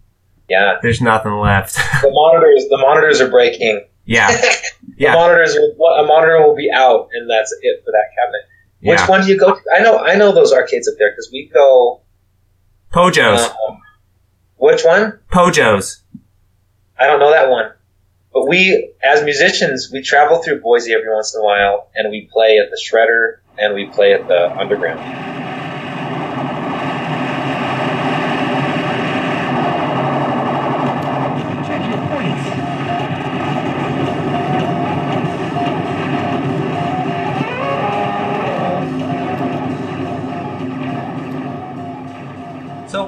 [0.50, 1.76] Yeah, there's nothing left.
[2.02, 2.66] the monitors.
[2.70, 3.86] The monitors are breaking.
[4.06, 4.58] yeah, the
[4.98, 5.14] Yeah.
[5.14, 5.70] monitors are
[6.02, 8.42] a monitor will be out, and that's it for that cabinet.
[8.82, 9.08] Which yeah.
[9.10, 9.62] one do you go to?
[9.76, 12.02] I know I know those arcades up there because we go.
[12.94, 13.82] Pojos, Um,
[14.58, 15.20] which one?
[15.32, 16.02] Pojos.
[16.98, 17.72] I don't know that one.
[18.34, 22.30] But we, as musicians, we travel through Boise every once in a while, and we
[22.32, 25.00] play at the Shredder and we play at the Underground.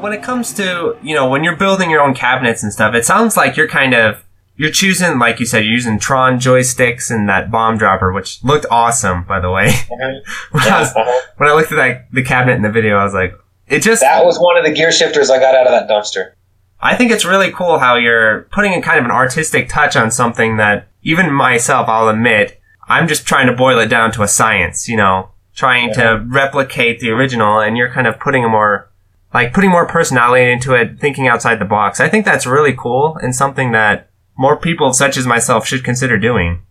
[0.02, 3.06] When it comes to, you know, when you're building your own cabinets and stuff, it
[3.06, 4.23] sounds like you're kind of,
[4.56, 8.65] you're choosing, like you said, you're using Tron joysticks and that bomb dropper, which looked
[8.69, 9.72] awesome, by the way.
[9.91, 10.57] Mm-hmm.
[10.57, 11.22] when, I was, uh-huh.
[11.38, 13.34] when I looked at that, the cabinet in the video, I was like,
[13.68, 16.34] it just, That was one of the gear shifters I got out of that dumpster.
[16.82, 20.11] I think it's really cool how you're putting a kind of an artistic touch on
[20.11, 24.28] something that even myself, I'll admit, I'm just trying to boil it down to a
[24.28, 28.90] science, you know, trying to replicate the original and you're kind of putting a more,
[29.34, 31.99] like putting more personality into it, thinking outside the box.
[31.99, 36.18] I think that's really cool and something that more people such as myself should consider
[36.18, 36.64] doing.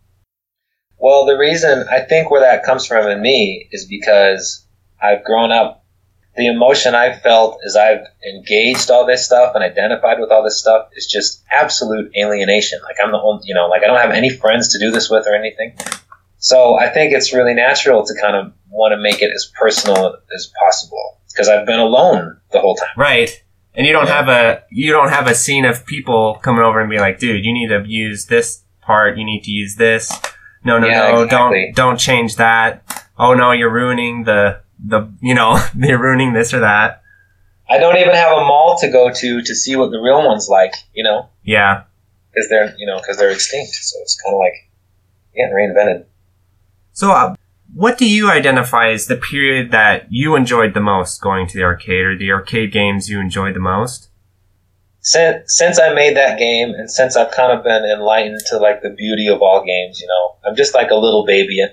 [0.99, 4.67] Well, the reason I think where that comes from in me is because
[5.03, 5.79] I've grown up.
[6.37, 10.61] The emotion I've felt as I've engaged all this stuff and identified with all this
[10.61, 12.81] stuff is just absolute alienation.
[12.83, 15.11] Like I'm the only, you know, like I don't have any friends to do this
[15.11, 15.77] with or anything.
[16.39, 20.17] So I think it's really natural to kind of want to make it as personal
[20.35, 22.89] as possible because I've been alone the whole time.
[22.97, 23.43] Right.
[23.75, 24.15] And you don't Yeah.
[24.17, 27.45] have a you don't have a scene of people coming over and be like, dude,
[27.45, 30.11] you need to use this part, you need to use this.
[30.65, 31.73] No, no, Yeah, no, exactly.
[31.75, 32.83] don't don't change that.
[33.19, 37.03] Oh no, you're ruining the the you know, you're ruining this or that.
[37.69, 40.49] I don't even have a mall to go to to see what the real one's
[40.49, 41.85] like, you know, Yeah.
[42.35, 43.73] because they're, you know, because they're extinct.
[43.73, 44.55] So it's kind of like
[45.35, 46.05] getting reinvented.
[46.93, 47.35] So uh,
[47.75, 51.65] what do you identify as the period that you enjoyed the most going to the
[51.65, 54.09] arcade or the arcade games you enjoyed the most?
[55.03, 58.83] since since I made that game and since I've kind of been enlightened to like
[58.83, 61.65] the beauty of all games, you know, I'm just like a little baby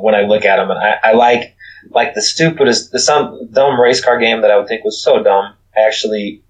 [0.00, 1.54] when I look at them, and I, I like
[1.90, 5.22] like the stupidest, the some dumb race car game that I would think was so
[5.22, 5.54] dumb.
[5.76, 6.42] I actually,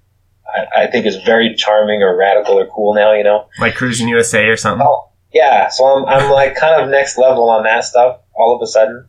[0.47, 3.13] I, I think is very charming or radical or cool now.
[3.13, 4.87] You know, Like Cruis'n USA or something?
[4.87, 5.69] Oh, yeah.
[5.69, 9.07] So I'm, I'm like kind of next level on that stuff all of a sudden.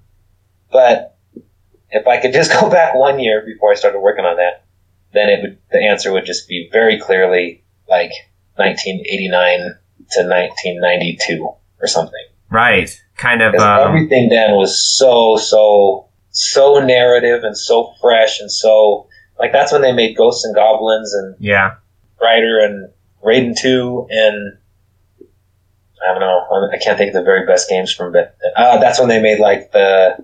[0.72, 1.18] But
[1.90, 4.66] if I could just go back one year before I started working on that,
[5.14, 8.12] then it would, the answer would just be very clearly like
[8.56, 9.60] 1989
[10.12, 11.50] to 1992
[11.82, 12.14] or something.
[12.50, 12.90] Right.
[13.18, 13.56] Kind of.
[13.56, 19.08] um, everything then was so, so, so narrative and so fresh and so,
[19.40, 21.76] like that's when they made Ghosts and Goblins and yeah.
[22.22, 22.92] Rider and
[23.24, 24.58] Raiden 2 and
[26.08, 26.70] I don't know.
[26.74, 29.40] I can't think of the very best games from but uh, that's when they made
[29.40, 30.18] like the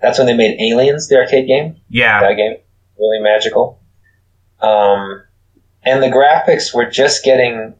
[0.00, 1.76] that's when they made Aliens, the arcade game.
[1.88, 2.20] Yeah.
[2.20, 2.56] That game
[2.98, 3.80] really magical.
[4.60, 5.22] Um,
[5.84, 7.74] and the graphics were just getting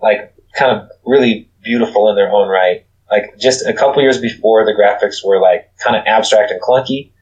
[0.00, 2.86] like kind of really beautiful in their own right.
[3.10, 7.12] Like just a couple years before, the graphics were like kind of abstract and clunky.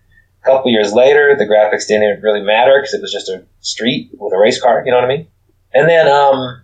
[0.42, 4.10] A couple years later, the graphics didn't really matter because it was just a street
[4.14, 4.82] with a race car.
[4.84, 5.26] You know what I mean?
[5.74, 6.61] And then, um,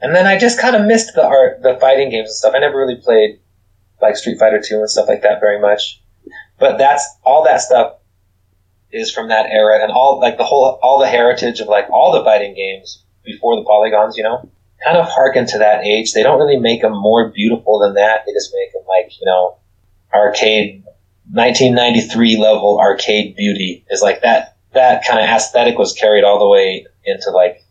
[0.00, 2.54] and then I just kind of missed the art, the fighting games and stuff.
[2.54, 3.40] I never really played
[4.00, 6.02] like Street Fighter Two and stuff like that very much.
[6.58, 7.94] But that's all that stuff
[8.92, 12.12] is from that era, and all like the whole, all the heritage of like all
[12.12, 14.16] the fighting games before the polygons.
[14.16, 14.50] You know,
[14.84, 16.12] kind of harken to that age.
[16.12, 18.24] They don't really make them more beautiful than that.
[18.26, 19.58] They just make them like you know,
[20.14, 20.84] arcade
[21.32, 24.56] 1993 level arcade beauty is like that.
[24.72, 27.64] That kind of aesthetic was carried all the way into like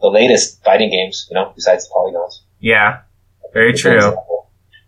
[0.00, 2.42] the latest fighting games, you know, besides the polygons.
[2.60, 3.00] Yeah.
[3.52, 4.14] Very true.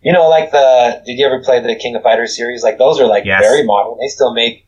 [0.01, 2.63] You know, like the, did you ever play the King of Fighters series?
[2.63, 3.41] Like those are like Yes.
[3.41, 3.97] very modern.
[3.99, 4.67] They still make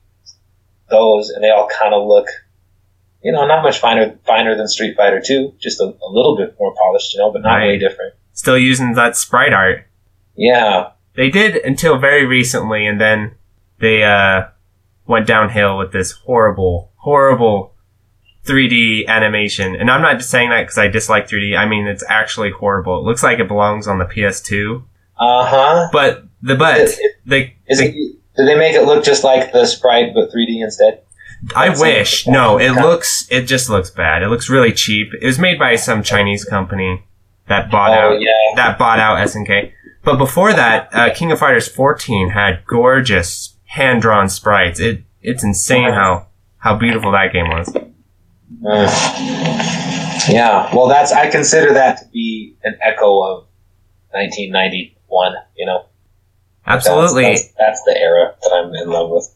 [0.89, 2.27] those and they all kind of look,
[3.23, 6.55] you know, not much finer, finer than Street Fighter 2, just a, a little bit
[6.59, 7.65] more polished, you know, but not Right.
[7.65, 8.13] really different.
[8.34, 9.85] Still using that sprite art.
[10.35, 10.91] Yeah.
[11.15, 13.35] They did until very recently, and then
[13.80, 14.45] they uh,
[15.05, 17.70] went downhill with this horrible, horrible
[18.45, 19.76] 3D animation.
[19.76, 21.57] And I'm not just saying that because I dislike 3D.
[21.57, 22.97] I mean, it's actually horrible.
[22.99, 24.84] It looks like it belongs on the PS2.
[25.19, 25.89] Uh huh.
[25.91, 29.23] But the but Is it- they, Is they it, did they make it look just
[29.23, 31.01] like the sprite but 3D instead?
[31.55, 32.27] I That's wish.
[32.27, 33.27] like- No, it looks.
[33.30, 34.23] It just looks bad.
[34.23, 35.09] It looks really cheap.
[35.22, 37.03] It was made by some Chinese company
[37.47, 38.31] that bought Oh, out yeah.
[38.55, 39.72] that bought out SNK.
[40.03, 44.80] But before that, uh, King of Fighters 14 had gorgeous hand drawn sprites.
[44.80, 46.27] It it's insane how
[46.57, 47.76] how beautiful that game was.
[48.60, 50.30] Mm.
[50.30, 53.45] Yeah, well, that's I consider that to be an echo of
[54.11, 55.34] 1991.
[55.57, 55.86] You know,
[56.65, 57.23] Absolutely.
[57.23, 59.34] that's, that's the era that I'm in love with.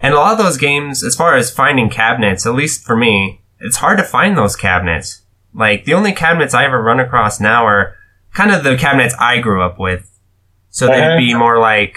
[0.00, 3.40] And a lot of those games, as far as finding cabinets, at least for me,
[3.60, 5.22] it's hard to find those cabinets.
[5.54, 7.94] Like the only cabinets I ever run across now are
[8.32, 10.10] kind of the cabinets I grew up with.
[10.70, 11.18] So they'd Mhm.
[11.18, 11.94] be more like,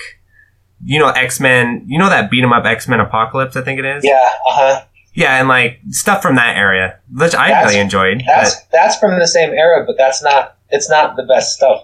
[0.86, 1.84] you know, X Men.
[1.88, 3.56] You know that beat 'em up X Men Apocalypse?
[3.56, 4.06] I think it is.
[4.06, 4.14] Yeah,
[4.48, 4.82] uh huh.
[5.18, 8.22] Yeah, and like stuff from that area, which I That's- really enjoyed.
[8.27, 10.57] That's that's from the same era, but that's not.
[10.69, 11.81] It's not the best stuff.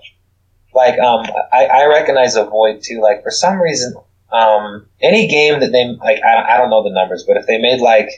[0.76, 3.00] Like, um, I, I recognize a void too.
[3.02, 3.96] Like, for some reason,
[4.32, 7.58] um, any game that they like, I, I don't know the numbers, but if they
[7.60, 8.10] made like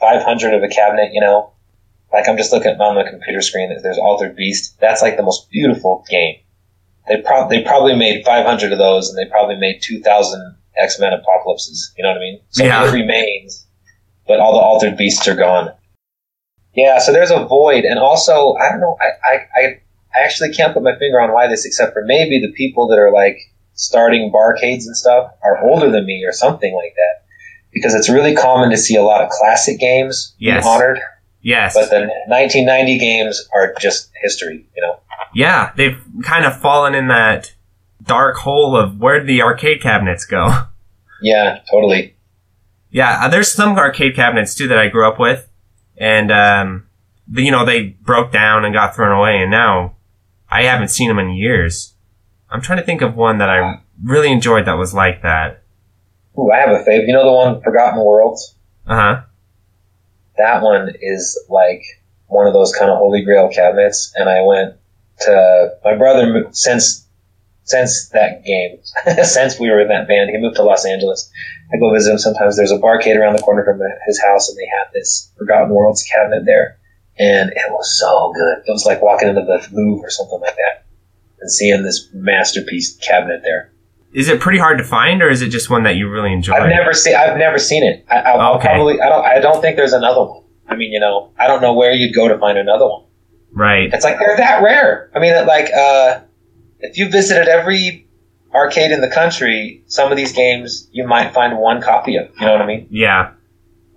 [0.00, 1.52] 500 of a cabinet, you know,
[2.12, 3.68] like I'm just looking on the computer screen.
[3.70, 4.78] that There's Altered Beast.
[4.80, 6.36] That's like the most beautiful game.
[7.08, 11.12] They probably they probably made 500 of those, and they probably made 2,000 X Men
[11.12, 11.92] Apocalypses.
[11.98, 12.40] You know what I mean?
[12.50, 12.88] So Yeah.
[12.88, 13.65] it remains,
[14.26, 15.72] but all the Altered Beasts are gone.
[16.74, 18.96] Yeah, so there's a void, and also I don't know.
[19.00, 19.80] I, I, I,
[20.24, 23.12] actually can't put my finger on why this, except for maybe the people that are
[23.12, 23.38] like
[23.74, 27.24] starting barcades and stuff are older than me or something like that.
[27.72, 30.64] Because it's really common to see a lot of classic games Yes.
[30.66, 30.98] honored,
[31.42, 31.74] yes.
[31.74, 34.66] but the 1990 games are just history.
[34.74, 35.00] You know?
[35.34, 37.54] yeah, they've kind of fallen in that
[38.02, 40.48] dark hole of where the arcade cabinets go?
[41.22, 42.15] Yeah, totally.
[42.96, 45.46] Yeah, uh, there's some arcade cabinets too that I grew up with,
[45.98, 46.86] and um,
[47.28, 49.96] the, you know they broke down and got thrown away, and now
[50.50, 51.92] I haven't seen them in years.
[52.48, 55.62] I'm trying to think of one that I really enjoyed that was like that.
[56.38, 57.06] Ooh, I have a favorite.
[57.06, 58.54] You know the one Forgotten Worlds?
[58.86, 59.22] Uh huh.
[60.38, 61.82] that one is like
[62.28, 64.74] one of those kind of holy grail cabinets and i went
[65.20, 67.06] to my brother since
[67.64, 68.78] since that game
[69.24, 71.30] since we were in that band he moved to los angeles
[71.72, 74.58] i go visit him sometimes there's a barcade around the corner from his house and
[74.58, 76.78] they had this forgotten worlds cabinet there
[77.18, 80.54] and it was so good it was like walking into the louvre or something like
[80.56, 80.84] that
[81.40, 83.72] and seeing this masterpiece cabinet there
[84.12, 86.54] Is it pretty hard to find, or is it just one that you really enjoy?
[86.54, 87.14] I've never seen.
[87.14, 88.06] I've never seen it.
[88.08, 88.68] I, I'll, I'll Okay.
[88.68, 88.98] probably.
[89.00, 89.24] I don't.
[89.26, 90.42] I don't think there's another one.
[90.66, 93.04] I mean, you know, I don't know where you'd go to find another one.
[93.52, 93.92] Right.
[93.92, 95.10] It's like they're that rare.
[95.14, 96.20] I mean, like uh,
[96.80, 98.05] if you visited every
[98.56, 102.28] arcade in the country, some of these games you might find one copy of.
[102.40, 102.88] You know what I mean?
[102.90, 103.32] Yeah.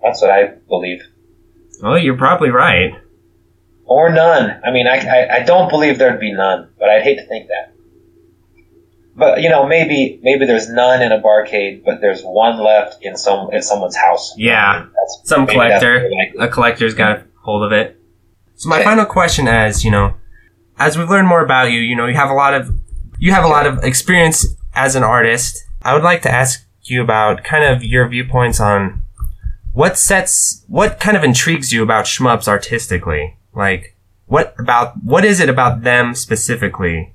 [0.02, 1.02] That's what I believe.
[1.82, 2.92] Well, you're probably right.
[3.86, 4.60] Or none.
[4.64, 7.48] I mean, I, I, I don't believe there'd be none, but I'd hate to think
[7.48, 7.74] that.
[9.16, 13.16] But you know, maybe maybe there's none in a barcade, but there's one left in
[13.16, 14.32] some in someone's house.
[14.36, 14.86] Yeah.
[14.94, 16.08] That's, Some collector.
[16.38, 18.00] a collector's got a hold of it.
[18.54, 18.84] So my Okay.
[18.84, 20.14] final question is, you know,
[20.78, 22.70] as we've learned more about you, you know, you have a lot of
[23.20, 25.64] you have a lot of experience as an artist.
[25.82, 29.02] I would like to ask you about kind of your viewpoints on
[29.72, 33.36] what sets what kind of intrigues you about shmups artistically?
[33.54, 33.94] Like
[34.26, 37.14] what about what is it about them specifically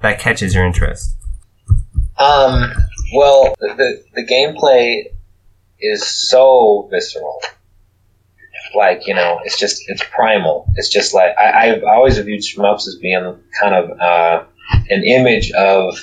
[0.00, 1.14] that catches your interest?
[2.16, 2.72] Um,
[3.12, 5.12] well, the, the, the gameplay
[5.78, 7.42] is so visceral.
[8.74, 10.66] Like, you know, it's just, it's primal.
[10.76, 15.50] It's just like, I, I've always viewed shmups as being kind of, uh, an image
[15.52, 15.98] of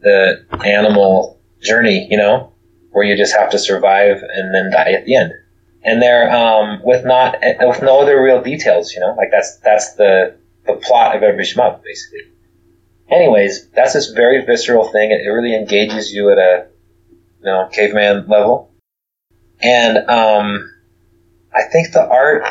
[0.00, 2.52] the animal journey, you know,
[2.90, 5.32] where you just have to survive and then die at the end.
[5.82, 9.94] And they're, um, with not, with no other real details, you know, like that's, that's
[9.94, 12.20] the, the plot of every shmup, basically
[13.10, 15.10] anyways, that's this very visceral thing.
[15.10, 16.66] It, it really engages you at a
[17.40, 18.72] you know caveman level,
[19.60, 20.70] and um,
[21.54, 22.44] I think the art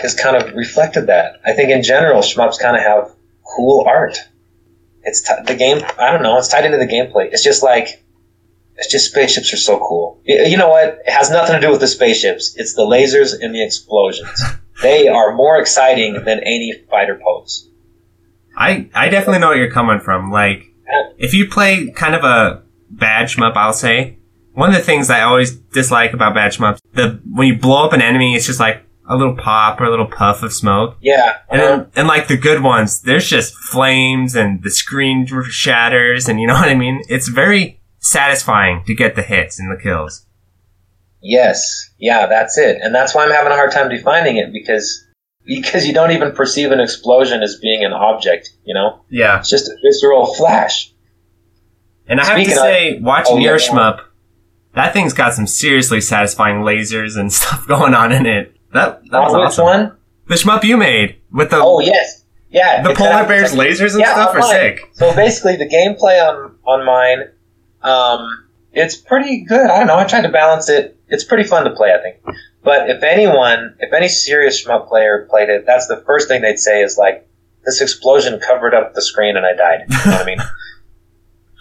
[0.00, 1.40] has kind of reflected that.
[1.44, 3.14] I think in general, shmups kind of have
[3.44, 4.18] cool art.
[5.08, 5.82] It's t- the game.
[5.98, 6.38] I don't know.
[6.38, 7.32] It's tied into the gameplay.
[7.32, 8.04] It's just like
[8.76, 10.20] it's just spaceships are so cool.
[10.24, 11.00] You know what?
[11.04, 12.54] It has nothing to do with the spaceships.
[12.56, 14.42] It's the lasers and the explosions.
[14.80, 17.68] They are more exciting than any fighter pose.
[18.56, 20.30] I I definitely know where you're coming from.
[20.30, 20.72] Like,
[21.18, 24.18] if you play kind of a badge shmup, I'll say
[24.52, 27.92] one of the things I always dislike about badge shmups, the when you blow up
[27.92, 30.96] an enemy, it's just like a little pop or a little puff of smoke.
[31.00, 31.38] Yeah.
[31.48, 31.84] And uh-huh.
[31.96, 36.54] and like the good ones, there's just flames and the screen shatters, and you know
[36.60, 37.02] what I mean.
[37.08, 40.26] It's very satisfying to get the hits and the kills.
[41.20, 45.04] Yes, yeah, that's it, and that's why I'm having a hard time defining it because
[45.44, 48.50] because you don't even perceive an explosion as being an object.
[48.64, 49.38] You know, Yeah.
[49.40, 50.92] it's just a visceral flash.
[52.06, 53.68] And I have to of- say, watching Oh, your yeah.
[53.68, 54.00] shmup,
[54.74, 58.54] that thing's got some seriously satisfying lasers and stuff going on in it.
[58.72, 59.64] That that was On which awesome.
[59.64, 59.96] one?
[60.26, 62.82] The shmup you made with the Oh yes, yeah.
[62.82, 64.80] the polar bears lasers and Yeah, stuff are sick.
[64.92, 67.28] So basically, the gameplay on on mine,
[67.82, 69.70] um, it's pretty good.
[69.70, 69.96] I don't know.
[69.96, 70.98] I tried to balance it.
[71.08, 72.36] It's pretty fun to play, I think.
[72.62, 76.58] But if anyone, if any serious shmup player played it, that's the first thing they'd
[76.58, 77.26] say is like,
[77.64, 80.38] "This explosion covered up the screen and I died." You know what I mean?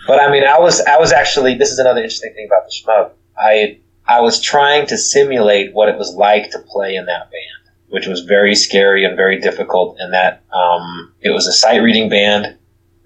[0.08, 2.72] But I mean, I was I was actually this is another interesting thing about the
[2.72, 3.12] shmup.
[3.38, 7.74] I I was trying to simulate what it was like to play in that band.
[7.90, 9.96] which was very scary and very difficult.
[10.00, 12.58] And that um, it was a sight reading band.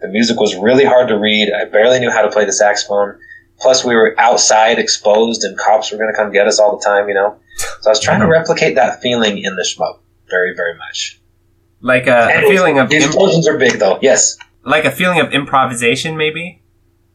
[0.02, 1.52] The music was really hard to read.
[1.54, 3.20] I barely knew how to play the saxophone.
[3.60, 6.84] Plus, we were outside, exposed, and cops were going to come get us all the
[6.84, 7.08] time.
[7.08, 7.38] You know,
[7.82, 10.00] so I was trying to replicate that feeling in the shmup
[10.30, 11.20] very, very much.
[11.82, 14.00] Like a, a feeling of the imp- explosions are big, though.
[14.02, 14.38] Yes.
[14.64, 16.62] like a feeling of improvisation, maybe.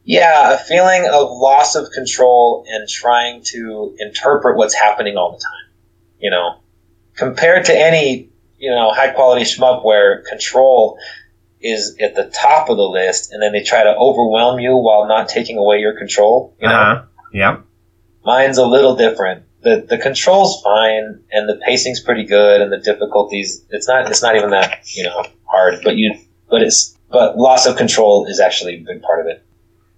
[0.06, 5.38] Yeah, a feeling of loss of control and trying to interpret what's happening all the
[5.38, 5.76] time.
[6.20, 6.60] You know,
[7.16, 10.98] compared to any, you know, high quality shmup where control
[11.60, 15.08] is at the top of the list and then they try to overwhelm you while
[15.08, 16.74] not taking away your control, you know.
[16.74, 17.04] Uh-huh.
[17.32, 17.60] Yeah.
[18.24, 19.42] Mine's a little different.
[19.62, 24.22] The the control's fine and the pacing's pretty good and the difficulties it's not it's
[24.22, 26.14] not even that, you know, hard, but you
[26.48, 29.42] but it's but loss of control is actually a big part of it.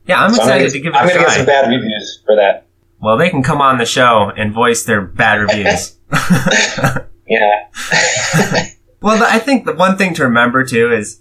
[0.09, 1.69] Yeah, I'm So I'm excited get- to give it I'm a gonna get some bad
[1.69, 2.67] reviews for that.
[3.01, 5.97] well, they can come on the show and voice their bad reviews.
[7.31, 7.69] Yeah.
[9.03, 11.21] well, I think the one thing to remember too is,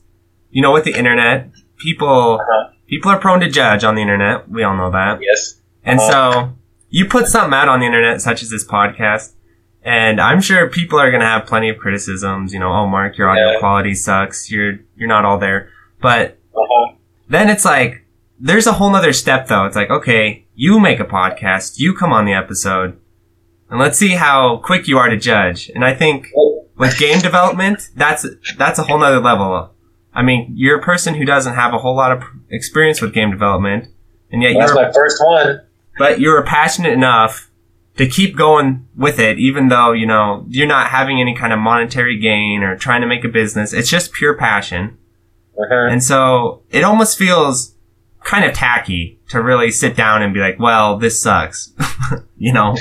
[0.52, 2.70] you know, with the internet, people Uh-huh.
[2.88, 4.50] people are prone to judge on the internet.
[4.50, 5.20] We all know that.
[5.22, 5.60] Yes.
[5.84, 6.12] And Uh-huh.
[6.12, 6.54] so
[6.90, 9.34] you put something out on the internet, such as this podcast,
[9.84, 12.54] and I'm sure people are going to have plenty of criticisms.
[12.54, 13.60] You know, oh, Mark, your audio Yeah.
[13.60, 14.50] quality sucks.
[14.50, 15.68] You're you're not all there.
[16.02, 16.94] But Uh-huh.
[17.28, 18.06] then it's like
[18.40, 19.66] there's a whole nother step though.
[19.66, 23.00] It's like okay, you make a podcast, you come on the episode,
[23.70, 25.70] and let's see how quick you are to judge.
[25.74, 26.32] And I think
[26.78, 28.26] with game development, that's
[28.58, 29.72] that's a whole nother level.
[30.14, 33.32] I mean, you're a person who doesn't have a whole lot of experience with game
[33.32, 33.88] development,
[34.32, 35.62] and yet that's you're my first one.
[35.98, 37.52] but you're passionate enough
[37.98, 41.60] to keep going with it, even though, you know, you're not having any kind of
[41.60, 43.74] monetary gain or trying to make a business.
[43.74, 44.98] It's just pure passion.
[45.58, 45.88] Uh-huh.
[45.90, 47.74] And so it almost feels
[48.24, 51.74] kind of tacky to really sit down and be like, well, this sucks.
[52.38, 52.76] you know,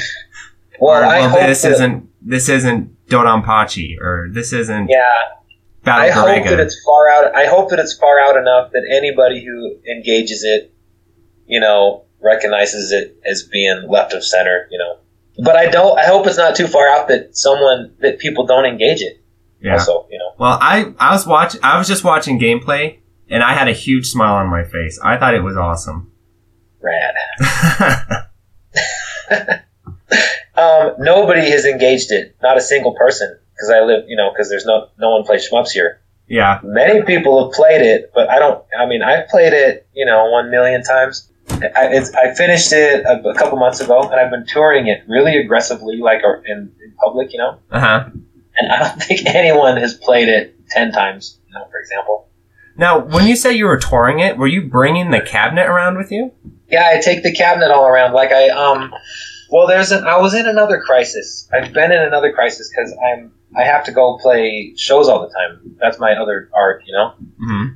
[0.80, 5.00] Well, oh, or, well, hope this isn't, this isn't DoDonPachi or this isn't Yeah,
[5.86, 7.34] I Battle hope that it's far out.
[7.34, 10.74] I hope that it's far out enough that anybody who engages it,
[11.46, 14.66] you know, recognizes it as being left of center.
[14.70, 14.98] You know,
[15.44, 15.96] but I don't.
[15.98, 19.22] I hope it's not too far out that someone that people don't engage it.
[19.60, 19.74] Yeah.
[19.74, 22.98] Also, you know, Well, I, I was watch, I was just watching gameplay
[23.28, 24.98] and I had a huge smile on my face.
[25.02, 26.12] I thought it was awesome.
[26.80, 27.14] rad.
[30.56, 32.34] Um, nobody has engaged it.
[32.42, 33.38] Not a single person.
[33.52, 36.00] Because I live, you know, because there's no no one plays shmups here.
[36.28, 36.60] yeah.
[36.62, 38.64] Many people have played it, but I don't.
[38.78, 41.30] I mean, I've played it, you know, one million times.
[41.50, 45.04] I, it's, I finished it a, a couple months ago, and I've been touring it
[45.08, 47.58] really aggressively, like in, in public, you know.
[47.70, 48.08] Uh huh.
[48.56, 52.28] And I don't think anyone has played it ten times, you know, for example.
[52.78, 56.12] Now, when you say you were touring it, were you bringing the cabinet around with
[56.12, 56.32] you?
[56.70, 58.12] Yeah, I take the cabinet all around.
[58.12, 58.92] Like I, um,
[59.50, 60.04] well, there's an.
[60.04, 61.48] I was in another crisis.
[61.52, 63.32] I've been in another crisis because I'm.
[63.56, 65.76] I have to go play shows all the time.
[65.80, 67.14] That's my other art, you know.
[67.40, 67.66] Mm-hmm.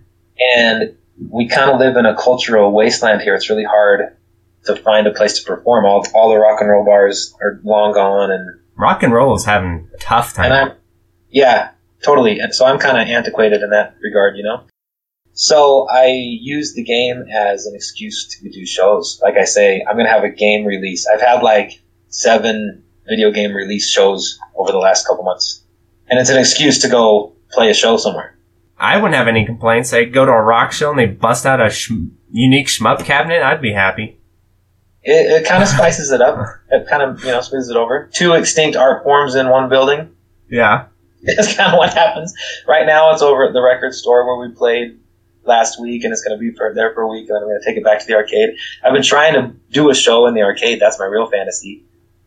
[0.57, 0.97] and
[1.29, 3.35] we kind of live in a cultural wasteland here.
[3.35, 4.17] It's really hard
[4.65, 5.85] to find a place to perform.
[5.85, 9.45] All, all the rock and roll bars are long gone, and Rock and roll is
[9.45, 10.47] having a tough time.
[10.47, 10.77] and I'm
[11.31, 11.71] yeah,
[12.03, 12.41] totally.
[12.41, 14.65] And so I'm kind of antiquated in that regard, you know.
[15.41, 19.19] So I use the game as an excuse to do shows.
[19.23, 21.07] Like I say, I'm gonna have a game release.
[21.07, 21.81] I've had like
[22.11, 25.63] seven video game release shows over the last couple months,
[26.11, 28.37] and it's an excuse to go play a show somewhere.
[28.77, 29.93] I wouldn't have any complaints.
[29.93, 31.93] They go to a rock show and they bust out a sh-
[32.31, 33.43] unique shmup cabinet.
[33.43, 34.21] I'd be happy.
[35.03, 36.39] It, it kind of spices it up.
[36.71, 38.11] It kind of you know smooths it over.
[38.13, 40.15] Two extinct art forms in one building.
[40.51, 40.89] Yeah.
[41.23, 42.35] It's kind of what happens.
[42.69, 45.01] Right now, it's over at the record store where we played
[45.45, 47.49] last week, and it's going to be for there for a week, and then I'm
[47.49, 48.51] going to take it back to the arcade.
[48.85, 50.81] I've been trying to do a show in the arcade.
[50.81, 51.85] That's my real fantasy.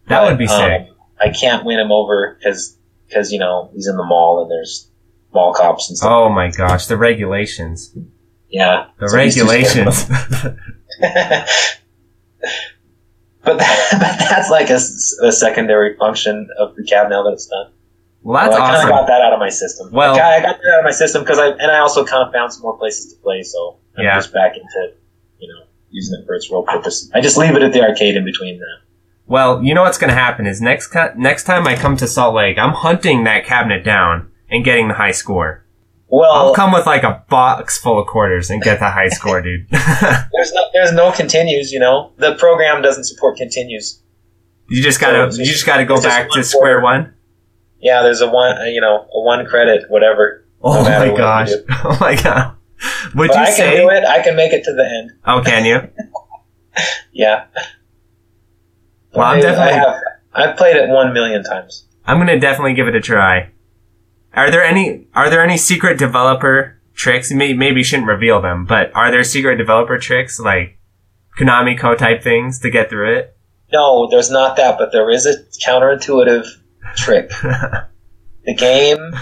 [0.07, 0.89] That But, would be um, sick.
[1.19, 2.77] I can't win him over because
[3.07, 4.89] because you know he's in the mall and there's
[5.33, 6.11] mall cops and stuff.
[6.11, 7.95] Oh my gosh, the regulations.
[8.49, 10.59] Yeah, The So he's too scared of regulations.
[13.43, 14.79] but that, but that's like a
[15.31, 17.71] secondary function of the cab now that it's done.
[18.23, 19.91] Well, that's well, I kind of got that out of my system.
[19.91, 22.33] Well- I got that out of my system because I and I also kind of
[22.33, 24.15] found some more places to play, so I'm Yeah.
[24.15, 24.93] just back into
[25.39, 27.09] you know using it for its real purpose.
[27.13, 28.77] I just leave it at the arcade in between that.
[29.25, 32.07] Well, you know what's going to happen is next co- next time I come to
[32.07, 35.65] Salt Lake, I'm hunting that cabinet down and getting the high score.
[36.07, 39.41] Well, I'll come with like a box full of quarters and get the high score,
[39.41, 39.67] dude.
[39.71, 41.71] there's no there's no continues.
[41.71, 44.01] You know, the program doesn't support continues.
[44.69, 46.83] you just gotta So, you just gotta go back to square quarter.
[46.83, 47.13] one.
[47.83, 50.47] Yeah, there's a one uh, you know a one credit whatever.
[50.61, 51.49] Oh matter my what gosh!
[51.83, 52.55] Oh my god!
[53.15, 53.75] Would But you I can say?
[53.77, 54.03] do it.
[54.05, 55.11] I can make it to the end.
[55.25, 55.89] Oh, can you?
[57.11, 57.45] Yeah.
[59.13, 59.95] Well, I'm definitely- I have,
[60.33, 61.85] I've played it one million times.
[62.07, 63.51] I'm gonna definitely give it a try.
[64.33, 67.31] Are there any are there any secret developer tricks?
[67.31, 70.79] Maybe maybe you shouldn't reveal them, but are there secret developer tricks like
[71.39, 73.37] Konami Code type things to get through it?
[73.71, 75.35] No, there's not that, but there is a
[75.65, 76.45] counterintuitive
[76.95, 77.29] trick.
[78.45, 79.13] the game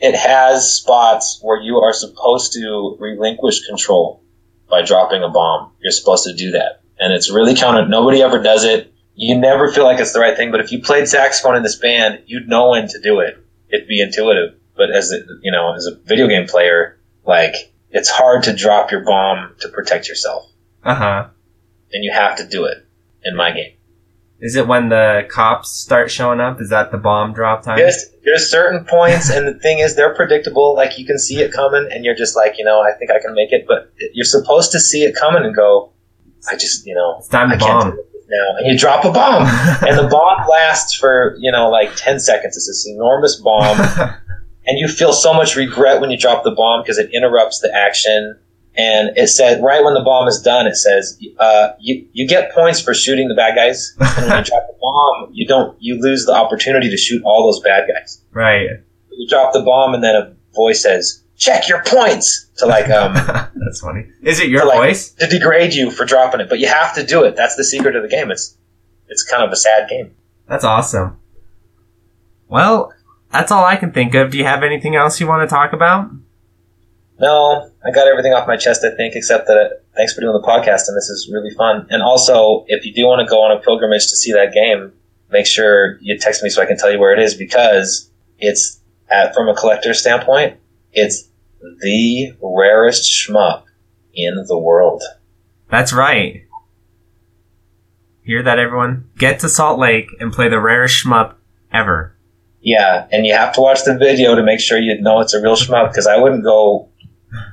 [0.00, 4.22] it has spots where you are supposed to relinquish control
[4.68, 5.72] by dropping a bomb.
[5.80, 6.82] You're supposed to do that.
[6.98, 8.92] And it's really counter nobody ever does it.
[9.14, 11.76] You never feel like it's the right thing, but if you played saxophone in this
[11.76, 13.36] band, you'd know when to do it.
[13.68, 14.54] It'd be intuitive.
[14.74, 17.54] But as a, you know, as a video game player, like
[17.90, 20.50] it's hard to drop your bomb to protect yourself.
[20.82, 21.28] Uh huh.
[21.92, 22.86] And you have to do it
[23.22, 23.74] in my game.
[24.42, 26.60] Is it when the cops start showing up?
[26.60, 27.76] Is that the bomb drop time?
[27.76, 30.74] There's, there's certain points, and the thing is, they're predictable.
[30.74, 33.20] Like you can see it coming, and you're just like, you know, I think I
[33.20, 33.66] can make it.
[33.68, 35.92] But you're supposed to see it coming and go,
[36.50, 37.90] I just, you know, It's time to I bomb.
[37.90, 38.56] now.
[38.58, 39.42] And you drop a bomb,
[39.86, 42.56] and the bomb lasts for you know like ten seconds.
[42.56, 43.78] It's this enormous bomb,
[44.66, 47.70] and you feel so much regret when you drop the bomb because it interrupts the
[47.74, 48.38] action.
[48.80, 52.52] And it said right when the bomb is done, it says uh, you you get
[52.52, 56.00] points for shooting the bad guys, and when you drop the bomb, you don't you
[56.00, 58.22] lose the opportunity to shoot all those bad guys.
[58.32, 58.68] right.
[59.12, 63.12] You drop the bomb, and then a voice says, "Check your points," to like um
[63.56, 64.06] That's funny.
[64.22, 65.10] Is it your to, like, voice?
[65.14, 66.48] to degrade you for dropping it.
[66.48, 67.36] But you have to do it.
[67.36, 68.30] That's the secret of the game.
[68.30, 68.56] It's
[69.08, 70.14] it's kind of a sad game.
[70.48, 71.18] That's awesome.
[72.48, 72.92] Well,
[73.32, 74.30] that's all I can think of.
[74.30, 76.10] Do you have anything else you want to talk about?
[77.20, 80.32] No, I got everything off my chest, I think, except that uh, thanks for doing
[80.32, 81.86] the podcast, and this is really fun.
[81.90, 84.90] And also, if you do want to go on a pilgrimage to see that game,
[85.30, 88.80] make sure you text me so I can tell you where it is because it's
[89.10, 90.56] at from a collector's standpoint,
[90.94, 91.28] it's
[91.60, 93.64] the rarest shmup
[94.14, 95.02] in the world.
[95.68, 96.46] That's right.
[98.22, 99.10] Hear that, everyone?
[99.18, 101.34] Get to Salt Lake and play the rarest shmup
[101.70, 102.16] ever.
[102.62, 105.42] Yeah, and you have to watch the video to make sure you know it's a
[105.42, 106.89] real shmup because I wouldn't go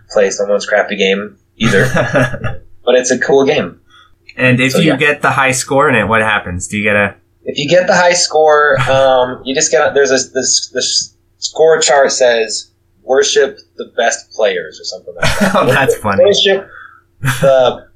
[0.09, 1.85] play someone's crappy game either.
[2.85, 3.79] but it's a cool game.
[4.35, 4.97] and if So, you yeah.
[4.97, 6.67] get the high score in it, what happens?
[6.67, 7.15] Do you get a?
[7.43, 11.79] If you get the high score, um, you just get there's a this this score
[11.79, 12.71] chart says
[13.03, 15.51] worship the best players or something like that.
[15.55, 16.25] Oh, that's funny.
[16.25, 16.67] Worship
[17.41, 17.87] the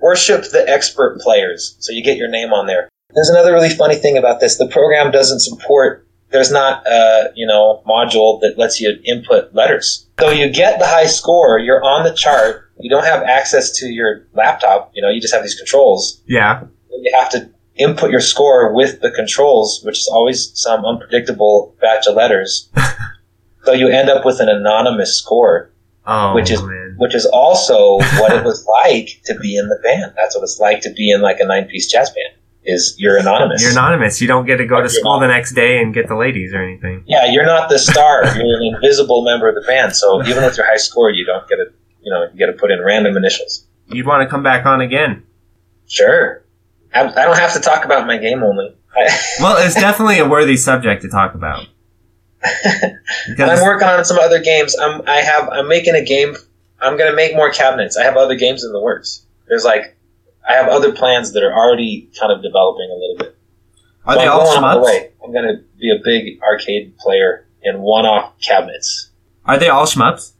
[0.00, 1.76] worship the expert players.
[1.80, 2.88] So you get your name on there.
[3.14, 4.56] There's another really funny thing about this.
[4.58, 6.06] The program doesn't support.
[6.30, 10.03] There's not a you know module that lets you input letters.
[10.20, 11.58] So you get the high score.
[11.58, 12.70] You're on the chart.
[12.78, 14.90] You don't have access to your laptop.
[14.94, 16.62] You know you just have these controls Yeah.
[16.90, 22.06] you have to input your score with the controls, which is always some unpredictable batch
[22.06, 22.68] of letters.
[23.64, 25.70] so you end up with an anonymous score,
[26.06, 26.94] Oh Which is- man.
[26.98, 30.12] which is also what it was like to be in the band.
[30.16, 32.34] That's what it's like to be in like a nine piece jazz band.
[32.66, 33.60] Is you're anonymous.
[33.62, 34.22] You're anonymous.
[34.22, 35.26] You don't get to go to school not.
[35.26, 37.04] the next day and get the ladies or anything.
[37.06, 38.24] Yeah, you're not the star.
[38.36, 39.94] you're an invisible member of the band.
[39.94, 41.66] So even with your high score, you don't get to,
[42.00, 43.66] you know, you get to put in random initials.
[43.88, 45.24] You'd want to come back on again.
[45.86, 46.42] Sure.
[46.94, 48.74] I, I don't have to talk about my game only.
[49.40, 51.66] Well, it's definitely a worthy subject to talk about.
[52.44, 54.76] I'm working on some other games.
[54.78, 56.36] I'm I have I'm making a game.
[56.80, 57.96] I'm gonna make more cabinets.
[57.96, 59.26] I have other games in the works.
[59.48, 59.96] There's like
[60.48, 63.38] I have other plans that are already kind of developing a little bit.
[64.04, 65.10] are they all going the shmups?
[65.24, 69.10] I'm gonna be a big arcade player in one-off cabinets.
[69.46, 70.32] Are they all shmups?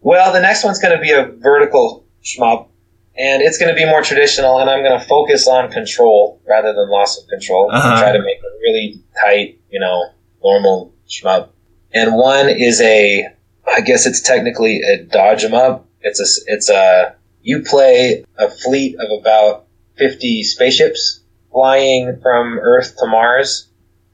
[0.00, 2.68] Well, the next one's gonna be a vertical shmup,
[3.16, 4.58] and it's gonna be more traditional.
[4.58, 7.70] And I'm gonna focus on control rather than loss of control.
[7.72, 8.00] Uh-huh.
[8.00, 10.10] Try to make a really tight, you know,
[10.42, 11.48] normal shmup.
[11.94, 13.26] And one is a,
[13.66, 15.86] I guess it's technically a dodge 'em up.
[16.02, 17.15] It's a, it's a,
[17.46, 19.68] you play a fleet of about
[19.98, 21.20] 50 spaceships
[21.52, 23.68] flying from Earth to Mars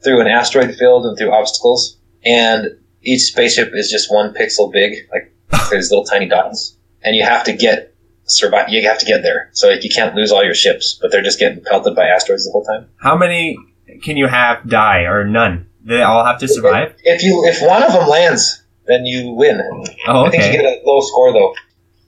[0.04, 1.96] through an asteroid field and through obstacles.
[2.26, 5.34] And each spaceship is just one pixel big, like
[5.70, 6.76] there's little tiny dots.
[7.02, 7.94] And you have to get,
[8.24, 9.48] survive, you have to get there.
[9.54, 12.44] So like, you can't lose all your ships, but they're just getting pelted by asteroids
[12.44, 12.90] the whole time.
[12.98, 13.56] How many
[14.02, 15.70] can you have die or none?
[15.82, 16.96] They all have to survive?
[17.02, 19.58] If you, if one of them lands, then you win.
[20.06, 20.36] Oh, okay.
[20.36, 21.54] I think you get a low score though.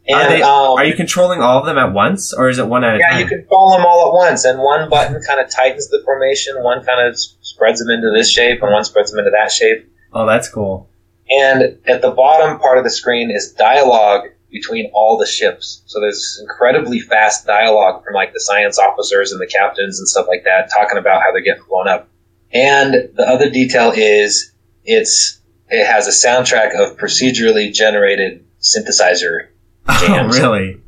[0.06, 2.66] And, Are, they, um, are you controlling all of them at once, or is it
[2.66, 3.12] one at a time?
[3.12, 6.62] yeah, you control them all at once, and one button kind of tightens the formation,
[6.62, 9.90] one kind of spreads them into this shape, and one spreads them into that shape.
[10.12, 10.90] Oh, that's cool.
[11.30, 15.82] And at the bottom part of the screen is dialogue between all the ships.
[15.86, 20.26] So there's incredibly fast dialogue from like the science officers and the captains and stuff
[20.28, 22.08] like that, talking about how they're getting blown up.
[22.52, 24.52] And the other detail is
[24.84, 29.48] it's it has a soundtrack of procedurally generated synthesizer
[29.88, 30.38] Oh, Jams.
[30.38, 30.80] really?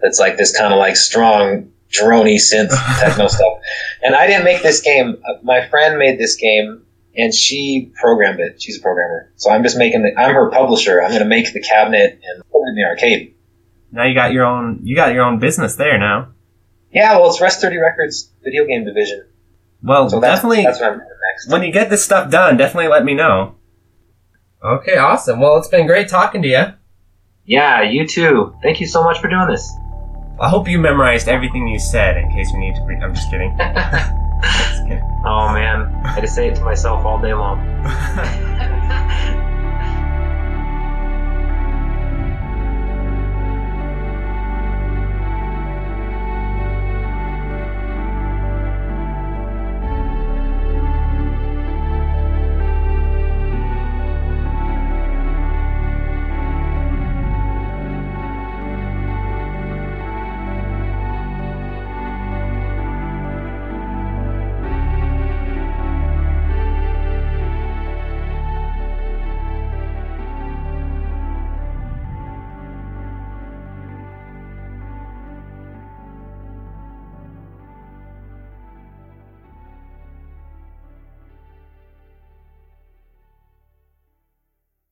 [0.00, 2.70] that's like this kind of like strong drony synth
[3.00, 3.58] techno stuff.
[4.02, 5.16] And I didn't make this game.
[5.28, 6.82] Uh, My friend made this game,
[7.16, 8.60] and she programmed it.
[8.60, 10.18] She's a programmer, so I'm just making the.
[10.20, 11.02] I'm her publisher.
[11.02, 13.34] I'm gonna make the cabinet and put it in the arcade.
[13.92, 14.80] Now you got your own.
[14.82, 16.32] You got your own business there now.
[16.92, 19.24] Yeah, well, it's Rest 30 Records video game division.
[19.82, 20.64] Well, So that's, definitely.
[20.64, 21.48] that's what I'm doing next.
[21.50, 23.54] when you get this stuff done, definitely let me know.
[24.62, 25.40] Okay, awesome.
[25.40, 26.64] Well, it's been great talking to you.
[27.44, 28.54] Yeah, you too.
[28.62, 29.72] Thank you so much for doing this.
[30.40, 32.84] I hope you memorized everything you said in case we need to.
[32.84, 33.56] Pre- I'm just kidding.
[34.42, 35.02] Just kidding.
[35.24, 37.60] Oh man, I had to say it to myself all day long.